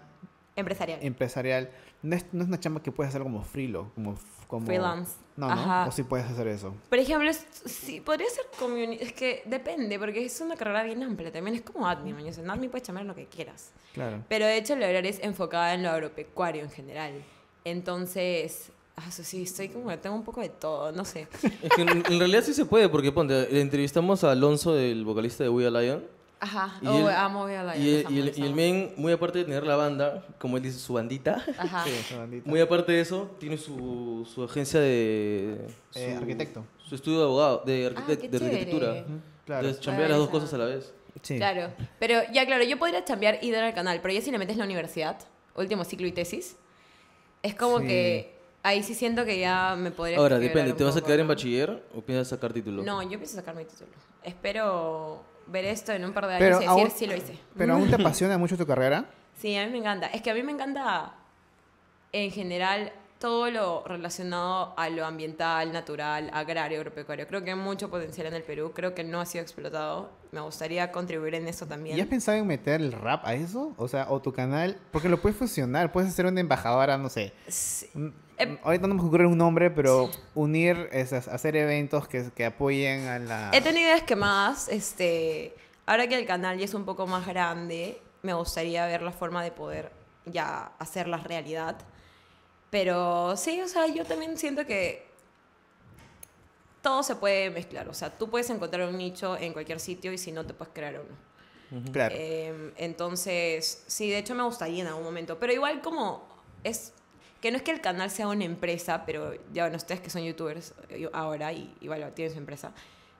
Empresarial. 0.55 0.99
empresarial 1.03 1.71
no 2.03 2.15
es, 2.15 2.27
no 2.33 2.43
es 2.43 2.49
una 2.49 2.61
chamba 2.61 2.83
que 2.83 2.93
puedes 2.93 3.09
hacer 3.09 3.23
como 3.23 3.43
freelo, 3.43 3.91
como... 3.95 4.17
como 4.47 4.67
Freelance. 4.67 5.17
No, 5.37 5.47
no. 5.47 5.53
Ajá. 5.53 5.87
O 5.89 5.93
sí 5.93 6.03
puedes 6.03 6.27
hacer 6.27 6.47
eso. 6.49 6.75
Por 6.91 6.99
ejemplo, 6.99 7.31
es- 7.31 7.47
sí, 7.65 8.01
podría 8.03 8.29
ser 8.29 8.45
community. 8.59 9.03
Es 9.03 9.13
que 9.15 9.43
depende, 9.47 9.99
porque 9.99 10.25
es 10.27 10.39
una 10.43 10.55
carrera 10.57 10.83
bien 10.83 11.03
amplia. 11.03 11.33
También 11.33 11.57
es 11.57 11.63
como 11.63 11.89
admin. 11.89 12.17
¿no? 12.17 12.27
En 12.27 12.51
admin 12.51 12.71
puedes 12.71 12.87
llamar 12.87 13.05
lo 13.07 13.15
que 13.15 13.25
quieras. 13.27 13.73
Claro. 13.95 14.23
Pero 14.29 14.45
de 14.47 14.59
hecho, 14.59 14.77
la 14.77 14.89
horaria 14.89 15.11
es 15.11 15.21
enfocada 15.23 15.73
en 15.75 15.85
lo 15.85 15.91
agropecuario 15.91 16.63
en 16.65 16.71
general. 16.71 17.13
Entonces, 17.65 18.71
ah, 18.99 19.11
sí, 19.11 19.43
estoy 19.43 19.69
como 19.69 19.89
que 19.89 19.97
tengo 19.97 20.15
un 20.17 20.25
poco 20.25 20.41
de 20.41 20.49
todo, 20.49 20.93
no 20.93 21.05
sé. 21.05 21.27
Es 21.63 21.71
que 21.75 21.83
en, 21.83 21.89
en 21.89 22.19
realidad 22.19 22.43
sí 22.45 22.53
se 22.55 22.65
puede, 22.65 22.89
porque 22.89 23.13
ponte, 23.13 23.49
le 23.51 23.61
entrevistamos 23.61 24.25
a 24.25 24.33
Alonso, 24.33 24.77
el 24.77 25.05
vocalista 25.05 25.45
de 25.45 25.51
We 25.51 25.67
Are 25.67 25.81
Lion. 25.83 26.05
Ajá. 26.41 26.79
Y 26.83 26.87
oh, 26.87 27.09
él- 27.11 27.17
amo 27.17 27.45
a 27.47 27.63
la 27.65 27.77
Y 27.77 27.97
el, 27.97 28.11
y, 28.13 28.19
el, 28.21 28.33
y 28.39 28.43
el 28.43 28.55
men, 28.55 28.93
muy 28.97 29.13
aparte 29.13 29.39
de 29.39 29.45
tener 29.45 29.65
la 29.67 29.75
banda, 29.75 30.25
como 30.39 30.57
él 30.57 30.63
dice, 30.63 30.79
su 30.79 30.93
bandita, 30.93 31.45
Ajá. 31.59 31.83
Sí, 31.85 31.91
esa 32.01 32.19
bandita. 32.19 32.49
muy 32.49 32.61
aparte 32.61 32.93
de 32.93 33.01
eso, 33.01 33.31
tiene 33.41 33.57
su, 33.59 34.29
su 34.33 34.45
agencia 34.45 34.79
de... 34.79 35.67
Eh, 35.97 36.13
su- 36.13 36.19
arquitecto. 36.19 36.65
Su 36.89 36.95
estudio 36.95 37.19
de 37.19 37.25
abogado, 37.25 37.63
de, 37.67 37.87
Ah, 37.97 38.01
arquite- 38.01 38.19
qué 38.21 38.29
de 38.29 38.37
arquitectura. 38.37 39.05
Claro. 39.47 39.61
Entonces, 39.67 39.81
chambea 39.81 40.09
las 40.09 40.19
dos 40.19 40.29
cosas 40.29 40.53
a 40.55 40.59
la 40.59 40.67
vez. 40.67 40.95
Sí. 41.23 41.37
Claro. 41.39 41.73
Pero 41.99 42.21
ya, 42.33 42.47
claro, 42.47 42.63
yo 42.63 42.79
podría 42.79 43.05
chambear 43.05 43.39
y 43.43 43.51
dar 43.51 43.65
al 43.65 43.75
canal, 43.75 43.99
pero 44.01 44.15
ya 44.15 44.21
si 44.21 44.31
le 44.31 44.39
metes 44.39 44.57
la 44.57 44.65
universidad, 44.65 45.19
último 45.57 45.85
ciclo 45.85 46.07
y 46.07 46.13
tesis, 46.13 46.55
es 47.43 47.55
como 47.57 47.81
Sí. 47.81 47.87
que 47.89 48.38
ahí 48.69 48.83
sí 48.83 48.95
siento 48.95 49.25
que 49.25 49.39
ya 49.39 49.75
me 49.77 49.91
podría. 49.91 50.19
Ahora, 50.19 50.39
depende, 50.39 50.73
¿te 50.73 50.85
vas 50.85 50.97
a 50.97 51.01
quedar 51.03 51.21
en 51.21 51.29
bachiller 51.29 51.83
o 51.95 52.01
piensas 52.01 52.29
sacar 52.29 52.53
título? 52.53 52.83
No, 52.83 53.03
yo 53.03 53.19
pienso 53.19 53.35
sacar 53.37 53.55
mi 53.55 53.65
título. 53.65 53.91
Espero 54.23 55.23
ver 55.47 55.65
esto 55.65 55.93
en 55.93 56.05
un 56.05 56.13
par 56.13 56.27
de 56.27 56.39
Pero 56.39 56.59
años 56.59 56.63
y 56.63 56.67
decir, 56.77 56.83
aún- 56.85 56.91
sí 56.99 57.07
lo 57.07 57.17
hice. 57.17 57.39
Pero 57.57 57.75
aún 57.75 57.89
te 57.89 57.95
apasiona 58.01 58.37
mucho 58.39 58.57
tu 58.57 58.67
carrera. 58.67 59.07
Sí, 59.39 59.57
a 59.57 59.65
mí 59.67 59.73
me 59.73 59.79
encanta. 59.79 60.07
Es 60.09 60.23
que 60.23 60.31
a 60.31 60.35
mí 60.35 60.43
me 60.43 60.53
encanta, 60.53 61.15
en 62.13 62.31
general, 62.31 62.93
todo 63.19 63.51
lo 63.51 63.83
relacionado 63.85 64.75
a 64.77 64.89
lo 64.91 65.05
ambiental, 65.05 65.73
natural, 65.73 66.31
agrario, 66.33 66.79
agropecuario. 66.79 67.27
Creo 67.27 67.43
que 67.43 67.51
hay 67.51 67.57
mucho 67.57 67.91
potencial 67.91 68.29
en 68.29 68.35
el 68.35 68.43
Perú. 68.43 68.73
Creo 68.75 68.95
que 68.95 69.03
no 69.03 69.21
ha 69.21 69.27
sido 69.27 69.43
explotado. 69.43 70.11
Me 70.31 70.41
gustaría 70.41 70.93
contribuir 70.93 71.35
en 71.35 71.49
eso 71.49 71.67
también. 71.67 71.99
¿Y 71.99 72.01
has 72.01 72.07
pensado 72.07 72.39
en 72.39 72.47
meter 72.47 72.81
el 72.81 72.93
rap 72.93 73.25
a 73.25 73.35
eso? 73.35 73.75
O 73.77 73.89
sea, 73.89 74.07
o 74.11 74.21
tu 74.21 74.33
canal, 74.33 74.79
porque 74.93 75.09
lo 75.09 75.21
puedes 75.21 75.37
fusionar, 75.37 75.91
puedes 75.91 76.15
ser 76.15 76.27
una 76.27 76.41
embajadora, 76.41 76.97
no 76.97 77.09
sé. 77.09 77.33
Sí. 77.49 77.89
Eh, 78.39 78.59
Ahorita 78.63 78.87
no 78.87 78.95
me 78.95 79.03
ocurre 79.03 79.27
un 79.27 79.37
nombre, 79.37 79.71
pero 79.71 80.11
unir, 80.35 80.89
esas, 80.93 81.27
hacer 81.27 81.57
eventos 81.57 82.07
que, 82.07 82.31
que 82.31 82.45
apoyen 82.45 83.09
a 83.09 83.19
la... 83.19 83.51
He 83.53 83.61
tenido 83.61 83.89
ideas 83.89 84.03
quemadas. 84.03 84.69
Este, 84.69 85.57
ahora 85.87 86.07
que 86.07 86.17
el 86.17 86.25
canal 86.25 86.57
ya 86.57 86.67
es 86.67 86.75
un 86.75 86.85
poco 86.85 87.09
más 87.09 87.27
grande, 87.27 88.01
me 88.23 88.33
gustaría 88.35 88.87
ver 88.87 89.03
la 89.03 89.11
forma 89.11 89.43
de 89.43 89.51
poder 89.51 89.91
ya 90.25 90.73
hacerlas 90.79 91.25
realidad. 91.25 91.79
Pero 92.71 93.37
sí, 93.37 93.61
o 93.61 93.69
sea, 93.69 93.87
yo 93.87 94.05
también 94.05 94.37
siento 94.37 94.67
que 94.67 95.07
todo 96.83 97.03
se 97.03 97.17
puede 97.17 97.51
mezclar. 97.51 97.89
O 97.89 97.95
sea, 97.95 98.17
tú 98.17 98.29
puedes 98.29 98.51
encontrar 98.51 98.89
un 98.89 98.99
nicho 98.99 99.37
en 99.37 99.53
cualquier 99.53 99.81
sitio 99.81 100.13
y 100.13 100.19
si 100.19 100.33
no, 100.33 100.45
te 100.45 100.55
puedes 100.55 100.75
crear 100.75 101.01
uno. 101.01 101.93
Claro. 101.93 102.15
Eh, 102.17 102.73
entonces, 102.77 103.85
sí, 103.87 104.11
de 104.11 104.19
hecho 104.19 104.35
me 104.35 104.43
gustaría 104.43 104.83
en 104.83 104.89
algún 104.89 105.05
momento. 105.05 105.39
Pero 105.39 105.53
igual 105.53 105.81
como 105.81 106.27
es... 106.65 106.93
Que 107.41 107.53
no 107.53 107.57
es 107.57 107.63
que 107.63 107.71
el 107.71 107.81
canal 107.81 108.11
sea 108.11 108.27
una 108.27 108.45
empresa, 108.45 109.05
pero 109.07 109.33
ya 109.53 109.63
bueno, 109.63 109.77
ustedes 109.77 110.01
que 110.01 110.11
son 110.11 110.25
youtubers 110.25 110.75
eh, 110.89 111.09
ahora 111.13 111.53
y 111.53 111.73
igual 111.81 112.13
tienen 112.13 112.33
su 112.33 112.39
empresa, 112.41 112.73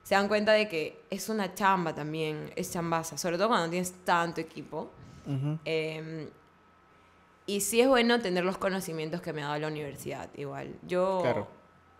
se 0.03 0.13
dan 0.13 0.27
cuenta 0.27 0.51
de 0.51 0.67
que 0.67 1.03
es 1.09 1.29
una 1.29 1.55
chamba 1.55 1.95
también, 1.95 2.51
es 2.57 2.69
chambaza, 2.69 3.17
sobre 3.17 3.37
todo 3.37 3.47
cuando 3.47 3.69
tienes 3.69 3.93
tanto 4.03 4.41
equipo. 4.41 4.91
Eh, 5.63 6.27
y 7.55 7.61
sí 7.61 7.81
es 7.81 7.87
bueno 7.87 8.19
tener 8.19 8.43
los 8.45 8.57
conocimientos 8.57 9.21
que 9.21 9.33
me 9.33 9.41
ha 9.43 9.47
dado 9.47 9.59
la 9.59 9.67
universidad, 9.67 10.29
igual. 10.35 10.75
Yo 10.87 11.19
Claro. 11.21 11.47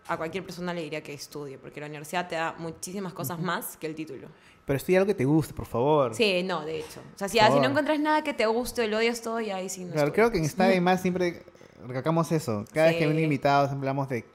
a 0.08 0.18
cualquier 0.18 0.44
persona 0.44 0.74
le 0.74 0.82
diría 0.84 1.02
que 1.02 1.14
estudie, 1.14 1.58
porque 1.58 1.80
la 1.80 1.88
universidad 1.88 2.28
te 2.28 2.36
da 2.36 2.56
muchísimas 2.58 3.14
cosas 3.14 3.40
más 3.40 3.78
que 3.78 3.88
el 3.88 3.96
título. 3.96 4.28
Pero 4.66 4.78
estudia 4.78 5.00
algo 5.00 5.08
que 5.08 5.16
te 5.16 5.26
guste, 5.26 5.54
por 5.54 5.66
favor. 5.66 6.14
Sí, 6.14 6.44
no, 6.44 6.64
de 6.66 6.80
hecho. 6.80 7.00
O 7.16 7.18
sea, 7.18 7.28
si, 7.28 7.40
Por 7.40 7.52
si 7.54 7.60
no 7.60 7.66
encuentras 7.70 8.00
nada 8.00 8.24
que 8.24 8.34
te 8.34 8.46
guste 8.46 8.88
lo 8.88 8.98
odias 8.98 9.22
todo, 9.22 9.40
ya 9.40 9.56
ahí 9.56 9.70
sí 9.70 9.84
no 9.86 9.94
Claro, 9.94 10.14
creo 10.14 10.30
que 10.32 10.38
en 10.38 10.46
esta 10.46 10.74
y 10.74 10.80
más 10.82 11.02
siempre 11.02 11.44
recalcamos 11.88 12.32
eso. 12.32 12.66
Cada 12.74 12.88
vez 12.88 12.96
que 12.98 13.02
Sí. 13.02 13.06
vienen 13.08 13.24
invitados 13.24 13.72
hablamos 13.72 14.08
de 14.10 14.26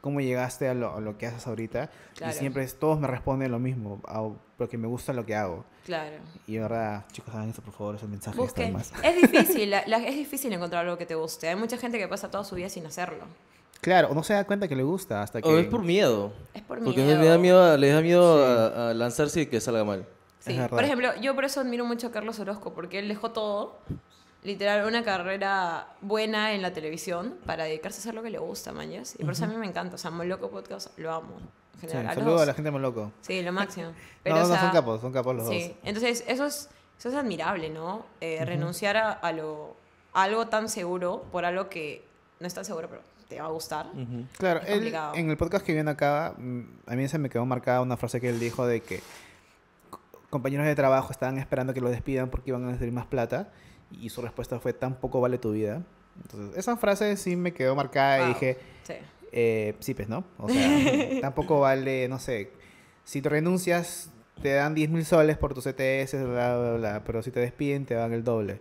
cómo 0.00 0.20
llegaste 0.20 0.68
a 0.68 0.74
lo, 0.74 0.96
a 0.96 1.00
lo 1.00 1.16
que 1.16 1.26
haces 1.26 1.46
ahorita. 1.46 1.90
Claro. 2.16 2.32
Y 2.34 2.36
siempre 2.36 2.64
es- 2.64 2.74
todos 2.78 2.98
me 2.98 3.06
responden 3.06 3.52
lo 3.52 3.58
mismo, 3.60 4.00
a- 4.06 4.28
porque 4.58 4.76
me 4.78 4.88
gusta 4.88 5.12
lo 5.12 5.24
que 5.24 5.34
hago. 5.36 5.64
Claro. 5.84 6.16
Y 6.46 6.54
de 6.54 6.60
verdad, 6.60 7.04
chicos, 7.12 7.34
hagan 7.34 7.50
eso, 7.50 7.60
por 7.62 7.74
favor, 7.74 7.94
es 7.96 8.02
el 8.02 8.08
mensaje 8.08 8.36
Busquen. 8.38 8.72
más. 8.72 8.92
Es 9.02 9.16
difícil, 9.20 9.70
la- 9.70 9.84
la- 9.86 9.98
es 9.98 10.14
difícil 10.16 10.52
encontrar 10.52 10.84
algo 10.84 10.96
que 10.96 11.06
te 11.06 11.14
guste. 11.14 11.48
Hay 11.48 11.56
mucha 11.56 11.76
gente 11.76 11.98
que 11.98 12.08
pasa 12.08 12.30
toda 12.30 12.42
su 12.44 12.54
vida 12.54 12.68
sin 12.70 12.86
hacerlo. 12.86 13.24
Claro, 13.80 14.08
o 14.08 14.14
no 14.14 14.22
se 14.22 14.32
da 14.32 14.44
cuenta 14.46 14.66
que 14.66 14.74
le 14.76 14.82
gusta 14.82 15.20
hasta 15.22 15.42
que... 15.42 15.48
O 15.48 15.58
es 15.58 15.66
por 15.66 15.82
miedo. 15.82 16.32
Es 16.54 16.62
por 16.62 16.82
Porque 16.82 17.02
miedo. 17.02 17.20
le 17.20 17.28
da 17.28 17.36
miedo, 17.36 17.62
a- 17.62 17.76
les 17.76 17.92
da 17.94 18.00
miedo 18.00 18.42
a, 18.44 18.90
a 18.90 18.94
lanzarse 18.94 19.42
y 19.42 19.46
que 19.46 19.60
salga 19.60 19.84
mal. 19.84 20.06
Sí. 20.40 20.58
Por 20.70 20.82
ejemplo, 20.84 21.10
yo 21.20 21.34
por 21.34 21.44
eso 21.44 21.60
admiro 21.60 21.84
mucho 21.84 22.06
a 22.06 22.10
Carlos 22.10 22.38
Orozco, 22.38 22.72
porque 22.72 22.98
él 22.98 23.08
dejó 23.08 23.30
todo, 23.32 23.78
literal, 24.44 24.86
una 24.86 25.02
carrera 25.02 25.88
buena 26.00 26.52
en 26.52 26.62
la 26.62 26.72
televisión 26.72 27.36
para 27.46 27.64
dedicarse 27.64 27.98
a 27.98 28.00
hacer 28.00 28.14
lo 28.14 28.22
que 28.22 28.30
le 28.30 28.38
gusta, 28.38 28.72
mañas. 28.72 29.14
Y 29.18 29.24
por 29.24 29.32
eso 29.32 29.44
a 29.44 29.48
mí 29.48 29.56
me 29.56 29.66
encanta. 29.66 29.96
O 29.96 29.98
sea, 29.98 30.10
Moloco 30.10 30.50
Podcast 30.50 30.96
lo 30.98 31.12
amo. 31.12 31.36
En 31.82 31.88
Sí, 31.90 31.96
a 31.96 32.14
saludo 32.14 32.40
a 32.40 32.46
la 32.46 32.54
gente 32.54 32.70
muy 32.70 32.80
loco. 32.80 33.10
Sí, 33.20 33.42
lo 33.42 33.52
máximo. 33.52 33.88
no, 33.88 33.94
Pero, 34.22 34.36
no, 34.36 34.42
o 34.44 34.46
sea, 34.46 34.60
son 34.60 34.70
capos, 34.70 35.00
son 35.00 35.12
capos 35.12 35.34
los 35.36 35.48
Sí, 35.48 35.68
dos. 35.68 35.76
entonces 35.84 36.24
eso 36.28 36.46
es, 36.46 36.70
eso 36.98 37.08
es 37.08 37.14
admirable, 37.14 37.68
¿no? 37.70 38.06
Eh, 38.20 38.44
Renunciar 38.44 38.96
a, 38.96 39.12
a 39.12 39.32
lo, 39.32 39.76
a 40.12 40.22
algo 40.22 40.46
tan 40.46 40.68
seguro 40.68 41.24
por 41.32 41.44
algo 41.44 41.68
que 41.68 42.04
no 42.40 42.46
es 42.46 42.54
tan 42.54 42.64
seguro, 42.64 42.88
pero 42.88 43.02
te 43.28 43.40
va 43.40 43.46
a 43.46 43.50
gustar. 43.50 43.86
Claro, 44.38 44.60
Es 44.60 44.66
él, 44.68 44.74
complicado. 44.74 45.14
en 45.16 45.30
el 45.30 45.36
podcast 45.36 45.64
que 45.66 45.72
viene 45.74 45.90
acá, 45.90 46.34
mm, 46.38 46.60
a 46.86 46.94
mí 46.94 47.08
se 47.08 47.18
me 47.18 47.28
quedó 47.30 47.44
marcada 47.46 47.80
una 47.80 47.96
frase 47.96 48.20
que 48.20 48.28
él 48.28 48.38
dijo 48.38 48.66
de 48.66 48.80
que 48.82 49.00
co- 49.90 50.00
compañeros 50.30 50.66
de 50.66 50.74
trabajo 50.74 51.10
estaban 51.10 51.38
esperando 51.38 51.74
que 51.74 51.80
lo 51.80 51.88
despidan 51.90 52.28
porque 52.30 52.50
iban 52.50 52.64
a 52.68 52.72
recibir 52.72 52.92
más 52.92 53.06
plata 53.06 53.48
y 53.90 54.08
su 54.10 54.22
respuesta 54.22 54.58
fue, 54.60 54.72
tampoco 54.72 55.20
vale 55.20 55.38
tu 55.38 55.52
vida. 55.52 55.82
Entonces, 56.22 56.56
esa 56.58 56.76
frase 56.76 57.16
sí 57.16 57.36
me 57.36 57.52
quedó 57.52 57.74
marcada 57.74 58.24
y 58.24 58.28
dije, 58.28 58.58
Sí. 58.84 58.94
eh, 59.32 59.74
sí, 59.80 59.94
pues, 59.94 60.08
¿no? 60.08 60.24
O 60.38 60.48
sea, 60.48 60.60
tampoco 61.20 61.60
vale, 61.60 62.08
no 62.08 62.18
sé, 62.18 62.50
si 63.04 63.20
te 63.22 63.28
renuncias, 63.28 64.10
te 64.42 64.52
dan 64.52 64.74
10 64.74 64.90
mil 64.90 65.04
soles 65.04 65.36
por 65.38 65.54
tus 65.54 65.66
ETS, 65.66 66.12
bla, 66.24 66.56
bla, 66.58 66.72
bla, 66.76 67.04
pero 67.04 67.22
si 67.22 67.30
te 67.30 67.40
despiden, 67.40 67.84
te 67.86 67.94
dan 67.94 68.12
el 68.12 68.24
doble. 68.24 68.60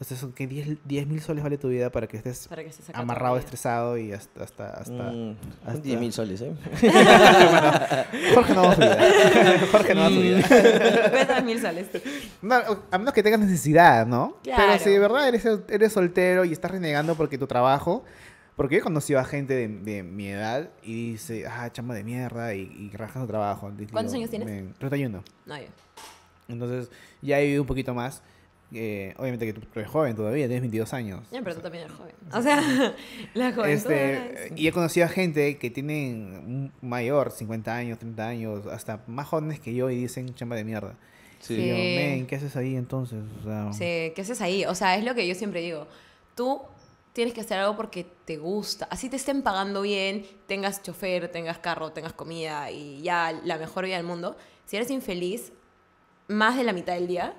O 0.00 0.04
sea, 0.04 0.16
son 0.16 0.32
que 0.32 0.46
10 0.46 1.06
mil 1.08 1.20
soles 1.20 1.42
vale 1.42 1.58
tu 1.58 1.68
vida 1.68 1.90
para 1.90 2.06
que 2.06 2.18
estés 2.18 2.46
Para 2.46 2.62
que 2.62 2.70
amarrado, 2.94 3.36
estresado 3.36 3.98
y 3.98 4.12
hasta... 4.12 4.44
hasta, 4.44 4.70
hasta... 4.70 4.92
Mm, 5.10 5.36
hasta- 5.66 5.80
10 5.80 6.00
mil 6.00 6.12
soles, 6.12 6.40
¿eh? 6.40 6.52
Jorge 8.34 8.54
no 8.54 8.62
va 8.62 8.70
a 8.70 8.74
su 8.74 8.80
vida. 8.80 8.98
Jorge 9.72 9.94
no 9.94 10.00
va 10.02 10.06
a 10.06 10.10
su 10.10 10.20
vida. 10.20 10.42
Cuesta 11.10 11.40
mil 11.42 11.60
soles. 11.60 11.86
No, 12.42 12.54
a 12.90 12.98
menos 12.98 13.12
que 13.14 13.22
tengas 13.22 13.40
necesidad, 13.40 14.06
¿no? 14.06 14.36
Pero 14.44 14.56
Claro. 14.56 14.78
si 14.84 14.90
de 14.90 14.98
verdad 14.98 15.28
eres, 15.28 15.44
eres 15.68 15.92
soltero 15.92 16.44
y 16.44 16.52
estás 16.52 16.70
renegando 16.70 17.14
porque 17.14 17.38
tu 17.38 17.46
trabajo... 17.46 18.04
Porque 18.56 18.74
yo 18.74 18.80
he 18.80 18.82
conocido 18.82 19.20
a 19.20 19.24
gente 19.24 19.54
de, 19.54 19.68
de 19.68 20.02
mi 20.02 20.26
edad 20.30 20.70
y 20.82 21.12
dice, 21.12 21.46
ah, 21.46 21.70
chamba 21.70 21.94
de 21.94 22.02
mierda 22.02 22.54
y, 22.54 22.62
y 22.62 22.90
raja 22.96 23.20
su 23.20 23.26
trabajo. 23.28 23.70
¿Cuántos 23.92 24.12
digo, 24.12 24.20
años 24.20 24.30
tienes? 24.30 24.48
"Men, 24.48 24.74
31. 24.80 25.22
No, 25.46 25.56
yo. 25.58 25.66
Entonces, 26.48 26.90
ya 27.22 27.38
he 27.38 27.44
vivido 27.44 27.62
un 27.62 27.68
poquito 27.68 27.94
más. 27.94 28.20
Eh, 28.72 29.14
obviamente 29.16 29.46
que 29.46 29.54
tú 29.54 29.66
eres 29.76 29.90
joven 29.90 30.14
todavía, 30.14 30.46
tienes 30.46 30.60
22 30.60 30.92
años. 30.92 31.22
Ya, 31.32 31.40
pero 31.42 31.56
tú 31.56 31.62
también 31.62 31.84
eres 31.84 31.96
joven. 31.96 32.14
O 32.34 32.42
sea, 32.42 32.60
la 33.34 33.52
juventud. 33.52 33.66
Este, 33.70 34.46
es- 34.48 34.52
y 34.56 34.68
he 34.68 34.72
conocido 34.72 35.06
a 35.06 35.08
gente 35.08 35.56
que 35.56 35.70
tienen 35.70 36.70
mayor, 36.82 37.30
50 37.30 37.74
años, 37.74 37.98
30 37.98 38.26
años, 38.28 38.66
hasta 38.66 39.02
más 39.06 39.26
jóvenes 39.26 39.58
que 39.60 39.72
yo 39.74 39.88
y 39.90 39.96
dicen 39.96 40.34
chamba 40.34 40.56
de 40.56 40.64
mierda. 40.64 40.94
Sí. 41.40 41.54
Y 41.54 41.68
yo, 41.68 41.74
Sí. 41.76 41.94
men, 41.96 42.26
¿qué 42.26 42.36
haces 42.36 42.56
ahí 42.56 42.76
entonces? 42.76 43.20
O 43.40 43.44
sea, 43.44 43.72
Sí, 43.72 44.12
¿qué 44.14 44.20
haces 44.20 44.40
ahí? 44.42 44.64
O 44.66 44.74
sea, 44.74 44.96
es 44.96 45.04
lo 45.04 45.14
que 45.14 45.26
yo 45.26 45.34
siempre 45.34 45.60
digo. 45.62 45.86
Tú 46.34 46.60
tienes 47.14 47.32
que 47.32 47.40
hacer 47.40 47.58
algo 47.58 47.74
porque 47.76 48.06
te 48.26 48.36
gusta. 48.36 48.86
Así 48.90 49.08
te 49.08 49.16
estén 49.16 49.42
pagando 49.42 49.80
bien, 49.82 50.26
tengas 50.46 50.82
chofer, 50.82 51.28
tengas 51.32 51.58
carro, 51.58 51.90
tengas 51.92 52.12
comida 52.12 52.70
y 52.70 53.00
ya 53.02 53.32
la 53.44 53.56
mejor 53.56 53.86
vida 53.86 53.96
del 53.96 54.04
mundo. 54.06 54.36
Si 54.66 54.76
eres 54.76 54.90
infeliz 54.90 55.52
más 56.28 56.56
de 56.58 56.64
la 56.64 56.72
mitad 56.74 56.92
del 56.94 57.06
día, 57.06 57.34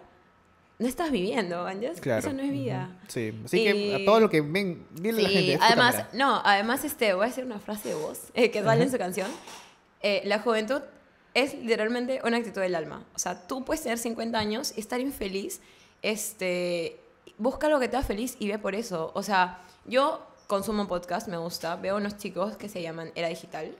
no 0.79 0.87
estás 0.87 1.11
viviendo, 1.11 1.67
¿entiendes? 1.69 2.01
claro. 2.01 2.19
Eso 2.19 2.33
no 2.33 2.41
es 2.41 2.51
vida. 2.51 2.89
Sí, 3.07 3.33
así 3.45 3.63
que 3.63 3.75
Y- 3.75 3.93
a 3.93 4.05
todo 4.05 4.19
lo 4.21 4.29
que 4.29 4.41
ven, 4.41 4.87
dile 4.95 5.19
a 5.19 5.21
la 5.23 5.29
Sí, 5.29 5.35
gente. 5.35 5.53
es 5.53 5.59
tu 5.59 5.65
además, 5.65 6.05
no, 6.13 6.41
además, 6.43 6.83
este, 6.85 7.13
voy 7.13 7.25
a 7.25 7.27
decir 7.27 7.43
una 7.45 7.59
frase 7.59 7.89
de 7.89 7.95
voz 7.95 8.19
eh, 8.33 8.49
que 8.49 8.63
sale 8.63 8.83
en 8.83 8.91
su 8.91 8.97
canción. 8.97 9.27
Eh, 10.01 10.21
la 10.25 10.39
juventud 10.39 10.81
es 11.33 11.53
literalmente 11.53 12.21
una 12.23 12.37
actitud 12.37 12.61
del 12.61 12.73
alma. 12.75 13.03
O 13.13 13.19
sea, 13.19 13.45
tú 13.47 13.63
puedes 13.65 13.83
tener 13.83 13.97
50 13.97 14.39
años 14.39 14.73
y 14.75 14.79
estar 14.79 14.99
infeliz, 14.99 15.61
este, 16.01 16.99
busca 17.37 17.69
lo 17.69 17.79
que 17.79 17.87
te 17.87 17.97
haga 17.97 18.05
feliz 18.05 18.35
y 18.39 18.47
ve 18.47 18.57
por 18.57 18.73
eso. 18.75 19.11
O 19.13 19.23
sea, 19.23 19.61
yo 19.85 20.25
consumo 20.47 20.87
podcast, 20.87 21.27
me 21.27 21.37
gusta, 21.37 21.75
veo 21.75 21.97
unos 21.97 22.17
chicos 22.17 22.55
que 22.57 22.69
se 22.69 22.81
llaman 22.81 23.11
Era 23.15 23.27
Digital, 23.27 23.75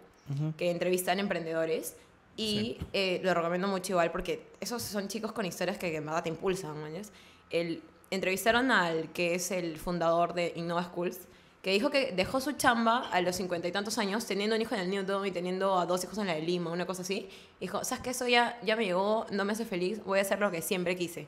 que 0.58 0.70
entrevistan 0.70 1.20
emprendedores 1.20 1.96
y 2.40 2.78
eh, 2.94 3.20
lo 3.22 3.34
recomiendo 3.34 3.68
mucho 3.68 3.92
igual 3.92 4.12
porque 4.12 4.48
esos 4.62 4.82
son 4.82 5.10
chicos 5.10 5.34
con 5.34 5.46
historias 5.46 5.78
que 5.78 5.94
en 5.94 6.06
verdad 6.06 6.24
te 6.24 6.30
impulsan, 6.30 6.82
¿mañas? 6.82 7.12
El, 7.50 7.84
entrevistaron 8.12 8.72
al 8.72 9.12
que 9.12 9.36
es 9.36 9.52
el 9.52 9.78
fundador 9.78 10.34
de 10.34 10.54
Innova 10.56 10.86
Schools, 10.86 11.20
que 11.62 11.74
dijo 11.74 11.90
que 11.90 12.14
dejó 12.14 12.40
su 12.40 12.54
chamba 12.54 13.10
a 13.10 13.20
los 13.20 13.36
cincuenta 13.36 13.68
y 13.68 13.74
tantos 13.74 13.98
años, 13.98 14.26
teniendo 14.26 14.56
un 14.56 14.62
hijo 14.62 14.74
en 14.74 14.80
el 14.80 14.90
Newton 14.90 15.26
y 15.26 15.32
teniendo 15.32 15.78
a 15.78 15.86
dos 15.86 16.02
hijos 16.06 16.18
en 16.18 16.28
la 16.28 16.36
de 16.36 16.42
Lima, 16.42 16.72
una 16.72 16.86
cosa 16.86 17.02
así. 17.02 17.28
Dijo, 17.60 17.84
¿sabes 17.84 18.06
qué? 18.06 18.12
Eso 18.12 18.26
ya, 18.26 18.58
ya 18.64 18.78
me 18.78 18.86
llegó, 18.86 19.26
no 19.32 19.44
me 19.44 19.52
hace 19.52 19.66
feliz, 19.66 20.02
voy 20.06 20.20
a 20.20 20.22
hacer 20.22 20.40
lo 20.40 20.50
que 20.50 20.62
siempre 20.62 20.96
quise. 20.96 21.28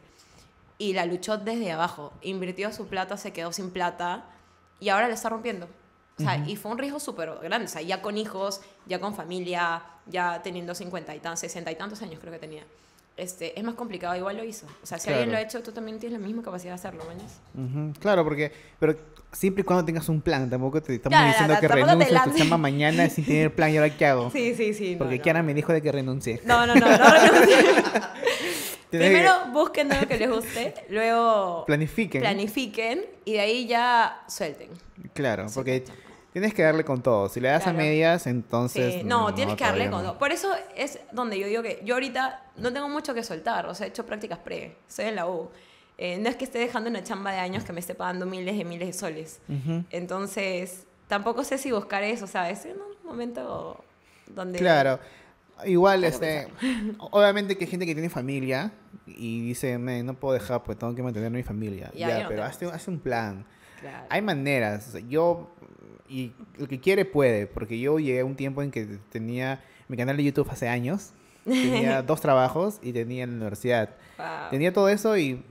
Y 0.77 0.93
la 0.93 1.05
luchó 1.05 1.37
desde 1.37 1.73
abajo. 1.73 2.13
Invirtió 2.21 2.71
su 2.71 2.87
plata, 2.87 3.17
se 3.17 3.33
quedó 3.33 3.51
sin 3.51 3.71
plata 3.71 4.29
y 4.79 4.87
ahora 4.87 5.09
la 5.09 5.15
está 5.15 5.27
rompiendo. 5.27 5.67
O 6.19 6.23
sea, 6.23 6.37
y 6.47 6.55
fue 6.55 6.71
un 6.71 6.77
riesgo 6.77 6.99
súper 6.99 7.31
grande. 7.41 7.65
O 7.65 7.69
sea, 7.69 7.81
ya 7.81 8.01
con 8.01 8.17
hijos, 8.17 8.61
ya 8.85 8.99
con 8.99 9.15
familia, 9.15 9.81
ya 10.05 10.41
teniendo 10.43 10.75
50 10.75 11.15
y 11.15 11.19
tantos, 11.19 11.39
60 11.39 11.71
y 11.71 11.75
tantos 11.75 12.01
años 12.01 12.19
creo 12.19 12.31
que 12.33 12.39
tenía. 12.39 12.63
Este, 13.17 13.57
es 13.59 13.63
más 13.65 13.75
complicado, 13.75 14.15
igual 14.15 14.37
lo 14.37 14.43
hizo. 14.43 14.65
O 14.81 14.85
sea, 14.85 14.97
si 14.97 15.09
alguien 15.09 15.27
lo 15.27 15.31
Claro. 15.33 15.43
ha 15.45 15.47
hecho, 15.47 15.61
tú 15.63 15.71
también 15.71 15.99
tienes 15.99 16.19
la 16.19 16.25
misma 16.25 16.41
capacidad 16.43 16.71
de 16.71 16.75
hacerlo, 16.75 17.03
mañas. 17.05 17.39
Ujú, 17.55 17.93
Claro, 17.99 18.23
porque, 18.23 18.51
pero 18.79 18.95
siempre 19.31 19.61
y 19.61 19.65
cuando 19.65 19.83
tengas 19.85 20.07
un 20.09 20.21
plan, 20.21 20.49
tampoco 20.49 20.81
te 20.81 20.95
estamos 20.95 21.15
Claro, 21.17 21.27
diciendo 21.27 21.53
no, 21.55 21.59
que 21.59 21.67
renuncies 21.67 22.15
a 22.19 22.23
tu 22.23 22.31
chamba 22.37 22.57
mañana 22.57 23.09
sin 23.09 23.25
tener 23.25 23.53
plan 23.53 23.69
y 23.71 23.77
ahora 23.77 23.95
qué 23.97 24.05
hago. 24.05 24.29
Sí, 24.33 24.55
sí, 24.55 24.73
sí. 24.73 24.93
no, 24.93 24.99
Porque 24.99 25.17
no. 25.17 25.23
Kiara 25.23 25.43
me 25.43 25.53
dijo 25.53 25.73
de 25.73 25.81
que 25.81 25.91
renuncie. 25.91 26.39
No, 26.45 26.65
no, 26.67 26.73
no, 26.75 26.85
no 26.85 26.97
renuncien. 27.11 27.65
Tienes 28.91 29.09
Primero 29.09 29.33
busquen 29.51 29.91
algo 29.91 30.07
que 30.07 30.17
les 30.17 30.29
guste, 30.35 30.73
luego 30.89 31.63
Planifiquen. 31.65 32.21
planifiquen 32.21 33.05
y 33.25 33.33
de 33.33 33.39
ahí 33.39 33.65
ya 33.67 34.23
suelten. 34.27 34.69
Claro, 35.13 35.47
porque 35.55 35.83
tienes 36.33 36.53
que 36.53 36.61
darle 36.61 36.83
con 36.85 37.01
todo. 37.01 37.27
Si 37.29 37.39
le 37.39 37.47
das 37.49 37.63
Claro. 37.63 37.77
a 37.79 37.81
medias, 37.81 38.27
entonces. 38.27 38.95
Sí, 38.95 39.03
no, 39.03 39.33
tienes 39.33 39.55
que 39.55 39.63
darle 39.63 39.89
con 39.89 40.03
todo. 40.03 40.17
Por 40.19 40.31
eso 40.31 40.51
es 40.75 40.99
donde 41.11 41.39
yo 41.39 41.47
digo 41.47 41.63
que 41.63 41.81
yo 41.83 41.95
ahorita 41.95 42.43
no 42.57 42.71
tengo 42.73 42.87
mucho 42.89 43.13
que 43.13 43.23
soltar. 43.23 43.65
O 43.65 43.73
sea, 43.73 43.87
he 43.87 43.89
hecho 43.89 44.05
prácticas 44.05 44.39
pre. 44.39 44.75
Soy 44.87 45.05
en 45.05 45.15
la 45.15 45.27
U. 45.27 45.49
Eh, 45.97 46.17
no 46.17 46.29
es 46.29 46.35
que 46.35 46.45
esté 46.45 46.59
dejando 46.59 46.89
una 46.89 47.03
chamba 47.03 47.31
de 47.31 47.37
años 47.39 47.63
que 47.63 47.73
me 47.73 47.79
esté 47.79 47.95
pagando 47.95 48.25
miles 48.25 48.55
y 48.59 48.65
miles 48.65 48.87
de 48.87 48.93
soles. 48.93 49.39
Entonces, 49.91 50.85
tampoco 51.07 51.43
sé 51.43 51.57
si 51.57 51.71
buscar 51.71 52.03
eso, 52.03 52.27
¿sabes? 52.27 52.65
En 52.65 52.77
un 52.77 52.95
momento 53.05 53.83
donde... 54.27 54.59
Claro. 54.59 54.99
Igual, 55.65 56.03
este, 56.03 56.47
obviamente 57.11 57.57
que 57.57 57.65
hay 57.65 57.69
gente 57.71 57.85
que 57.85 57.93
tiene 57.93 58.09
familia 58.09 58.71
y 59.05 59.41
dice, 59.45 59.77
"Men, 59.77 60.05
no 60.05 60.13
puedo 60.13 60.33
dejar, 60.33 60.63
pues 60.63 60.77
tengo 60.77 60.93
que 60.95 61.03
mantener 61.03 61.27
a 61.27 61.29
mi 61.31 61.43
familia. 61.43 61.91
Ya, 61.93 62.09
Ya, 62.09 62.23
no 62.23 62.29
pero 62.29 62.43
hazte, 62.43 62.65
hazte 62.65 62.89
un 62.91 62.99
plan. 62.99 63.45
Claro. 63.79 64.05
Hay 64.09 64.21
maneras. 64.21 64.93
yo, 65.09 65.49
y 66.07 66.33
el 66.59 66.67
que 66.67 66.79
quiere 66.79 67.05
puede, 67.05 67.47
porque 67.47 67.79
yo 67.79 67.97
llegué 67.99 68.19
a 68.19 68.25
un 68.25 68.35
tiempo 68.35 68.61
en 68.61 68.69
que 68.71 68.85
tenía 69.09 69.63
mi 69.87 69.97
canal 69.97 70.17
de 70.17 70.23
YouTube 70.23 70.49
hace 70.51 70.67
años, 70.67 71.11
tenía 71.45 72.01
dos 72.03 72.21
trabajos 72.21 72.79
y 72.81 72.93
tenía 72.93 73.23
en 73.23 73.31
la 73.31 73.35
universidad. 73.37 73.89
Wow. 74.17 74.49
Tenía 74.51 74.71
todo 74.73 74.89
eso 74.89 75.17
y, 75.17 75.43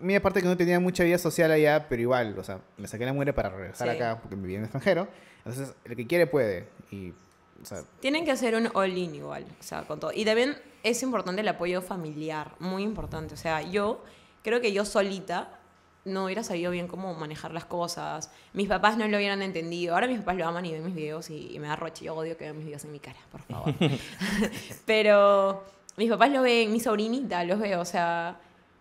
mira, 0.00 0.18
aparte 0.18 0.40
que 0.42 0.48
no 0.48 0.56
tenía 0.56 0.80
mucha 0.80 1.04
vida 1.04 1.18
social 1.18 1.50
allá, 1.52 1.86
pero 1.88 2.02
igual, 2.02 2.36
o 2.38 2.42
sea, 2.44 2.60
me 2.78 2.88
saqué 2.88 3.04
la 3.04 3.12
muerte 3.12 3.32
para 3.32 3.50
regresar 3.50 3.88
Sí. 3.88 3.96
acá 3.96 4.18
porque 4.20 4.36
vivía 4.36 4.56
en 4.56 4.62
el 4.62 4.64
extranjero. 4.66 5.08
Entonces, 5.44 5.74
el 5.84 5.96
que 5.96 6.06
quiere 6.06 6.26
puede. 6.26 6.66
Y, 6.90 7.12
o 7.62 7.66
sea, 7.66 7.82
Tienen 8.00 8.24
que 8.24 8.30
hacer 8.30 8.54
un 8.54 8.68
all-in 8.74 9.14
igual, 9.14 9.44
o 9.58 9.62
sea, 9.62 9.82
con 9.82 10.00
todo. 10.00 10.12
Y 10.14 10.24
también 10.24 10.56
es 10.82 11.02
importante 11.02 11.40
el 11.40 11.48
apoyo 11.48 11.82
familiar, 11.82 12.54
muy 12.58 12.82
importante. 12.82 13.34
O 13.34 13.36
sea, 13.36 13.62
yo 13.62 14.02
creo 14.42 14.60
que 14.60 14.72
yo 14.72 14.84
solita 14.84 15.60
no 16.04 16.24
hubiera 16.24 16.42
sabido 16.42 16.70
bien 16.70 16.88
cómo 16.88 17.14
manejar 17.14 17.52
las 17.52 17.66
cosas. 17.66 18.30
Mis 18.52 18.68
papás 18.68 18.96
no 18.96 19.06
lo 19.06 19.16
hubieran 19.16 19.42
entendido. 19.42 19.94
Ahora 19.94 20.06
mis 20.06 20.18
papás 20.18 20.36
lo 20.36 20.46
aman 20.46 20.64
y 20.64 20.72
ven 20.72 20.84
mis 20.84 20.94
videos 20.94 21.30
y, 21.30 21.54
y 21.54 21.58
me 21.58 21.68
da 21.68 21.76
roche. 21.76 22.06
Yo 22.06 22.14
odio 22.14 22.36
que 22.36 22.44
vean 22.44 22.56
mis 22.56 22.66
videos 22.66 22.84
en 22.84 22.92
mi 22.92 23.00
cara, 23.00 23.18
por 23.30 23.42
favor. 23.42 23.74
Pero 24.86 25.64
mis 25.96 26.10
papás 26.10 26.30
lo 26.30 26.42
ven, 26.42 26.72
mi 26.72 26.80
sobrinita 26.80 27.44
los 27.44 27.58
veo, 27.58 27.80
o 27.80 27.84
sea, 27.84 28.40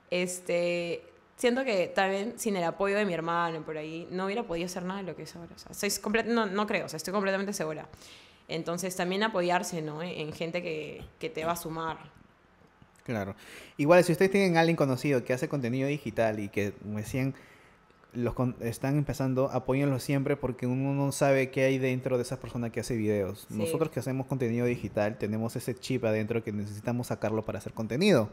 este... 0.10 1.04
Siento 1.36 1.64
que 1.64 1.88
también 1.88 2.38
sin 2.38 2.58
el 2.58 2.66
apoyo 2.66 2.98
de 2.98 3.06
mi 3.06 3.14
hermano 3.14 3.62
por 3.62 3.78
ahí 3.78 4.06
no 4.12 4.26
hubiera 4.26 4.44
podido 4.44 4.66
hacer 4.66 4.84
nada 4.84 5.00
de 5.00 5.06
lo 5.06 5.16
que 5.16 5.24
es 5.24 5.34
ahora. 5.38 5.56
O 5.56 5.74
sea, 5.74 5.74
soy 5.90 5.90
no, 6.26 6.46
no 6.46 6.68
creo, 6.68 6.86
o 6.86 6.90
sea, 6.90 6.98
estoy 6.98 7.14
completamente 7.14 7.54
segura. 7.54 7.88
Entonces 8.50 8.96
también 8.96 9.24
apoyarse, 9.24 9.82
¿no? 9.82 10.02
En 10.04 10.10
en 10.10 10.34
gente 10.34 10.62
que, 10.62 11.02
que 11.20 11.30
te 11.30 11.46
va 11.46 11.54
a 11.54 11.56
sumar. 11.56 11.98
Claro. 13.06 13.36
Igual, 13.78 14.04
si 14.04 14.12
ustedes 14.12 14.30
tienen 14.32 14.58
a 14.58 14.60
alguien 14.60 14.76
conocido 14.76 15.24
que 15.24 15.34
hace 15.34 15.48
contenido 15.48 15.88
digital 15.88 16.40
y 16.40 16.50
que 16.50 16.74
recién 16.94 17.34
los 18.14 18.34
con- 18.34 18.56
están 18.60 18.98
empezando, 18.98 19.50
apóyenlo 19.52 20.00
siempre 20.00 20.36
porque 20.36 20.68
uno 20.68 20.94
no 20.94 21.12
sabe 21.12 21.50
qué 21.52 21.64
hay 21.66 21.78
dentro 21.78 22.18
de 22.18 22.24
esa 22.24 22.40
persona 22.40 22.72
que 22.72 22.80
hace 22.82 22.96
videos. 22.96 23.46
Sí. 23.50 23.56
Nosotros 23.56 23.90
que 23.90 24.00
hacemos 24.00 24.28
contenido 24.28 24.66
digital 24.66 25.18
tenemos 25.18 25.56
ese 25.56 25.76
chip 25.76 26.06
adentro 26.06 26.44
que 26.44 26.52
necesitamos 26.52 27.08
sacarlo 27.08 27.44
para 27.46 27.60
hacer 27.60 27.74
contenido. 27.74 28.30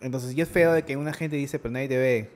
Entonces, 0.00 0.34
y 0.36 0.40
es 0.40 0.48
feo 0.48 0.72
de 0.72 0.84
que 0.84 0.96
una 0.96 1.12
gente 1.12 1.36
dice, 1.36 1.58
pero 1.58 1.72
nadie 1.72 1.88
te 1.88 1.98
ve. 1.98 2.30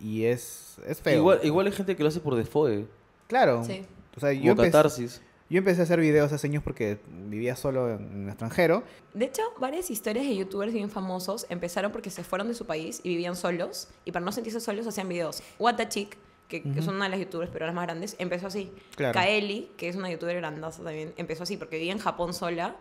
Y 0.00 0.24
es, 0.24 0.76
es 0.86 1.00
feo. 1.00 1.16
Igual, 1.18 1.40
igual 1.42 1.66
hay 1.66 1.72
gente 1.72 1.94
que 1.96 2.02
lo 2.02 2.08
hace 2.08 2.20
por 2.20 2.34
default, 2.36 2.88
Claro. 3.26 3.64
Sí. 3.64 3.82
O 4.16 4.20
sea, 4.20 4.32
yo 4.32 4.40
como 4.40 4.50
empecé, 4.64 4.70
catarsis. 4.72 5.22
Yo 5.52 5.58
empecé 5.58 5.82
a 5.82 5.84
hacer 5.84 6.00
videos 6.00 6.32
hace 6.32 6.46
años 6.46 6.62
porque 6.62 6.98
vivía 7.28 7.56
solo 7.56 7.90
en, 7.90 8.22
el 8.22 8.28
extranjero. 8.30 8.84
De 9.12 9.26
hecho, 9.26 9.42
varias 9.60 9.90
historias 9.90 10.26
de 10.26 10.34
youtubers 10.34 10.72
bien 10.72 10.88
famosos 10.88 11.44
empezaron 11.50 11.92
porque 11.92 12.08
se 12.08 12.24
fueron 12.24 12.48
de 12.48 12.54
su 12.54 12.64
país 12.64 13.00
y 13.04 13.10
vivían 13.10 13.36
solos. 13.36 13.88
Y 14.06 14.12
para 14.12 14.24
no 14.24 14.32
sentirse 14.32 14.60
solos 14.60 14.86
hacían 14.86 15.10
videos. 15.10 15.42
What 15.58 15.76
the 15.76 15.86
Chick, 15.86 16.16
que, 16.48 16.62
que 16.62 16.80
es 16.80 16.86
una 16.86 17.04
de 17.04 17.10
las 17.10 17.20
youtubers 17.20 17.50
peruanas 17.50 17.74
más 17.74 17.84
grandes, 17.84 18.16
empezó 18.18 18.46
así. 18.46 18.72
Claro. 18.96 19.12
Kaeli, 19.12 19.70
que 19.76 19.90
es 19.90 19.96
una 19.96 20.10
youtuber 20.10 20.36
grandaza 20.36 20.82
también, 20.82 21.12
empezó 21.18 21.42
así 21.42 21.58
porque 21.58 21.76
vivía 21.76 21.92
en 21.92 21.98
Japón 21.98 22.32
sola. 22.32 22.74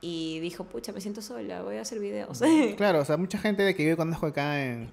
Y 0.00 0.40
dijo, 0.40 0.64
pucha, 0.64 0.92
me 0.92 1.00
siento 1.02 1.20
sola, 1.20 1.62
voy 1.62 1.76
a 1.76 1.82
hacer 1.82 1.98
videos. 1.98 2.42
Claro, 2.78 3.00
o 3.00 3.04
sea, 3.04 3.18
mucha 3.18 3.36
gente 3.36 3.62
de 3.62 3.74
que 3.74 3.86
yo 3.86 3.98
conozco 3.98 4.26
acá 4.26 4.64
en 4.64 4.90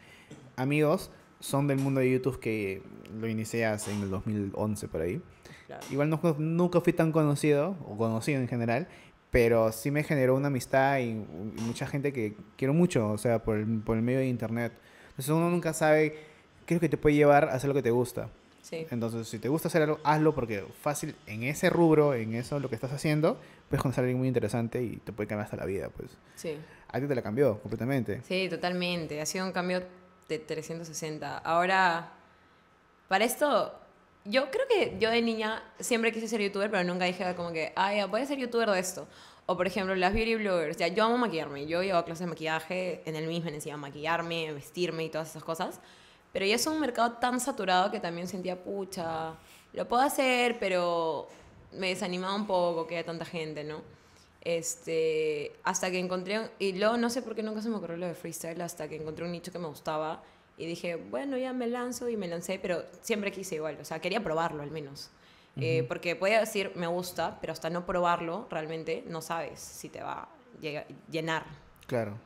amigos 0.58 1.12
son 1.40 1.68
del 1.68 1.78
mundo 1.78 2.02
de 2.02 2.12
YouTube 2.12 2.40
que 2.42 2.84
lo 3.18 3.28
inicié 3.28 3.66
hace 3.66 3.94
en 3.94 4.04
el 4.04 4.10
2011 4.10 4.88
por 4.90 5.02
ahí. 5.02 5.22
Claro. 5.70 5.86
Igual 5.92 6.10
no- 6.10 6.36
nunca 6.40 6.82
fui 6.82 6.94
tan 6.94 7.12
conocido, 7.12 7.76
o 7.86 7.96
conocido 7.96 8.42
en 8.42 8.48
general, 8.48 8.88
pero 9.30 9.72
sí 9.72 9.92
me 9.92 10.04
generó 10.04 10.36
una 10.36 10.48
amistad 10.48 10.98
y, 10.98 11.10
y 11.12 11.62
mucha 11.62 11.86
gente 11.86 12.12
que 12.12 12.36
quiero 12.58 12.74
mucho, 12.74 13.12
o 13.12 13.18
sea, 13.20 13.44
por 13.44 13.58
el, 13.58 13.80
por 13.82 13.96
el 13.96 14.02
medio 14.02 14.18
de 14.18 14.28
internet. 14.28 14.74
Entonces 15.12 15.30
uno 15.30 15.52
nunca 15.52 15.74
sabe 15.74 16.18
qué 16.66 16.74
es 16.74 16.78
lo 16.78 16.80
que 16.82 16.90
te 16.90 16.98
puede 16.98 17.16
llevar 17.16 17.50
a 17.50 17.54
hacer 17.54 17.68
lo 17.68 17.76
que 17.76 17.84
te 17.84 17.92
gusta. 17.92 18.30
Sí. 18.64 18.88
Entonces, 18.90 19.28
si 19.28 19.38
te 19.38 19.48
gusta 19.48 19.68
hacer 19.68 19.84
algo, 19.84 20.00
hazlo 20.04 20.34
porque 20.34 20.64
fácil 20.82 21.16
en 21.28 21.44
ese 21.44 21.70
rubro, 21.70 22.16
en 22.16 22.34
eso 22.34 22.60
lo 22.60 22.68
que 22.70 22.76
estás 22.76 22.92
haciendo, 22.92 23.38
puedes 23.70 23.82
conocer 23.84 24.02
a 24.02 24.06
alguien 24.06 24.18
muy 24.18 24.28
interesante 24.28 24.82
y 24.82 24.98
te 24.98 25.12
puede 25.14 25.28
cambiar 25.28 25.46
hasta 25.46 25.58
la 25.58 25.66
vida, 25.66 25.90
pues. 25.96 26.10
Sí. 26.36 26.58
A 26.88 27.00
ti 27.00 27.06
te 27.08 27.14
la 27.14 27.22
cambió 27.22 27.60
completamente. 27.62 28.22
Sí, 28.28 28.48
totalmente. 28.50 29.22
Ha 29.22 29.26
sido 29.28 29.46
un 29.46 29.52
cambio 29.52 29.84
de 30.28 30.40
360. 30.40 31.38
Ahora, 31.40 32.12
para 33.08 33.26
esto, 33.26 33.74
yo 34.30 34.52
creo 34.52 34.68
que 34.68 34.98
yo 35.00 35.10
de 35.10 35.22
niña 35.22 35.64
siempre 35.80 36.12
quise 36.12 36.28
ser 36.28 36.42
youtuber, 36.42 36.70
pero 36.70 36.84
nunca 36.84 37.06
dije 37.06 37.34
como 37.36 37.52
que, 37.52 37.74
ay, 37.76 37.98
ya, 37.98 38.06
voy 38.06 38.22
a 38.22 38.26
ser 38.26 38.38
youtuber 38.38 38.70
de 38.70 38.80
esto. 38.80 39.08
O 39.48 39.58
por 39.58 39.66
ejemplo, 39.66 39.96
las 39.96 40.14
beauty 40.14 40.36
bloggers. 40.36 40.78
Ya, 40.78 40.88
yo 40.88 41.06
amo 41.06 41.18
maquillarme. 41.18 41.66
Yo 41.66 41.82
llevo 41.82 42.04
clases 42.06 42.22
de 42.22 42.28
maquillaje, 42.28 43.02
en 43.06 43.16
el 43.16 43.26
mismo 43.26 43.50
enseñaban 43.50 43.82
maquillarme, 43.82 44.54
vestirme 44.54 45.06
y 45.06 45.10
todas 45.10 45.30
esas 45.32 45.44
cosas. 45.44 45.80
Pero 46.32 46.46
ya 46.46 46.56
es 46.56 46.68
un 46.68 46.80
mercado 46.80 47.14
tan 47.14 47.40
saturado 47.40 47.90
que 47.90 48.00
también 48.00 48.28
sentía, 48.28 48.64
pucha, 48.64 49.34
lo 49.74 49.88
puedo 49.88 50.04
hacer, 50.04 50.60
pero 50.60 51.28
me 51.72 51.90
desanimaba 51.90 52.36
un 52.36 52.46
poco 52.46 52.86
que 52.86 52.98
haya 52.98 53.06
tanta 53.06 53.26
gente, 53.26 53.64
¿no? 53.64 53.82
Este, 54.42 55.54
hasta 55.64 55.90
que 55.90 55.98
encontré, 55.98 56.52
y 56.60 56.74
luego 56.74 56.98
no 56.98 57.10
sé 57.10 57.24
por 57.24 57.36
qué 57.36 57.42
nunca 57.42 57.62
se 57.62 57.70
me 57.70 57.78
ocurrió 57.78 57.98
lo 57.98 58.06
de 58.06 58.14
freestyle, 58.14 58.62
hasta 58.62 58.88
que 58.88 58.96
encontré 58.96 59.26
un 59.26 59.32
nicho 59.32 59.52
que 59.52 59.60
me 59.60 59.68
gustaba 59.68 60.22
y 60.60 60.66
dije, 60.66 60.96
bueno, 60.96 61.38
ya 61.38 61.54
me 61.54 61.68
lanzo 61.68 62.10
y 62.10 62.18
me 62.18 62.28
lancé, 62.28 62.60
pero 62.62 62.84
siempre 63.02 63.32
quise 63.32 63.56
igual, 63.56 63.78
o 63.82 63.86
sea, 63.86 64.00
quería 64.00 64.22
probarlo 64.24 64.62
al 64.62 64.70
menos. 64.72 65.10
Eh, 65.62 65.84
porque 65.88 66.16
podía 66.16 66.40
decir, 66.40 66.72
me 66.76 66.88
gusta, 66.88 67.38
pero 67.42 67.52
hasta 67.52 67.70
no 67.70 67.86
probarlo, 67.86 68.48
realmente 68.50 69.04
no 69.08 69.22
sabes 69.22 69.60
si 69.60 69.90
te 69.90 70.02
va 70.02 70.24
a 70.24 70.30
llenar. 71.10 71.44
Claro. 71.88 72.18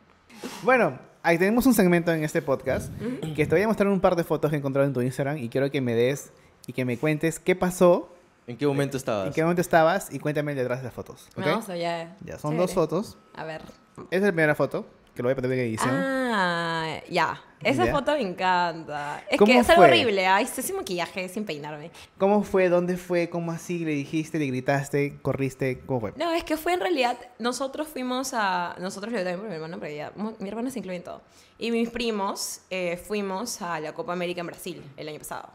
Bueno, 0.62 1.00
ahí 1.24 1.38
tenemos 1.38 1.66
un 1.66 1.74
segmento 1.74 2.12
en 2.12 2.24
este 2.24 2.42
podcast 2.42 2.92
que 3.36 3.46
te 3.46 3.56
voy 3.56 3.64
a 3.64 3.68
mostrar 3.68 3.88
un 3.90 4.00
par 4.00 4.16
de 4.16 4.24
fotos 4.24 4.50
que 4.52 4.56
he 4.56 4.60
encontrado 4.60 4.88
en 4.88 4.94
tu 4.94 5.02
Instagram 5.02 5.38
y 5.38 5.50
quiero 5.50 5.72
que 5.72 5.82
me 5.82 5.96
des 5.96 6.32
y 6.68 6.74
que 6.74 6.86
me 6.86 6.98
cuentes 6.98 7.40
qué 7.40 7.56
pasó, 7.56 8.14
¿En 8.46 8.58
qué 8.58 8.68
momento 8.68 8.98
estabas? 8.98 9.28
en 9.28 9.34
qué 9.34 9.42
momento 9.42 9.62
estabas 9.62 10.14
y 10.14 10.20
cuéntame 10.20 10.52
el 10.52 10.58
detrás 10.58 10.80
de 10.80 10.86
las 10.86 10.94
fotos. 10.94 11.28
¿ok? 11.36 11.46
No, 11.46 11.60
o 11.60 11.62
sea, 11.62 11.76
ya. 11.76 12.18
Ya, 12.24 12.38
son 12.38 12.58
dos 12.58 12.72
chévere. 12.72 12.88
fotos. 12.88 13.18
A 13.36 13.46
ver. 13.46 13.62
Esa 13.98 14.06
es 14.12 14.22
la 14.22 14.28
primera 14.32 14.54
foto, 14.56 14.86
que 15.16 15.24
lo 15.24 15.28
voy 15.28 15.34
a 15.34 15.36
poner 15.36 15.54
en 15.54 15.60
edición. 15.60 15.92
Ah, 15.96 17.00
ya. 17.10 17.42
Esa 17.64 17.86
Ya. 17.86 17.92
foto 17.92 18.14
me 18.14 18.22
encanta. 18.22 19.24
Es 19.30 19.38
¿Cómo 19.38 19.52
que 19.52 19.60
es 19.60 19.70
algo 19.70 19.84
horrible. 19.84 20.26
Ay, 20.28 20.46
estoy 20.46 20.64
sin 20.64 20.76
maquillaje, 20.76 21.30
sin 21.30 21.46
peinarme. 21.46 21.92
¿Cómo 22.18 22.44
fue? 22.44 22.70
¿Dónde 22.70 22.98
fue? 22.98 23.30
¿Cómo 23.30 23.52
así? 23.52 23.86
¿Le 23.86 23.92
dijiste? 23.92 24.40
¿Le 24.40 24.48
gritaste? 24.48 25.18
¿Corriste? 25.22 25.80
¿Cómo 25.86 26.02
fue? 26.02 26.14
No, 26.16 26.32
es 26.34 26.44
que 26.44 26.58
fue 26.58 26.74
en 26.74 26.80
realidad, 26.82 27.18
nosotros 27.40 27.88
fuimos 27.88 28.32
a, 28.34 28.76
nosotros 28.80 29.12
yo 29.14 29.20
también 29.20 29.40
por 29.40 29.50
mi 29.50 29.56
hermano, 29.56 29.78
pero 29.80 29.96
ya, 29.96 30.12
mi 30.40 30.48
hermano 30.50 30.70
se 30.70 30.80
incluye 30.80 30.98
en 30.98 31.04
todo. 31.04 31.22
Y 31.58 31.72
mis 31.72 31.90
primos 31.90 32.62
eh, 32.70 32.98
fuimos 32.98 33.62
a 33.62 33.80
la 33.80 33.94
Copa 33.94 34.14
América 34.14 34.42
en 34.42 34.48
Brasil 34.48 34.84
el 34.98 35.08
año 35.08 35.20
pasado. 35.20 35.50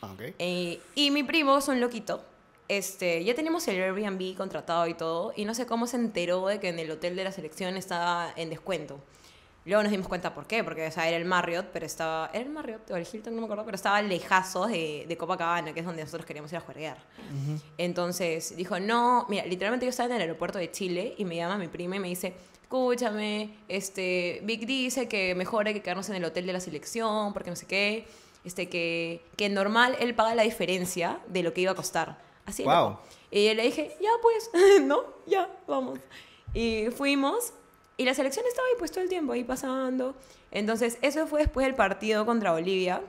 Ah, 0.00 0.10
ok. 0.12 0.34
Eh, 0.38 0.80
y 0.94 1.10
mi 1.10 1.22
primo 1.22 1.58
es 1.58 1.68
un 1.68 1.80
loquito. 1.80 2.24
Este, 2.68 3.22
ya 3.22 3.34
teníamos 3.34 3.66
el 3.68 3.82
Airbnb 3.82 4.34
contratado 4.36 4.86
y 4.86 4.94
todo, 4.94 5.32
y 5.36 5.44
no 5.44 5.52
sé 5.54 5.66
cómo 5.66 5.86
se 5.86 5.96
enteró 5.96 6.46
de 6.46 6.58
que 6.58 6.70
en 6.70 6.78
el 6.78 6.90
hotel 6.90 7.16
de 7.16 7.24
la 7.24 7.32
selección 7.32 7.76
estaba 7.76 8.32
en 8.36 8.48
descuento. 8.48 8.98
Luego 9.64 9.82
nos 9.82 9.92
dimos 9.92 10.08
cuenta 10.08 10.34
por 10.34 10.46
qué, 10.46 10.64
porque 10.64 10.86
o 10.86 10.90
sea, 10.90 11.06
era 11.06 11.16
el 11.16 11.24
Marriott, 11.24 11.66
pero 11.72 11.86
estaba. 11.86 12.30
¿Era 12.32 12.42
el 12.42 12.50
Marriott 12.50 12.90
o 12.90 12.96
el 12.96 13.06
Hilton? 13.10 13.34
No 13.34 13.42
me 13.42 13.44
acuerdo, 13.44 13.64
pero 13.64 13.76
estaba 13.76 14.02
lejazos 14.02 14.68
de, 14.68 15.04
de 15.06 15.16
Copacabana, 15.16 15.72
que 15.72 15.80
es 15.80 15.86
donde 15.86 16.02
nosotros 16.02 16.26
queríamos 16.26 16.50
ir 16.52 16.58
a 16.58 16.60
jugar. 16.60 16.98
Entonces 17.78 18.56
dijo, 18.56 18.80
no, 18.80 19.26
mira, 19.28 19.46
literalmente 19.46 19.86
yo 19.86 19.90
estaba 19.90 20.08
en 20.08 20.16
el 20.16 20.22
aeropuerto 20.22 20.58
de 20.58 20.70
Chile 20.72 21.14
y 21.16 21.24
me 21.24 21.36
llama 21.36 21.58
mi 21.58 21.68
prima 21.68 21.96
y 21.96 22.00
me 22.00 22.08
dice, 22.08 22.34
escúchame, 22.62 23.54
este, 23.68 24.40
Vic 24.44 24.66
dice 24.66 25.06
que 25.06 25.34
mejor 25.34 25.68
hay 25.68 25.74
que 25.74 25.82
quedarnos 25.82 26.08
en 26.08 26.16
el 26.16 26.24
hotel 26.24 26.46
de 26.46 26.54
la 26.54 26.60
selección, 26.60 27.32
porque 27.32 27.50
no 27.50 27.56
sé 27.56 27.66
qué, 27.66 28.06
este, 28.44 28.68
que, 28.68 29.24
que 29.36 29.48
normal 29.48 29.96
él 30.00 30.14
paga 30.14 30.34
la 30.34 30.42
diferencia 30.42 31.20
de 31.28 31.42
lo 31.42 31.52
que 31.52 31.60
iba 31.60 31.72
a 31.72 31.76
costar. 31.76 32.18
Así 32.46 32.64
loco. 32.64 33.00
Y 33.30 33.46
yo 33.46 33.54
le 33.54 33.62
dije, 33.62 33.96
ya 34.00 34.10
pues, 34.20 34.50
no, 34.82 35.04
ya, 35.26 35.48
vamos. 35.68 36.00
Y 36.52 36.86
fuimos 36.96 37.54
y 38.02 38.04
la 38.04 38.14
selección 38.14 38.44
estaba 38.48 38.66
ahí 38.66 38.74
pues 38.78 38.90
todo 38.90 39.04
el 39.04 39.08
tiempo, 39.08 39.32
ahí 39.32 39.44
pasando. 39.44 40.16
Entonces, 40.50 40.98
eso 41.02 41.28
fue 41.28 41.42
después 41.42 41.64
del 41.64 41.76
partido 41.76 42.26
contra 42.26 42.50
Bolivia, 42.50 43.00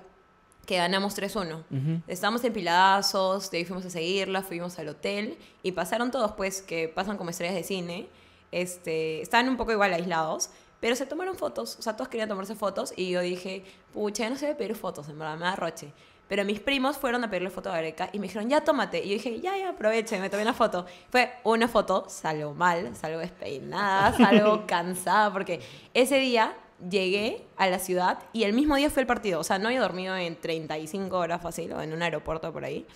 que 0.67 0.77
ganamos 0.77 1.17
3-1. 1.17 2.03
Estábamos 2.07 2.43
en 2.43 2.53
Pilazos, 2.53 3.49
de 3.49 3.57
ahí 3.57 3.65
fuimos 3.65 3.85
a 3.85 3.89
seguirla, 3.89 4.43
fuimos 4.43 4.77
al 4.77 4.89
hotel 4.89 5.37
y 5.63 5.71
pasaron 5.71 6.11
todos, 6.11 6.33
pues, 6.33 6.61
que 6.61 6.87
pasan 6.87 7.17
como 7.17 7.31
estrellas 7.31 7.55
de 7.55 7.63
cine. 7.63 8.07
Este, 8.51 9.21
estaban 9.21 9.49
un 9.49 9.57
poco 9.57 9.71
igual 9.71 9.91
aislados, 9.93 10.51
pero 10.79 10.95
se 10.95 11.07
tomaron 11.07 11.35
fotos, 11.35 11.77
o 11.79 11.81
sea, 11.81 11.95
todos 11.95 12.07
querían 12.07 12.29
tomarse 12.29 12.53
fotos 12.53 12.93
y 12.95 13.09
yo 13.09 13.21
dije, 13.21 13.63
pucha, 13.93 14.25
ya 14.25 14.29
no 14.29 14.35
se 14.35 14.45
debe 14.45 14.57
pedir 14.59 14.75
fotos, 14.75 15.09
en 15.09 15.17
verdad, 15.17 15.37
me 15.37 15.45
da 15.45 15.55
roche. 15.55 15.91
Pero 16.33 16.45
mis 16.45 16.59
primos 16.59 16.97
fueron 16.97 17.23
a 17.23 17.29
pedirle 17.29 17.51
foto 17.51 17.69
a 17.69 17.73
Gareca 17.73 18.09
y 18.11 18.17
me 18.17 18.25
dijeron, 18.25 18.49
ya 18.49 18.63
tómate. 18.63 19.05
Y 19.05 19.09
yo 19.09 19.13
dije, 19.13 19.39
ya, 19.39 19.55
ya, 19.55 19.69
aproveche, 19.69 20.19
me 20.19 20.31
tomé 20.31 20.41
una 20.41 20.55
foto. 20.55 20.87
Fue 21.11 21.31
una 21.43 21.67
foto, 21.67 22.05
salgo 22.09 22.55
mal, 22.55 22.95
salgo 22.95 23.19
despeinada, 23.19 24.13
salgo 24.17 24.65
cansada, 24.65 25.31
porque 25.31 25.59
ese 25.93 26.17
día 26.17 26.57
llegué 26.89 27.45
a 27.55 27.67
la 27.67 27.77
ciudad 27.77 28.17
y 28.33 28.45
el 28.45 28.53
mismo 28.53 28.75
día 28.75 28.89
fue 28.89 29.03
el 29.03 29.07
partido. 29.07 29.39
O 29.41 29.43
sea, 29.43 29.59
no 29.59 29.67
había 29.67 29.81
dormido 29.81 30.17
en 30.17 30.35
35 30.35 31.15
horas 31.15 31.39
fácil 31.39 31.71
o 31.71 31.79
en 31.83 31.93
un 31.93 32.01
aeropuerto 32.01 32.51
por 32.51 32.65
ahí. 32.65 32.87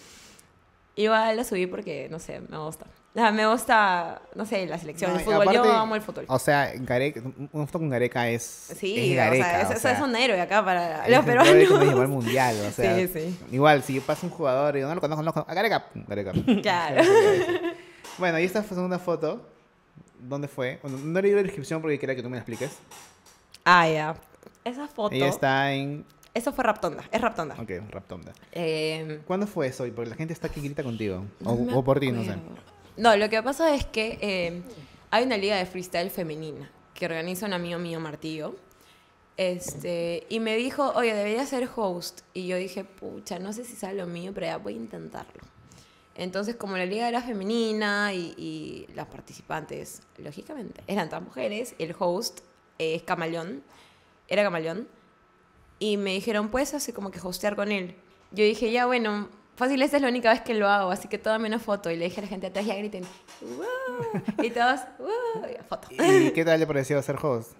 Igual 0.95 1.37
la 1.37 1.43
subí 1.43 1.67
porque, 1.67 2.07
no 2.09 2.17
sé, 2.17 2.39
me 2.39 2.57
gusta. 2.57 2.87
O 3.17 3.19
sea, 3.19 3.31
me 3.31 3.47
gusta, 3.47 4.21
no 4.35 4.45
sé, 4.45 4.67
la 4.67 4.77
selección, 4.77 5.11
No, 5.11 5.17
el 5.17 5.25
fútbol. 5.25 5.45
yo 5.45 5.61
aparte, 5.61 5.69
amo 5.75 5.95
el 5.95 6.01
fútbol. 6.03 6.25
O 6.27 6.37
sea, 6.37 6.71
Gareca, 6.75 7.19
una 7.51 7.65
foto 7.65 7.79
con 7.79 7.89
Gareca 7.89 8.29
es. 8.29 8.43
Sí, 8.77 9.09
es 9.09 9.15
Gareca. 9.15 9.43
o 9.43 9.49
sea, 9.49 9.61
es, 9.61 9.77
o 9.77 9.79
sea, 9.79 9.91
es 9.93 10.01
un 10.01 10.15
héroe 10.15 10.39
acá 10.39 10.63
para 10.63 11.09
los 11.09 11.25
peruanos. 11.25 12.09
mundial. 12.09 12.55
O 12.67 12.71
sea, 12.75 12.95
Sí, 12.95 13.07
sí. 13.07 13.39
Igual, 13.51 13.81
si 13.81 13.99
pasa 14.01 14.27
un 14.27 14.31
jugador 14.31 14.77
y 14.77 14.81
yo 14.81 14.87
no 14.87 14.93
lo 14.93 15.01
conozco, 15.01 15.23
no 15.23 15.29
lo 15.29 15.33
conozco, 15.33 15.51
a 15.51 15.55
Gareca, 15.55 15.87
Gareca. 16.07 16.31
Claro. 16.61 17.01
Bueno, 18.19 18.37
y 18.37 18.43
esta 18.43 18.61
segunda 18.61 18.99
foto, 18.99 19.41
¿dónde 20.19 20.47
fue? 20.47 20.77
Bueno, 20.83 20.99
no 21.03 21.19
leí 21.19 21.31
la 21.31 21.41
descripción 21.41 21.81
porque 21.81 21.97
quería 21.97 22.15
que 22.15 22.21
tú 22.21 22.29
me 22.29 22.35
la 22.35 22.41
expliques. 22.41 22.77
Ah, 23.65 23.89
ya. 23.89 24.15
Esa 24.63 24.87
foto. 24.87 25.15
Ella 25.15 25.29
está 25.29 25.73
en. 25.73 26.05
Eso 26.35 26.53
fue 26.53 26.63
Raptonda. 26.63 27.03
Es 27.11 27.19
Raptonda. 27.19 27.55
Ok, 27.59 27.71
Raptonda. 27.89 28.31
Eh, 28.51 29.21
¿Cuándo 29.25 29.47
fue 29.47 29.65
eso? 29.65 29.85
Porque 29.95 30.11
la 30.11 30.15
gente 30.15 30.33
está 30.33 30.49
que 30.49 30.61
grita 30.61 30.83
contigo. 30.83 31.25
O, 31.43 31.55
no 31.55 31.79
o 31.79 31.83
por 31.83 31.99
ti, 31.99 32.11
no 32.11 32.23
sé. 32.23 32.35
No, 32.97 33.15
lo 33.15 33.29
que 33.29 33.41
pasa 33.43 33.75
es 33.75 33.85
que 33.85 34.17
eh, 34.21 34.61
hay 35.11 35.23
una 35.23 35.37
liga 35.37 35.55
de 35.55 35.65
freestyle 35.67 36.09
femenina 36.09 36.71
que 36.95 37.05
organiza 37.05 37.45
un 37.45 37.53
amigo 37.53 37.77
mío, 37.77 37.99
Martillo. 37.99 38.55
Este, 39.37 40.25
y 40.29 40.39
me 40.39 40.55
dijo, 40.55 40.91
oye, 40.95 41.13
debería 41.13 41.45
ser 41.45 41.69
host. 41.75 42.21
Y 42.33 42.47
yo 42.47 42.57
dije, 42.57 42.83
pucha, 42.83 43.37
no 43.37 43.53
sé 43.53 43.65
si 43.65 43.75
sale 43.75 43.99
lo 43.99 44.07
mío, 44.07 44.31
pero 44.33 44.47
ya 44.47 44.57
voy 44.57 44.73
a 44.73 44.77
intentarlo. 44.77 45.43
Entonces, 46.15 46.55
como 46.55 46.75
la 46.75 46.87
liga 46.87 47.07
era 47.07 47.21
femenina 47.21 48.11
y, 48.13 48.87
las 48.95 49.05
participantes, 49.05 50.01
lógicamente, 50.17 50.81
eran 50.87 51.09
todas 51.09 51.23
mujeres, 51.23 51.75
el 51.77 51.95
host 51.97 52.39
es 52.79 53.03
Camaleón, 53.03 53.61
era 54.27 54.41
Camaleón, 54.41 54.87
y 55.77 55.97
me 55.97 56.13
dijeron, 56.13 56.49
pues, 56.49 56.73
así 56.73 56.91
como 56.91 57.11
que 57.11 57.19
hostear 57.21 57.55
con 57.55 57.71
él. 57.71 57.95
Yo 58.31 58.43
dije, 58.43 58.71
ya, 58.71 58.87
bueno, 58.87 59.29
fácil, 59.57 59.81
esta 59.81 59.97
es 59.97 60.03
la 60.03 60.09
única 60.09 60.31
vez 60.31 60.41
que 60.41 60.53
lo 60.53 60.67
hago, 60.69 60.91
así 60.91 61.07
que 61.07 61.17
tómame 61.17 61.47
una 61.49 61.59
foto. 61.59 61.91
Y 61.91 61.95
le 61.97 62.05
dije 62.05 62.21
a 62.21 62.23
la 62.23 62.29
gente 62.29 62.47
atrás, 62.47 62.65
ya 62.65 62.75
griten, 62.75 63.03
¡wow! 63.41 64.21
Y 64.43 64.49
todos, 64.51 64.79
¡wow! 64.99 65.45
Y 65.49 65.63
foto. 65.67 65.87
¿Y 65.91 66.31
qué 66.31 66.45
tal 66.45 66.59
le 66.59 66.67
pareció 66.67 67.01
ser 67.01 67.17
host? 67.21 67.51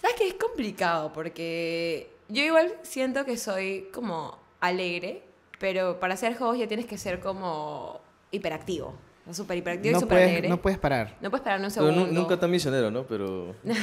¿Sabes 0.00 0.16
que 0.16 0.28
es 0.28 0.34
complicado? 0.34 1.12
Porque 1.12 2.10
yo 2.28 2.42
igual 2.42 2.74
siento 2.82 3.24
que 3.24 3.36
soy 3.38 3.88
como 3.92 4.38
alegre, 4.60 5.22
pero 5.58 5.98
para 6.00 6.16
ser 6.16 6.36
host 6.40 6.60
ya 6.60 6.66
tienes 6.68 6.86
que 6.86 6.98
ser 6.98 7.20
como 7.20 8.00
hiperactivo. 8.30 8.88
O 8.88 9.24
sea, 9.26 9.34
Súper 9.34 9.58
hiperactivo 9.58 9.90
y 9.90 9.94
No 9.94 10.00
súper 10.00 10.16
puedes, 10.18 10.28
alegre. 10.30 10.48
no 10.48 10.62
puedes 10.62 10.78
parar. 10.78 11.16
No 11.20 11.30
puedes 11.30 11.42
parar 11.42 11.58
un 11.60 11.66
Pero 11.72 11.86
segundo. 11.86 12.06
nu- 12.06 12.12
nunca 12.12 12.38
tan 12.38 12.48
misionero, 12.50 12.90
¿no? 12.92 13.02
Pero 13.04 13.56
no, 13.64 13.74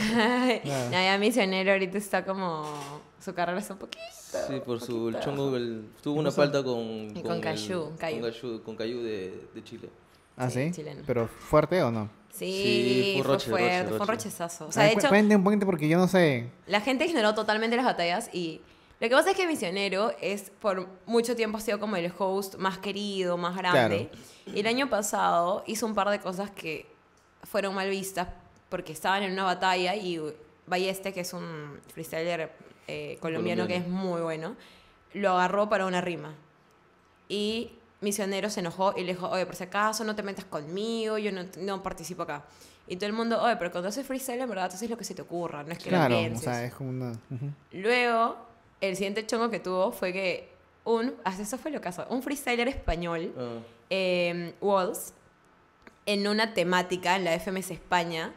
ya 0.92 1.18
misionero 1.18 1.72
ahorita 1.74 1.98
está 1.98 2.24
como... 2.24 2.64
Su 3.20 3.34
carrera 3.34 3.60
está 3.60 3.74
un 3.74 3.80
poquito... 3.80 4.02
sí, 4.48 4.62
por 4.66 4.80
su 4.82 5.10
el 5.10 5.20
chongo, 5.20 5.56
el- 5.56 5.90
tuvo 6.02 6.20
una 6.20 6.32
falta 6.32 6.64
con... 6.64 7.14
Con 7.22 7.32
el- 7.36 7.42
Cayú, 7.42 7.92
Cayú. 7.98 8.22
Con 8.22 8.32
Cayú, 8.32 8.64
con 8.64 8.76
Cayú 8.76 9.02
de, 9.04 9.48
de 9.54 9.64
Chile. 9.64 9.90
¿Ah, 10.38 10.50
Sí, 10.50 10.66
sí? 10.68 10.72
chileno. 10.72 11.04
¿Pero 11.06 11.28
fuerte 11.28 11.82
o 11.84 11.92
no? 11.92 12.10
Sí, 12.32 13.14
Sí, 13.16 13.22
fue 13.24 13.38
fue, 13.38 13.40
fuerte, 13.40 13.68
roche, 13.68 13.84
fue 13.84 13.94
un 13.94 14.00
roche. 14.00 14.12
rochezazo. 14.12 14.68
O 14.68 14.72
sea, 14.72 14.84
de 14.86 14.94
hecho, 14.94 15.08
Cuente 15.10 15.36
un 15.36 15.44
poquito 15.44 15.66
porque 15.68 15.88
yo 15.88 15.98
no 15.98 16.08
sé. 16.08 16.50
la 16.66 16.82
gente 16.82 17.06
ignoró 17.06 17.36
totalmente 17.36 17.76
las 17.76 17.86
batallas 17.86 18.30
y 18.34 18.60
lo 19.00 19.08
que 19.10 19.16
pasa 19.16 19.32
es 19.32 19.38
que 19.38 19.46
Misionero 19.46 20.12
es 20.22 20.52
por 20.62 20.88
mucho 21.06 21.36
tiempo 21.36 21.58
ha 21.58 21.62
sido 21.62 21.80
como 21.80 21.96
el 21.96 22.12
host 22.18 22.56
más 22.56 22.80
querido, 22.80 23.38
más 23.38 23.56
grande. 23.56 24.10
Y 24.48 24.60
el 24.62 24.66
año 24.68 24.90
pasado 24.90 25.64
hizo 25.68 25.86
un 25.86 25.94
par 25.94 26.10
de 26.10 26.20
cosas 26.20 26.50
que 26.50 26.88
fueron 27.44 27.76
mal 27.76 27.90
vistas 27.90 28.28
porque 28.70 28.94
estaban 28.94 29.22
en 29.22 29.32
una 29.34 29.44
batalla 29.44 29.96
y 29.96 30.20
Balleste, 30.66 31.14
que 31.14 31.20
es 31.20 31.34
un 31.34 31.78
freestyler 31.94 32.52
eh, 32.88 33.18
colombiano, 33.20 33.64
Colombiano. 33.64 33.68
que 33.68 33.76
es 33.78 33.88
muy 33.88 34.22
bueno, 34.22 34.56
lo 35.14 35.32
agarró 35.32 35.70
para 35.70 35.86
una 35.86 36.02
rima. 36.02 36.34
Y 37.30 37.72
Misionero 38.02 38.50
se 38.50 38.60
enojó 38.60 38.94
y 38.98 39.02
le 39.04 39.14
dijo, 39.14 39.30
oye, 39.30 39.46
por 39.46 39.56
si 39.56 39.64
acaso 39.64 40.04
no 40.04 40.16
te 40.16 40.24
metas 40.24 40.46
conmigo, 40.46 41.18
yo 41.18 41.32
no, 41.32 41.46
no 41.60 41.82
participo 41.84 42.24
acá. 42.24 42.44
Y 42.88 42.98
todo 42.98 43.08
el 43.08 43.14
mundo, 43.14 43.42
oye, 43.42 43.56
pero 43.56 43.72
cuando 43.72 43.88
haces 43.90 44.06
freestyle, 44.06 44.42
en 44.42 44.50
verdad, 44.50 44.66
haces 44.66 44.90
lo 44.90 44.98
que 44.98 45.06
se 45.06 45.16
te 45.16 45.22
ocurra, 45.22 45.64
no 45.64 45.72
es 45.72 45.78
que 45.78 45.86
lo 45.90 45.98
Claro, 45.98 46.16
o 46.16 46.20
pienses. 46.20 46.44
sea, 46.44 46.66
es 46.66 46.74
como 46.74 46.90
una... 46.90 47.14
Luego, 47.72 48.36
el 48.82 48.96
siguiente 48.98 49.26
chongo 49.26 49.50
que 49.50 49.60
tuvo 49.60 49.92
fue 49.94 50.12
que 50.12 50.50
un, 50.84 51.14
eso 51.26 51.58
fue 51.58 51.72
lo 51.72 51.80
caso, 51.80 52.06
un 52.10 52.22
freestyler 52.22 52.68
español, 52.68 53.32
eh, 53.90 54.54
Walls, 54.60 55.14
en 56.06 56.28
una 56.28 56.54
temática 56.54 57.16
en 57.16 57.24
la 57.24 57.40
FMS 57.40 57.72
España, 57.72 58.34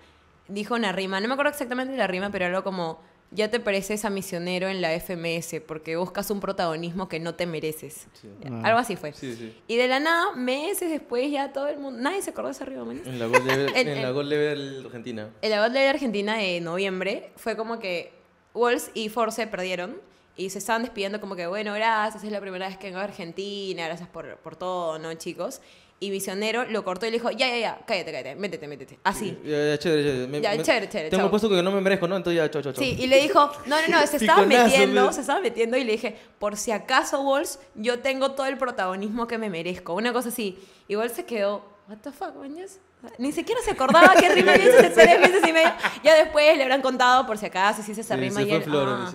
dijo 0.46 0.76
una 0.76 0.92
rima, 0.92 1.20
no 1.20 1.26
me 1.26 1.34
acuerdo 1.34 1.50
exactamente 1.50 1.96
la 1.96 2.06
rima, 2.06 2.30
pero 2.30 2.46
algo 2.46 2.62
como, 2.62 3.00
ya 3.32 3.50
te 3.50 3.58
pareces 3.60 4.04
a 4.04 4.10
misionero 4.10 4.68
en 4.68 4.80
la 4.80 4.92
FMS 4.98 5.60
porque 5.66 5.96
buscas 5.96 6.30
un 6.30 6.40
protagonismo 6.40 7.08
que 7.08 7.18
no 7.20 7.34
te 7.34 7.46
mereces. 7.46 8.06
Sí. 8.20 8.28
Ah. 8.50 8.60
Algo 8.64 8.78
así 8.78 8.96
fue. 8.96 9.12
Sí, 9.12 9.34
sí. 9.34 9.54
Y 9.66 9.76
de 9.76 9.88
la 9.88 10.00
nada, 10.00 10.32
meses 10.34 10.90
después, 10.90 11.30
ya 11.30 11.52
todo 11.52 11.68
el 11.68 11.78
mundo, 11.78 12.00
nadie 12.00 12.22
se 12.22 12.30
acordó 12.30 12.48
de 12.48 12.52
esa 12.52 12.64
rima, 12.64 12.84
man. 12.84 13.02
En 13.04 13.18
la 13.18 13.26
Gold 13.26 13.46
Level, 13.46 13.72
En- 13.76 13.88
en 13.88 14.02
la 14.02 14.10
Gold 14.10 14.28
Level 14.28 14.82
Argentina. 14.86 15.28
En 15.42 15.50
la 15.50 15.60
Battle 15.60 15.80
de 15.80 15.88
Argentina 15.88 16.36
de 16.38 16.60
noviembre 16.60 17.30
fue 17.36 17.56
como 17.56 17.78
que 17.78 18.12
Walls 18.54 18.90
y 18.94 19.08
Force 19.08 19.46
perdieron 19.48 20.00
y 20.36 20.50
se 20.50 20.58
estaban 20.58 20.82
despidiendo 20.82 21.20
como 21.20 21.34
que, 21.34 21.46
bueno, 21.46 21.72
gracias, 21.74 22.22
es 22.22 22.30
la 22.30 22.40
primera 22.40 22.68
vez 22.68 22.76
que 22.76 22.86
vengo 22.88 23.00
a 23.00 23.04
Argentina, 23.04 23.86
gracias 23.86 24.08
por, 24.08 24.36
por 24.38 24.54
todo, 24.56 24.98
¿no, 24.98 25.12
chicos? 25.14 25.60
Y 25.98 26.10
Visionero 26.10 26.66
lo 26.66 26.84
cortó 26.84 27.06
y 27.06 27.10
le 27.10 27.16
dijo, 27.16 27.30
ya, 27.30 27.48
ya, 27.48 27.56
ya, 27.58 27.80
cállate, 27.86 28.12
cállate, 28.12 28.36
métete, 28.36 28.68
métete. 28.68 28.98
Así. 29.02 29.38
Ya, 29.42 29.50
ya, 29.68 29.78
chévere, 29.78 30.02
chévere. 30.04 30.26
Me- 30.26 30.40
Ya, 30.42 30.50
me- 30.54 30.62
chévere, 30.62 30.88
chévere, 30.90 31.08
Tengo 31.10 31.22
chao. 31.22 31.30
puesto 31.30 31.48
que 31.48 31.62
no 31.62 31.70
me 31.72 31.80
merezco, 31.80 32.06
¿no? 32.06 32.16
Entonces 32.18 32.36
ya, 32.36 32.50
chao, 32.50 32.60
chao, 32.60 32.72
chao. 32.74 32.84
Sí, 32.84 32.96
y 32.98 33.06
le 33.06 33.20
dijo, 33.22 33.50
no, 33.64 33.76
no, 33.80 33.88
no, 34.00 34.06
se 34.06 34.18
estaba 34.18 34.44
metiendo, 34.44 35.06
me- 35.06 35.12
se 35.14 35.22
estaba 35.22 35.40
metiendo 35.40 35.78
y 35.78 35.84
le 35.84 35.92
dije, 35.92 36.14
por 36.38 36.56
si 36.58 36.70
acaso, 36.70 37.22
Walls, 37.22 37.58
yo 37.74 38.00
tengo 38.00 38.32
todo 38.32 38.44
el 38.46 38.58
protagonismo 38.58 39.26
que 39.26 39.38
me 39.38 39.48
merezco. 39.48 39.94
Una 39.94 40.12
cosa 40.12 40.28
así. 40.28 40.58
Y 40.86 40.96
Walls 40.96 41.12
se 41.12 41.24
quedó, 41.24 41.64
what 41.88 41.96
the 42.02 42.12
fuck, 42.12 42.34
mañas? 42.36 42.78
Ni 43.16 43.32
siquiera 43.32 43.60
se 43.62 43.70
acordaba 43.70 44.12
qué 44.20 44.28
rima 44.34 44.52
había 44.52 44.66
hecho 44.66 44.92
tres 44.94 45.18
meses 45.20 45.48
y 45.48 45.52
medio. 45.52 45.70
Ya 46.04 46.14
después 46.16 46.56
le 46.58 46.62
habrán 46.62 46.82
contado 46.82 47.26
por 47.26 47.38
si 47.38 47.46
acaso, 47.46 47.82
si 47.82 47.92
hizo 47.92 48.02
esa 48.02 48.16
rima. 48.16 48.40
se 48.40 48.48
y 48.48 48.50
él, 48.52 48.64
ah. 48.74 49.12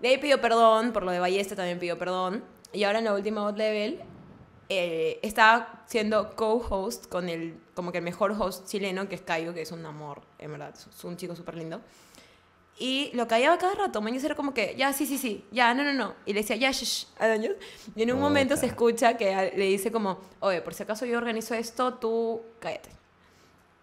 De 0.00 0.08
ahí 0.08 0.18
pidió 0.18 0.40
perdón, 0.40 0.92
por 0.92 1.02
lo 1.02 1.10
de 1.10 1.18
Ballesta 1.18 1.56
también 1.56 1.78
pidió 1.80 1.98
perdón. 1.98 2.44
Y 2.72 2.84
ahora 2.84 2.98
en 3.00 3.04
la 3.06 3.14
última 3.14 3.42
bot 3.42 3.56
level 3.58 4.00
eh, 4.70 5.18
está 5.22 5.82
siendo 5.86 6.34
co-host 6.36 7.06
con 7.08 7.28
el, 7.28 7.54
como 7.74 7.92
que 7.92 7.98
el 7.98 8.04
mejor 8.04 8.30
host 8.38 8.66
chileno, 8.68 9.08
que 9.08 9.16
es 9.16 9.20
Caio, 9.20 9.52
que 9.52 9.62
es 9.62 9.72
un 9.72 9.84
amor, 9.84 10.22
en 10.38 10.52
verdad, 10.52 10.72
es 10.74 11.04
un 11.04 11.16
chico 11.18 11.36
súper 11.36 11.56
lindo. 11.56 11.80
Y 12.78 13.10
lo 13.12 13.28
callaba 13.28 13.58
cada 13.58 13.74
rato, 13.74 14.00
mañana 14.00 14.24
era 14.24 14.34
como 14.34 14.54
que, 14.54 14.74
ya, 14.78 14.92
sí, 14.94 15.04
sí, 15.04 15.18
sí, 15.18 15.44
ya, 15.50 15.74
no, 15.74 15.82
no, 15.84 15.92
no. 15.92 16.14
Y 16.24 16.32
le 16.32 16.40
decía, 16.40 16.56
ya, 16.56 16.70
shh, 16.70 17.06
a 17.18 17.28
Doña. 17.28 17.50
Y 17.94 18.02
en 18.04 18.12
un 18.12 18.18
momento 18.20 18.56
se 18.56 18.64
escucha 18.66 19.18
que 19.18 19.52
le 19.54 19.64
dice 19.66 19.92
como, 19.92 20.18
oye, 20.38 20.62
por 20.62 20.72
si 20.72 20.84
acaso 20.84 21.04
yo 21.04 21.18
organizo 21.18 21.54
esto, 21.54 21.92
tú 21.94 22.40
cállate. 22.58 22.88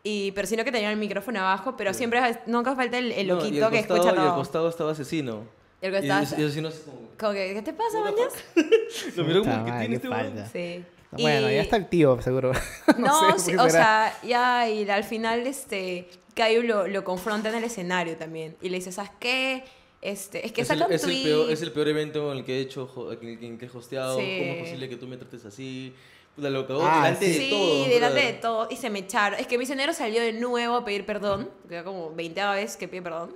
Y, 0.04 0.32
pero 0.32 0.48
sino 0.48 0.64
que 0.64 0.72
tenía 0.72 0.90
el 0.90 0.98
micrófono 0.98 1.42
abajo, 1.42 1.76
pero 1.78 1.94
siempre, 1.94 2.22
nunca 2.48 2.76
falta 2.76 2.98
el, 2.98 3.12
el 3.12 3.28
No, 3.28 3.34
y 3.36 3.38
loquito 3.38 3.66
al 3.66 3.72
que 3.72 3.78
costado- 3.80 3.98
escucha 4.00 4.16
Y 4.16 4.20
al 4.20 4.26
todo. 4.30 4.36
costado 4.36 4.70
estaba 4.70 4.92
asesino. 4.94 5.44
El 5.82 5.90
Y 5.90 5.92
que 5.92 5.98
el, 5.98 6.04
estaba- 6.04 6.22
y 6.38 6.42
el 6.42 6.48
asesino 6.48 6.68
así 6.70 6.80
como... 6.86 6.98
como 7.18 7.34
que, 7.34 7.54
¿qué 7.54 7.62
te 7.62 7.74
pasa, 7.74 8.00
mañas? 8.02 8.34
Lo 9.16 9.24
miró 9.26 9.40
Puta 9.44 9.52
como 9.60 9.66
que 9.66 9.72
tiene 9.80 9.96
este 9.96 10.08
falta. 10.08 10.46
Sí. 10.48 10.84
Bueno, 11.12 11.50
Y- 11.52 11.56
ya 11.56 11.62
está 11.62 11.78
el 11.78 11.88
tío, 11.88 12.22
seguro. 12.22 12.52
No, 12.98 13.38
sé 13.40 13.52
sí, 13.52 13.56
o 13.58 13.70
será. 13.70 13.72
sea, 13.72 14.20
ya, 14.24 14.70
y 14.70 14.90
al 14.90 15.04
final, 15.04 15.46
este, 15.48 16.08
Caio 16.36 16.64
lo, 16.64 16.88
lo 16.88 17.04
confronta 17.04 17.50
en 17.50 17.56
el 17.56 17.64
escenario 17.64 18.16
también. 18.18 18.56
Y 18.62 18.70
le 18.70 18.78
dice, 18.78 18.92
¿sabes 18.92 19.12
qué? 19.20 19.64
Este, 20.02 20.46
es 20.46 20.52
que 20.52 20.62
es, 20.62 20.68
saca 20.68 20.82
el, 20.86 20.88
un 20.90 20.94
es, 20.94 21.04
el 21.04 21.10
tweet. 21.10 21.24
peor, 21.24 21.52
es 21.52 21.62
el 21.62 21.72
peor 21.72 21.88
evento 21.88 22.32
en 22.32 22.40
el 22.40 22.44
que 22.46 22.58
he 22.58 22.62
hecho, 22.62 23.12
en 23.20 23.28
el 23.28 23.44
en 23.44 23.58
que 23.58 23.66
he 23.66 23.70
hosteado. 23.70 24.20
Sí. 24.20 24.38
¿Cómo 24.40 24.52
es 24.54 24.60
posible 24.64 24.90
que 24.90 24.96
tú 24.98 25.08
me 25.08 25.18
trates 25.18 25.46
así? 25.46 25.94
Puta, 26.36 26.50
lo 26.52 26.68
cagó 26.68 26.82
Ah, 26.84 27.04
delante 27.06 27.26
sí. 27.26 27.32
de 27.34 27.40
Sí, 27.46 27.50
todo. 27.50 27.86
delante 27.90 28.20
de 28.22 28.34
todo. 28.34 28.68
Y 28.70 28.76
se 28.76 28.90
me 28.92 29.00
echaron. 29.00 29.40
Es 29.40 29.48
que 29.48 29.58
Misionero 29.58 29.94
salió 29.94 30.22
de 30.22 30.34
nuevo 30.34 30.76
a 30.76 30.86
pedir 30.86 31.04
perdón. 31.06 31.50
Era 31.70 31.84
como 31.84 32.14
20 32.14 32.46
veces 32.48 32.78
que 32.78 32.88
pide 32.88 33.02
perdón. 33.02 33.36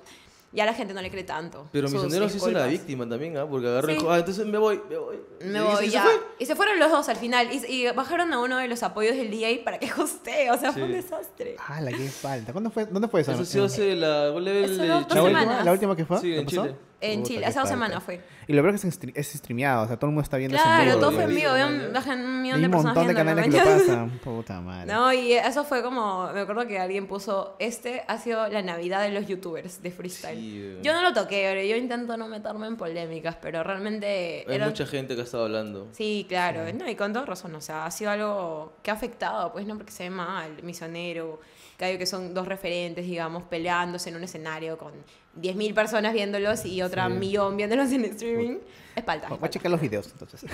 Ya 0.54 0.66
la 0.66 0.74
gente 0.74 0.94
no 0.94 1.02
le 1.02 1.10
cree 1.10 1.24
tanto. 1.24 1.68
Pero 1.72 1.88
sus 1.88 2.04
Misionero 2.04 2.28
sí 2.30 2.36
es 2.38 2.44
una 2.44 2.66
disculpas. 2.66 2.72
víctima 2.72 3.08
también, 3.10 3.38
¿ah? 3.38 3.48
Porque 3.50 3.68
agarró 3.68 3.88
Sí. 3.88 3.94
dijo, 3.94 4.12
ah, 4.12 4.18
entonces 4.20 4.46
me 4.46 4.58
voy, 4.58 4.82
me 4.90 4.98
voy. 4.98 5.16
Me 5.46 5.60
Y 5.60 5.62
voy 5.62 5.76
se- 5.78 5.86
y 5.86 5.88
se 5.88 5.94
ya. 5.94 6.04
fue. 6.04 6.12
Y 6.40 6.46
se 6.46 6.56
fueron 6.58 6.78
los 6.80 6.92
dos 6.92 7.08
al 7.08 7.16
final. 7.16 7.48
Y, 7.54 7.66
y 7.74 7.90
bajaron 7.92 8.34
a 8.34 8.40
uno 8.42 8.58
de 8.58 8.68
los 8.68 8.84
apoyos 8.84 9.16
del 9.16 9.32
DJ 9.32 9.62
para 9.64 9.80
que 9.80 9.90
hostee. 9.98 10.52
O 10.52 10.58
sea, 10.58 10.74
fue 10.74 10.84
un 10.84 10.92
desastre. 10.92 11.56
Ah, 11.68 11.80
la 11.80 11.92
que 11.92 12.10
falta. 12.10 12.52
¿Cuándo 12.52 12.70
fue, 12.70 12.86
¿Dónde 12.86 13.08
fue 13.08 13.22
eso? 13.22 13.32
Eso 13.32 13.46
sí 13.46 13.60
hace 13.60 13.96
la 13.96 14.26
dos 14.26 14.44
¿La 14.44 15.24
última. 15.24 15.64
¿La 15.64 15.96
que 15.96 16.06
fue? 16.06 16.18
Sí, 16.20 16.32
¿Qué 16.32 16.40
en 16.40 16.46
pasó? 16.46 16.62
Chile. 16.64 16.76
En 17.02 17.22
Puta, 17.22 17.28
Chile, 17.34 17.46
hace 17.48 17.60
dos 17.60 17.68
semanas 17.70 18.04
fue. 18.04 18.22
Y 18.48 18.54
lo 18.54 18.62
peor 18.62 18.76
es 18.76 18.82
que 18.82 18.88
es 18.90 19.00
stre- 19.02 19.12
es 19.16 19.28
streameado, 19.34 19.84
o 19.84 19.88
sea, 19.88 19.96
todo 19.98 20.08
el 20.08 20.14
mundo 20.14 20.22
está 20.24 20.38
viendo 20.38 20.56
ese 20.56 20.64
en 20.64 20.70
Claro, 20.70 20.86
vivo, 20.86 21.00
todo 21.00 21.12
fue 21.12 21.24
en 21.24 21.36
vivo. 21.36 21.50
Había 21.50 21.68
un, 21.68 21.74
un 21.74 21.96
Hay 21.98 22.18
millón 22.18 22.62
de 22.62 22.66
un 22.68 22.72
personas 22.72 22.96
montón 22.96 23.08
de 23.08 23.14
canales 23.16 23.46
que 23.46 23.52
lo 23.52 23.64
pasan. 23.64 24.10
Puta 24.20 24.62
madre. 24.62 24.94
No, 24.94 25.12
y 25.14 25.34
eso 25.34 25.64
fue 25.64 25.82
como, 25.82 26.32
me 26.32 26.42
acuerdo 26.42 26.68
que 26.68 26.78
alguien 26.80 27.08
puso, 27.08 27.56
este 27.60 28.04
ha 28.08 28.18
sido 28.20 28.48
la 28.50 28.62
Navidad 28.62 29.02
de 29.02 29.10
los 29.10 29.28
youtubers 29.28 29.82
de 29.82 29.92
freestyle. 29.92 30.38
Sí. 30.40 30.78
Yo 30.84 30.94
no 30.94 31.02
lo 31.02 31.14
toqué, 31.14 31.48
pero 31.52 31.64
yo 31.68 31.76
intento 31.76 32.18
no 32.18 32.28
meterme 32.28 32.68
en 32.68 32.78
polémicas, 32.78 33.36
pero 33.42 33.64
realmente 33.64 34.46
Hay 34.48 34.56
era... 34.56 34.68
mucha 34.68 34.86
gente 34.86 35.16
que 35.16 35.22
ha 35.22 35.24
estado 35.24 35.46
hablando. 35.46 35.88
Sí, 35.94 36.26
claro, 36.30 36.62
no, 36.74 36.88
y 36.90 36.96
con 36.96 37.14
toda 37.14 37.26
razón, 37.26 37.56
o 37.56 37.62
sea, 37.62 37.86
ha 37.86 37.92
sido 37.92 38.12
algo 38.12 38.74
que 38.84 38.92
ha 38.92 38.94
afectado, 38.94 39.52
pues 39.52 39.66
no 39.66 39.76
porque 39.76 39.92
se 39.92 40.04
ve 40.04 40.10
mal, 40.12 40.52
misionero, 40.62 41.40
Cayo 41.78 41.98
que 41.98 42.06
son 42.06 42.36
dos 42.36 42.48
referentes, 42.48 43.04
digamos, 43.08 43.42
peleándose 43.42 44.10
en 44.12 44.16
un 44.18 44.24
escenario 44.24 44.78
con 44.78 44.92
10.000 45.40 45.74
personas 45.74 46.14
viéndolos 46.14 46.66
y 46.66 46.82
otra 46.82 47.08
Sí. 47.08 47.14
millón 47.14 47.58
viéndolos 47.58 47.92
en 47.92 48.06
streaming. 48.06 48.58
Es 48.96 49.06
falta. 49.06 49.30
Voy 49.30 49.40
a 49.42 49.50
checar 49.50 49.72
los 49.72 49.80
videos, 49.80 50.10
entonces. 50.12 50.42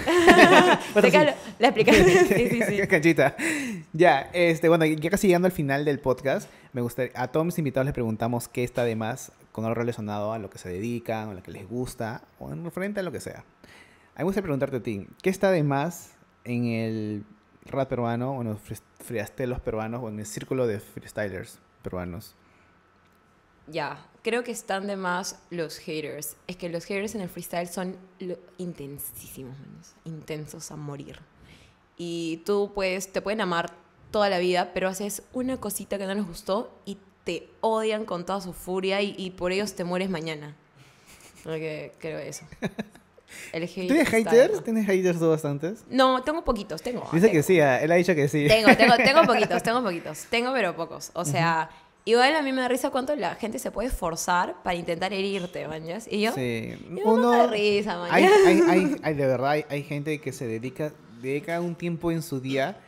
Checa 1.01 1.23
la, 1.23 1.35
la 1.59 1.67
explicación. 1.69 2.07
Sí, 2.27 2.49
sí, 2.49 2.61
sí. 2.67 2.87
Canchita. 2.87 3.35
Ya, 3.93 4.29
este, 4.33 4.69
bueno, 4.69 4.85
ya 4.85 5.09
casi 5.09 5.27
llegando 5.27 5.47
al 5.47 5.51
final 5.51 5.85
del 5.85 5.99
podcast, 5.99 6.47
me 6.73 6.81
gustaría, 6.81 7.11
a 7.15 7.29
todos 7.29 7.45
mis 7.45 7.57
invitados 7.57 7.85
les 7.85 7.93
preguntamos 7.93 8.47
qué 8.47 8.63
está 8.63 8.83
de 8.83 8.95
más 8.95 9.31
con 9.51 9.65
algo 9.65 9.73
relacionado 9.73 10.33
a 10.33 10.37
lo 10.37 10.51
que 10.51 10.59
se 10.59 10.69
dedican, 10.69 11.29
o 11.29 11.33
lo 11.33 11.41
que 11.41 11.49
les 11.51 11.67
gusta, 11.67 12.21
o 12.37 12.51
en 12.51 12.63
referente 12.63 12.99
a 12.99 13.03
lo 13.03 13.11
que 13.11 13.19
sea. 13.19 13.39
A 13.39 14.19
mí 14.19 14.19
me 14.19 14.23
gustaría 14.25 14.43
preguntarte 14.43 14.77
a 14.77 14.83
ti, 14.83 15.07
¿qué 15.23 15.31
está 15.31 15.49
de 15.49 15.63
más 15.63 16.11
en 16.43 16.65
el 16.65 17.23
rap 17.65 17.89
peruano, 17.89 18.33
o 18.37 18.41
en 18.41 18.49
los 18.49 18.59
freestyleros 19.03 19.59
peruanos, 19.61 20.03
o 20.03 20.09
en 20.09 20.19
el 20.19 20.27
círculo 20.27 20.67
de 20.67 20.79
freestylers 20.79 21.59
peruanos? 21.81 22.35
Ya, 23.65 24.05
creo 24.27 24.43
que 24.43 24.51
están 24.51 24.87
de 24.87 24.97
más 24.97 25.39
los 25.51 25.77
haters. 25.77 26.35
Es 26.47 26.57
que 26.57 26.67
los 26.67 26.83
haters 26.83 27.15
en 27.15 27.21
el 27.21 27.29
freestyle 27.29 27.69
son 27.69 27.95
intensísimos, 28.57 29.57
manos. 29.57 29.93
intensos 30.03 30.69
a 30.69 30.75
morir. 30.75 31.21
Y 31.95 32.41
tú 32.45 32.73
puedes, 32.75 33.13
te 33.13 33.21
pueden 33.21 33.39
amar 33.39 33.71
toda 34.11 34.29
la 34.29 34.39
vida, 34.39 34.71
pero 34.73 34.89
haces 34.89 35.23
una 35.31 35.61
cosita 35.61 35.97
que 35.97 36.05
no 36.05 36.13
les 36.13 36.27
gustó 36.27 36.77
y 36.83 36.97
te 37.23 37.47
odian 37.61 38.03
con 38.03 38.25
toda 38.25 38.41
su 38.41 38.51
furia 38.51 39.01
y, 39.01 39.15
y 39.17 39.31
por 39.31 39.53
ellos 39.53 39.75
te 39.75 39.85
mueres 39.85 40.09
mañana. 40.09 40.57
Porque 41.45 41.93
creo 41.97 42.19
eso. 42.19 42.43
El 43.53 43.63
hate 43.63 43.73
¿Tienes 43.73 44.09
haters? 44.09 44.61
¿Tienes 44.61 44.85
haters 44.85 45.19
tú 45.19 45.29
bastantes? 45.29 45.85
No, 45.89 46.21
tengo 46.23 46.43
poquitos, 46.43 46.81
tengo. 46.81 47.01
Dice 47.13 47.27
tengo. 47.27 47.31
que 47.31 47.43
sí, 47.43 47.61
ah, 47.61 47.81
él 47.81 47.91
ha 47.93 47.95
dicho 47.95 48.13
que 48.13 48.27
sí. 48.27 48.45
Tengo, 48.47 48.75
tengo, 48.75 48.95
tengo 48.97 49.23
poquitos, 49.25 49.63
tengo 49.63 49.81
poquitos. 49.83 50.25
Tengo, 50.29 50.51
pero 50.53 50.75
pocos. 50.75 51.11
O 51.13 51.23
sea, 51.23 51.69
igual 52.11 52.35
a 52.35 52.41
mí 52.41 52.51
me 52.51 52.61
da 52.61 52.67
risa 52.67 52.89
cuánto 52.89 53.15
la 53.15 53.35
gente 53.35 53.59
se 53.59 53.71
puede 53.71 53.89
forzar 53.89 54.61
para 54.63 54.75
intentar 54.75 55.13
herirte, 55.13 55.67
mañas. 55.67 56.07
Y 56.09 56.21
yo, 56.21 56.31
Sí. 56.33 56.73
y 56.87 56.89
me 56.89 57.03
mata 57.03 57.47
de 57.47 57.47
risa, 57.47 58.03
hay, 58.05 58.23
hay, 58.25 58.61
hay, 58.69 58.95
hay- 59.03 59.13
de 59.15 59.25
verdad, 59.25 59.49
hay, 59.51 59.65
hay 59.69 59.83
gente 59.83 60.19
que 60.21 60.31
se 60.31 60.47
dedica, 60.47 60.93
dedica 61.21 61.59
un 61.61 61.75
tiempo 61.75 62.11
en 62.11 62.21
su 62.21 62.39
día 62.39 62.79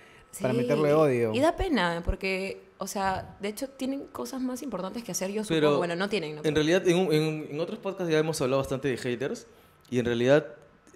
para 0.42 0.54
Sí, 0.54 0.60
meterle 0.60 0.94
odio. 0.94 1.34
Y 1.34 1.40
da 1.40 1.56
pena, 1.56 2.02
porque, 2.06 2.62
o 2.78 2.88
sea, 2.88 3.36
de 3.42 3.50
hecho 3.50 3.68
tienen 3.70 4.06
cosas 4.08 4.42
más 4.42 4.62
importantes 4.62 5.04
que 5.04 5.12
hacer, 5.12 5.32
yo 5.32 5.44
supongo. 5.44 5.60
Pero 5.60 5.78
bueno, 5.78 5.96
no 5.96 6.08
tienen, 6.08 6.36
¿no? 6.36 6.42
En 6.44 6.54
realidad, 6.56 6.88
en, 6.88 6.98
un- 6.98 7.14
en- 7.14 7.48
en 7.52 7.60
otros 7.60 7.80
podcasts 7.80 8.12
ya 8.12 8.20
hemos 8.20 8.40
hablado 8.42 8.62
bastante 8.62 8.88
de 8.88 8.98
haters 8.98 9.48
y 9.90 9.98
en 10.00 10.06
realidad 10.06 10.46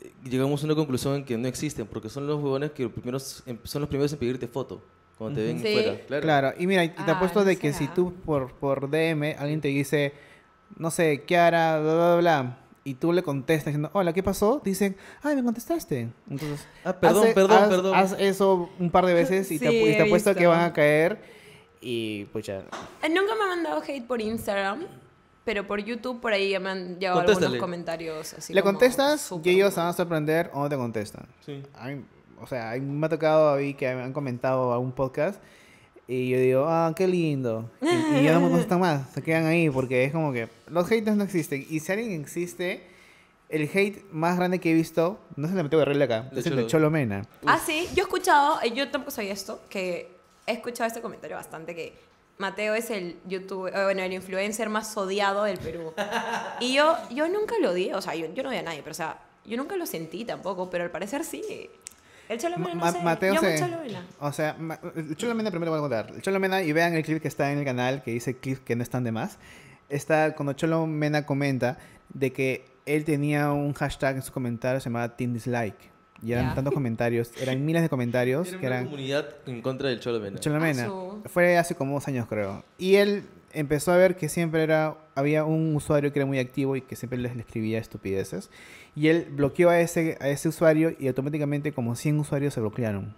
eh, 0.01 0.11
llegamos 0.23 0.61
a 0.61 0.65
una 0.65 0.75
conclusión 0.75 1.15
en 1.15 1.25
que 1.25 1.37
no 1.37 1.47
existen 1.47 1.87
porque 1.87 2.09
son 2.09 2.27
los 2.27 2.37
huevones 2.41 2.71
que 2.71 2.87
primeros, 2.89 3.41
em- 3.47 3.57
son 3.63 3.81
los 3.81 3.89
primeros 3.89 4.13
en 4.13 4.19
pedirte 4.19 4.47
foto 4.47 4.81
cuando 5.23 5.39
te 5.41 5.47
ven 5.47 5.59
Sí. 5.61 5.73
fuera. 5.73 5.99
Claro. 6.05 6.21
Claro, 6.23 6.53
y 6.57 6.67
mira, 6.67 6.83
y 6.83 6.89
te 6.89 7.01
Ah, 7.07 7.15
apuesto 7.15 7.39
no 7.39 7.45
de 7.45 7.57
que 7.57 7.73
será. 7.73 7.87
si 7.89 7.93
tú 7.95 8.13
por, 8.25 8.53
por 8.53 8.89
DM 8.89 9.35
alguien 9.37 9.59
te 9.61 9.67
dice, 9.69 10.13
no 10.77 10.91
sé, 10.91 11.21
Kiara, 11.25 11.79
bla, 11.79 11.93
bla, 11.93 12.15
bla, 12.17 12.57
y 12.85 12.95
tú 12.95 13.13
le 13.13 13.23
contestas 13.23 13.67
diciendo, 13.67 13.89
hola, 13.93 14.11
¿qué 14.13 14.21
pasó? 14.23 14.61
Dicen, 14.63 14.95
ay, 15.21 15.35
me 15.35 15.43
contestaste. 15.43 16.09
Entonces, 16.29 16.67
Ah, 16.83 16.93
perdón, 16.93 17.23
hace- 17.25 17.33
perdón, 17.33 17.57
haz, 17.63 17.69
perdón. 17.69 17.95
haz 17.95 18.15
eso 18.19 18.69
un 18.79 18.89
par 18.91 19.05
de 19.05 19.13
veces 19.13 19.49
y 19.51 19.59
te, 19.59 19.67
Sí, 19.69 19.77
y 19.77 19.83
te 19.93 19.97
he 19.99 20.01
apuesto 20.05 20.35
que 20.35 20.47
van 20.47 20.61
a 20.61 20.73
caer 20.73 21.19
y, 21.81 22.25
pucha, 22.25 22.63
Eh, 23.01 23.09
Nunca 23.09 23.35
me 23.35 23.43
han 23.43 23.49
mandado 23.49 23.81
hate 23.81 24.05
por 24.05 24.19
Instagram, 24.21 24.85
pero 25.45 25.65
por 25.67 25.79
YouTube 25.83 26.19
por 26.21 26.33
ahí 26.33 26.57
me 26.59 26.69
han 26.69 26.99
llegado 26.99 27.19
algunos 27.21 27.55
comentarios 27.57 28.33
así 28.33 28.53
le 28.53 28.61
como 28.61 28.73
contestas 28.73 29.29
y 29.43 29.49
ellos 29.49 29.75
van 29.75 29.87
a 29.87 29.93
sorprender 29.93 30.49
o 30.53 30.61
no 30.63 30.69
te 30.69 30.75
contestan. 30.77 31.25
Sí. 31.45 31.61
A 31.75 31.87
mí- 31.87 32.03
o 32.43 32.47
sea, 32.47 32.71
a 32.71 32.73
mí 32.75 32.81
me 32.81 33.05
ha 33.05 33.09
tocado 33.09 33.53
ahí 33.53 33.73
que 33.73 33.93
me 33.95 34.01
han 34.01 34.13
comentado 34.13 34.73
a 34.73 34.79
un 34.79 34.91
podcast 34.91 35.41
y 36.07 36.29
yo 36.29 36.37
digo, 36.37 36.65
ah, 36.67 36.93
qué 36.95 37.07
lindo. 37.07 37.69
Y, 37.81 38.17
y 38.17 38.23
ya 38.23 38.33
no 38.33 38.41
me 38.41 38.49
contestan 38.49 38.79
más, 38.79 39.09
se 39.13 39.21
quedan 39.21 39.45
ahí 39.45 39.69
porque 39.69 40.03
es 40.03 40.11
como 40.11 40.33
que 40.33 40.49
los 40.67 40.87
haters 40.87 41.15
no 41.15 41.23
existen. 41.23 41.65
Y 41.69 41.79
si 41.79 41.91
alguien 41.91 42.19
existe, 42.21 42.83
el 43.49 43.69
hate 43.73 44.03
más 44.11 44.35
grande 44.35 44.59
que 44.59 44.71
he 44.71 44.73
visto, 44.73 45.19
no 45.35 45.47
se 45.47 45.55
le 45.55 45.63
metió 45.63 45.79
Guerrero 45.79 46.03
acá, 46.03 46.23
De 46.31 46.39
es 46.39 46.45
el 46.47 46.55
de 46.55 46.61
Cholo. 46.63 46.69
Cholo 46.69 46.91
Mena. 46.91 47.25
Ah, 47.45 47.59
sí, 47.63 47.87
yo 47.93 48.03
he 48.03 48.05
escuchado, 48.05 48.59
eh, 48.63 48.71
yo 48.73 48.89
tampoco 48.89 49.11
sabía 49.11 49.31
esto, 49.31 49.61
que 49.69 50.11
he 50.45 50.53
escuchado 50.53 50.87
este 50.87 51.01
comentario 51.01 51.37
bastante 51.37 51.75
que 51.75 51.93
Mateo 52.39 52.73
es 52.73 52.89
el 52.89 53.17
youtuber, 53.27 53.73
eh, 53.75 53.83
bueno, 53.83 54.01
el 54.01 54.11
influencer 54.11 54.69
más 54.69 54.97
odiado 54.97 55.43
del 55.43 55.59
Perú. 55.59 55.93
Y 56.59 56.73
yo, 56.73 56.97
yo 57.11 57.27
nunca 57.29 57.55
lo 57.61 57.71
odié, 57.71 57.93
o 57.93 58.01
sea, 58.01 58.15
yo, 58.15 58.25
yo 58.33 58.43
no 58.43 58.49
odié 58.49 58.59
a 58.59 58.63
nadie, 58.63 58.79
pero 58.79 58.91
o 58.91 58.95
sea, 58.95 59.19
yo 59.45 59.55
nunca 59.55 59.75
lo 59.77 59.85
sentí 59.85 60.25
tampoco, 60.25 60.69
pero 60.69 60.83
al 60.83 60.91
parecer 60.91 61.23
sí. 61.23 61.69
El 62.29 62.39
Cholo 62.39 62.57
Mena, 62.57 62.73
no 62.75 62.91
sé, 62.91 63.01
Mateo 63.03 63.33
yo 63.35 63.39
se- 63.41 63.59
Cholo 63.59 63.77
Mena. 63.83 64.05
O 64.19 64.31
sea, 64.31 64.55
el 64.95 65.15
Cholo 65.17 65.35
Mena 65.35 65.49
primero 65.51 65.71
voy 65.71 65.79
a 65.79 65.81
contar. 65.81 66.11
El 66.15 66.21
Cholo 66.21 66.39
Mena, 66.39 66.61
y 66.63 66.71
vean 66.71 66.93
el 66.93 67.03
clip 67.03 67.21
que 67.21 67.27
está 67.27 67.51
en 67.51 67.59
el 67.59 67.65
canal, 67.65 68.01
que 68.03 68.11
dice 68.11 68.35
clips 68.37 68.59
que 68.61 68.75
no 68.75 68.83
están 68.83 69.03
de 69.03 69.11
más. 69.11 69.37
Está 69.89 70.33
cuando 70.35 70.53
Cholo 70.53 70.87
Mena 70.87 71.25
comenta 71.25 71.77
de 72.13 72.31
que 72.31 72.65
él 72.85 73.03
tenía 73.05 73.51
un 73.51 73.73
hashtag 73.73 74.15
en 74.15 74.21
sus 74.21 74.31
comentarios 74.31 74.83
llamado 74.83 75.11
Team 75.11 75.33
Dislike. 75.33 75.91
Y 76.21 76.31
eran 76.31 76.49
Ya. 76.49 76.55
tantos 76.55 76.73
comentarios, 76.73 77.31
eran 77.41 77.65
miles 77.65 77.81
de 77.81 77.89
comentarios 77.89 78.47
Era 78.49 78.59
que 78.59 78.65
una 78.67 78.75
eran 78.75 78.85
comunidad 78.85 79.25
en 79.45 79.61
contra 79.61 79.89
del 79.89 79.99
Cholo 79.99 80.19
Mena. 80.21 80.39
Cholo 80.39 80.59
Mena. 80.59 80.89
Fue 81.25 81.57
hace 81.57 81.75
como 81.75 81.95
dos 81.95 82.07
años, 82.07 82.25
creo. 82.29 82.63
Y 82.77 82.95
él 82.95 83.23
empezó 83.53 83.91
a 83.91 83.97
ver 83.97 84.15
que 84.15 84.29
siempre 84.29 84.63
era 84.63 84.97
había 85.15 85.45
un 85.45 85.75
usuario 85.75 86.11
que 86.11 86.19
era 86.19 86.25
muy 86.25 86.39
activo 86.39 86.75
y 86.75 86.81
que 86.81 86.95
siempre 86.95 87.19
les 87.19 87.35
le 87.35 87.41
escribía 87.41 87.79
estupideces. 87.79 88.49
Y 88.95 89.07
él 89.09 89.27
bloqueó 89.31 89.69
a 89.69 89.79
ese, 89.79 90.17
a 90.19 90.29
ese 90.29 90.49
usuario 90.49 90.95
y 90.99 91.07
automáticamente 91.07 91.71
como 91.71 91.95
100 91.95 92.19
usuarios 92.19 92.53
se 92.53 92.59
bloquearon. 92.61 93.15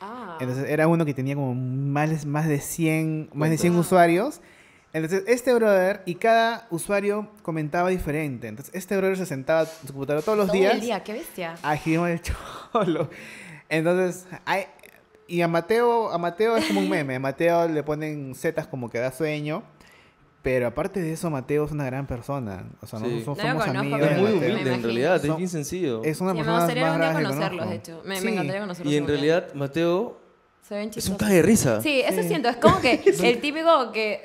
Ah. 0.00 0.38
Entonces 0.40 0.68
era 0.68 0.88
uno 0.88 1.04
que 1.04 1.14
tenía 1.14 1.34
como 1.34 1.54
más, 1.54 2.24
más 2.26 2.48
de 2.48 2.60
100, 2.60 3.30
más 3.34 3.50
de 3.50 3.58
100 3.58 3.72
Cuentas. 3.72 3.86
usuarios. 3.86 4.40
Entonces 4.92 5.22
este 5.26 5.54
brother 5.54 6.02
y 6.06 6.16
cada 6.16 6.66
usuario 6.70 7.28
comentaba 7.42 7.90
diferente. 7.90 8.48
Entonces 8.48 8.74
este 8.74 8.96
brother 8.96 9.16
se 9.18 9.26
sentaba 9.26 9.62
en 9.62 9.86
su 9.86 9.92
computadora 9.92 10.22
todos 10.24 10.38
los 10.38 10.46
Todo 10.48 10.56
días 10.56 10.74
el 10.74 10.80
día, 10.80 11.04
qué 11.04 11.12
bestia. 11.12 11.54
a 11.62 11.74
escribir 11.74 12.00
el 12.08 12.20
cholo. 12.72 13.10
Entonces, 13.68 14.26
hay, 14.46 14.64
y 15.30 15.42
a 15.42 15.48
Mateo, 15.48 16.10
a 16.10 16.18
Mateo 16.18 16.56
es 16.56 16.66
como 16.66 16.80
un 16.80 16.88
meme. 16.90 17.14
A 17.16 17.20
Mateo 17.20 17.68
le 17.68 17.82
ponen 17.82 18.34
zetas 18.34 18.66
como 18.66 18.90
que 18.90 18.98
da 18.98 19.12
sueño. 19.12 19.62
Pero 20.42 20.66
aparte 20.68 21.00
de 21.02 21.12
eso, 21.12 21.28
Mateo 21.28 21.66
es 21.66 21.70
una 21.72 21.84
gran 21.84 22.06
persona. 22.06 22.64
O 22.80 22.86
sea, 22.86 22.98
Sí. 22.98 23.04
nosotros 23.04 23.36
No 23.36 23.42
somos 23.44 23.64
conozco, 23.66 23.80
amigos 23.80 24.00
Es 24.00 24.18
muy 24.18 24.32
Mateo. 24.32 24.52
humilde 24.52 24.72
en 24.74 24.82
realidad, 24.82 25.16
es 25.16 25.22
Son- 25.22 25.36
bien 25.36 25.48
sencillo. 25.50 26.02
Es 26.02 26.20
una 26.22 26.30
Sí, 26.32 26.38
me 26.38 26.44
persona 26.44 26.58
gustaría 26.64 26.98
más 26.98 27.14
conocerlos, 27.14 27.68
de 27.68 27.76
hecho. 27.76 28.02
Me, 28.06 28.16
Sí. 28.16 28.24
me 28.24 28.32
encantaría 28.32 28.60
conocerlos. 28.62 28.92
Y 28.92 28.96
en 28.96 29.06
realidad, 29.06 29.54
Mateo 29.54 30.18
Se 30.62 30.74
ven 30.76 30.90
es 30.96 31.08
un 31.08 31.16
cae 31.16 31.34
de 31.34 31.42
risa. 31.42 31.82
Sí, 31.82 32.00
eso 32.00 32.22
Sí. 32.22 32.28
siento. 32.28 32.48
Es 32.48 32.56
como 32.56 32.80
que 32.80 33.02
el 33.22 33.40
típico 33.42 33.92
que 33.92 34.22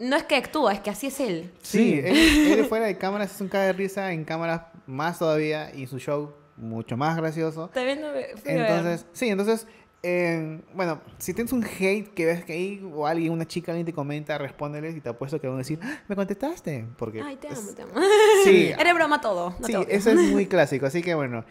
no 0.00 0.16
es 0.16 0.24
que 0.24 0.34
actúa, 0.34 0.72
es 0.72 0.80
que 0.80 0.90
así 0.90 1.06
es 1.06 1.20
él. 1.20 1.52
Sí, 1.62 2.00
él, 2.04 2.16
él 2.58 2.64
fuera 2.64 2.86
de 2.86 2.98
cámaras 2.98 3.32
es 3.34 3.40
un 3.40 3.46
caga 3.48 3.66
de 3.66 3.72
risa, 3.74 4.12
en 4.12 4.24
cámaras 4.24 4.62
más 4.86 5.18
todavía, 5.20 5.72
y 5.74 5.86
su 5.86 5.98
show 6.00 6.32
mucho 6.56 6.96
más 6.96 7.16
gracioso. 7.16 7.68
También 7.72 8.00
no 8.00 8.08
me- 8.12 8.36
fui 8.36 8.50
a 8.50 8.54
ver. 8.54 8.66
Entonces, 8.70 9.06
sí, 9.12 9.28
entonces, 9.28 9.66
eh, 10.02 10.60
bueno, 10.74 11.00
si 11.18 11.32
tienes 11.32 11.52
un 11.52 11.64
hate 11.64 12.12
que 12.14 12.26
ves 12.26 12.44
que 12.44 12.52
ahí 12.54 12.82
o 12.94 13.06
alguien, 13.06 13.32
una 13.32 13.46
chica, 13.46 13.72
alguien 13.72 13.86
te 13.86 13.92
comenta, 13.92 14.36
respóndeles 14.38 14.96
y 14.96 15.00
te 15.00 15.08
apuesto 15.08 15.40
que 15.40 15.46
van 15.46 15.56
a 15.56 15.58
decir, 15.58 15.78
"Ah, 15.82 16.00
me 16.08 16.16
contestaste. 16.16 16.84
Porque 16.96 17.20
Ay, 17.22 17.36
te 17.36 17.48
amo, 17.48 17.56
es- 17.60 17.74
te 17.74 17.82
amo. 17.82 17.92
Sí, 18.44 18.72
Eres 18.78 18.94
broma 18.94 19.20
todo. 19.20 19.54
No 19.60 19.66
sí, 19.66 19.74
eso 19.88 20.10
es 20.10 20.18
muy 20.32 20.46
clásico, 20.48 20.86
así 20.86 21.02
que 21.02 21.14
bueno. 21.14 21.44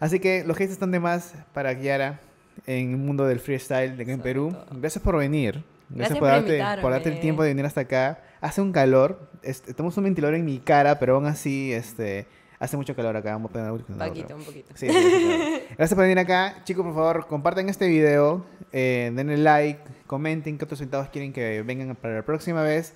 Así 0.00 0.20
que 0.20 0.44
los 0.44 0.56
hates 0.56 0.70
están 0.70 0.92
de 0.92 1.00
más 1.00 1.34
para 1.52 1.76
Kiara 1.78 2.20
en 2.66 2.90
el 2.92 2.96
mundo 2.96 3.26
del 3.26 3.40
freestyle 3.40 3.96
de 3.96 4.02
acá 4.04 4.12
en 4.12 4.18
Sobre 4.18 4.32
Perú. 4.32 4.50
todo. 4.52 4.66
Gracias 4.80 5.02
por 5.02 5.16
venir. 5.16 5.64
Gracias, 5.90 6.18
Gracias 6.18 6.18
por, 6.18 6.28
darte, 6.28 6.82
por 6.82 6.90
darte 6.92 7.08
el 7.08 7.18
tiempo 7.20 7.42
de 7.42 7.48
venir 7.48 7.64
hasta 7.64 7.80
acá. 7.80 8.22
Hace 8.40 8.60
un 8.60 8.72
calor. 8.72 9.28
Este, 9.42 9.74
tenemos 9.74 9.96
un 9.96 10.04
ventilador 10.04 10.36
en 10.36 10.44
mi 10.44 10.58
cara, 10.58 10.98
pero 11.00 11.16
aún 11.16 11.26
así 11.26 11.72
este, 11.72 12.26
hace 12.60 12.76
mucho 12.76 12.94
calor 12.96 13.16
acá. 13.16 13.32
Vamos 13.32 13.50
a 13.50 13.54
calor, 13.54 13.84
Paquito, 13.84 14.26
pero- 14.28 14.38
un 14.38 14.44
poquito. 14.44 14.72
Sí, 14.74 14.88
sí, 14.88 14.92
sí, 14.92 15.24
claro. 15.26 15.44
Gracias 15.76 15.94
por 15.94 16.02
venir 16.04 16.18
acá. 16.18 16.62
Chicos, 16.64 16.84
por 16.84 16.94
favor, 16.94 17.26
compartan 17.26 17.68
este 17.68 17.86
video. 17.88 18.44
eh, 18.72 19.10
denle 19.14 19.36
like. 19.38 19.80
Comenten 20.06 20.58
qué 20.58 20.64
otros 20.64 20.80
invitados 20.80 21.08
quieren 21.08 21.32
que 21.32 21.62
vengan 21.62 21.94
para 21.96 22.16
la 22.16 22.22
próxima 22.22 22.62
vez. 22.62 22.94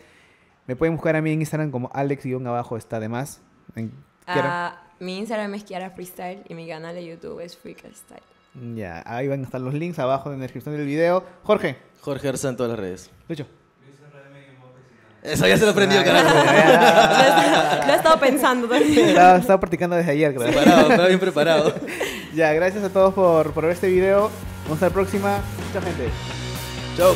Me 0.66 0.76
pueden 0.76 0.94
buscar 0.96 1.16
a 1.16 1.22
mí 1.22 1.32
en 1.32 1.40
Instagram 1.40 1.70
como 1.70 1.90
Alex-abajo 1.92 2.76
está 2.76 3.00
de 3.00 3.08
más. 3.08 3.40
Ah, 4.26 4.82
mi 5.00 5.18
Instagram 5.18 5.54
es 5.54 5.64
Kiara 5.64 5.90
Freestyle 5.90 6.42
y 6.48 6.54
mi 6.54 6.68
canal 6.68 6.94
de 6.94 7.04
YouTube 7.04 7.40
es 7.40 7.56
Freestyle. 7.56 8.22
Ya, 8.74 9.02
ahí 9.06 9.28
van 9.28 9.40
a 9.40 9.44
estar 9.44 9.60
los 9.60 9.74
links 9.74 9.98
abajo 9.98 10.30
en 10.32 10.38
la 10.38 10.42
descripción 10.42 10.76
del 10.76 10.86
video. 10.86 11.24
Jorge, 11.42 11.76
Jorge 12.00 12.28
Arza 12.28 12.48
en 12.50 12.56
todas 12.56 12.70
las 12.70 12.78
redes. 12.80 13.10
Lucho. 13.28 13.46
Eso 15.22 15.46
ya 15.46 15.56
se 15.56 15.64
lo 15.64 15.70
aprendió, 15.70 16.02
carajo. 16.04 16.34
Lo 17.86 17.92
he 17.92 17.96
estado 17.96 18.18
pensando 18.18 18.68
también. 18.68 19.10
Estaba, 19.10 19.38
estaba 19.38 19.60
practicando 19.60 19.96
desde 19.96 20.10
ayer, 20.12 20.34
creo. 20.34 20.48
Preparado, 20.48 20.90
estaba 20.90 21.08
bien 21.08 21.20
preparado. 21.20 21.74
Ya, 22.34 22.52
gracias 22.52 22.82
a 22.82 22.88
todos 22.88 23.14
por, 23.14 23.52
por 23.52 23.64
ver 23.64 23.74
este 23.74 23.88
video. 23.88 24.30
Vamos 24.64 24.82
a 24.82 24.86
la 24.86 24.92
próxima. 24.92 25.38
Chao, 25.72 25.82
gente. 25.82 26.08
Chau. 26.96 27.14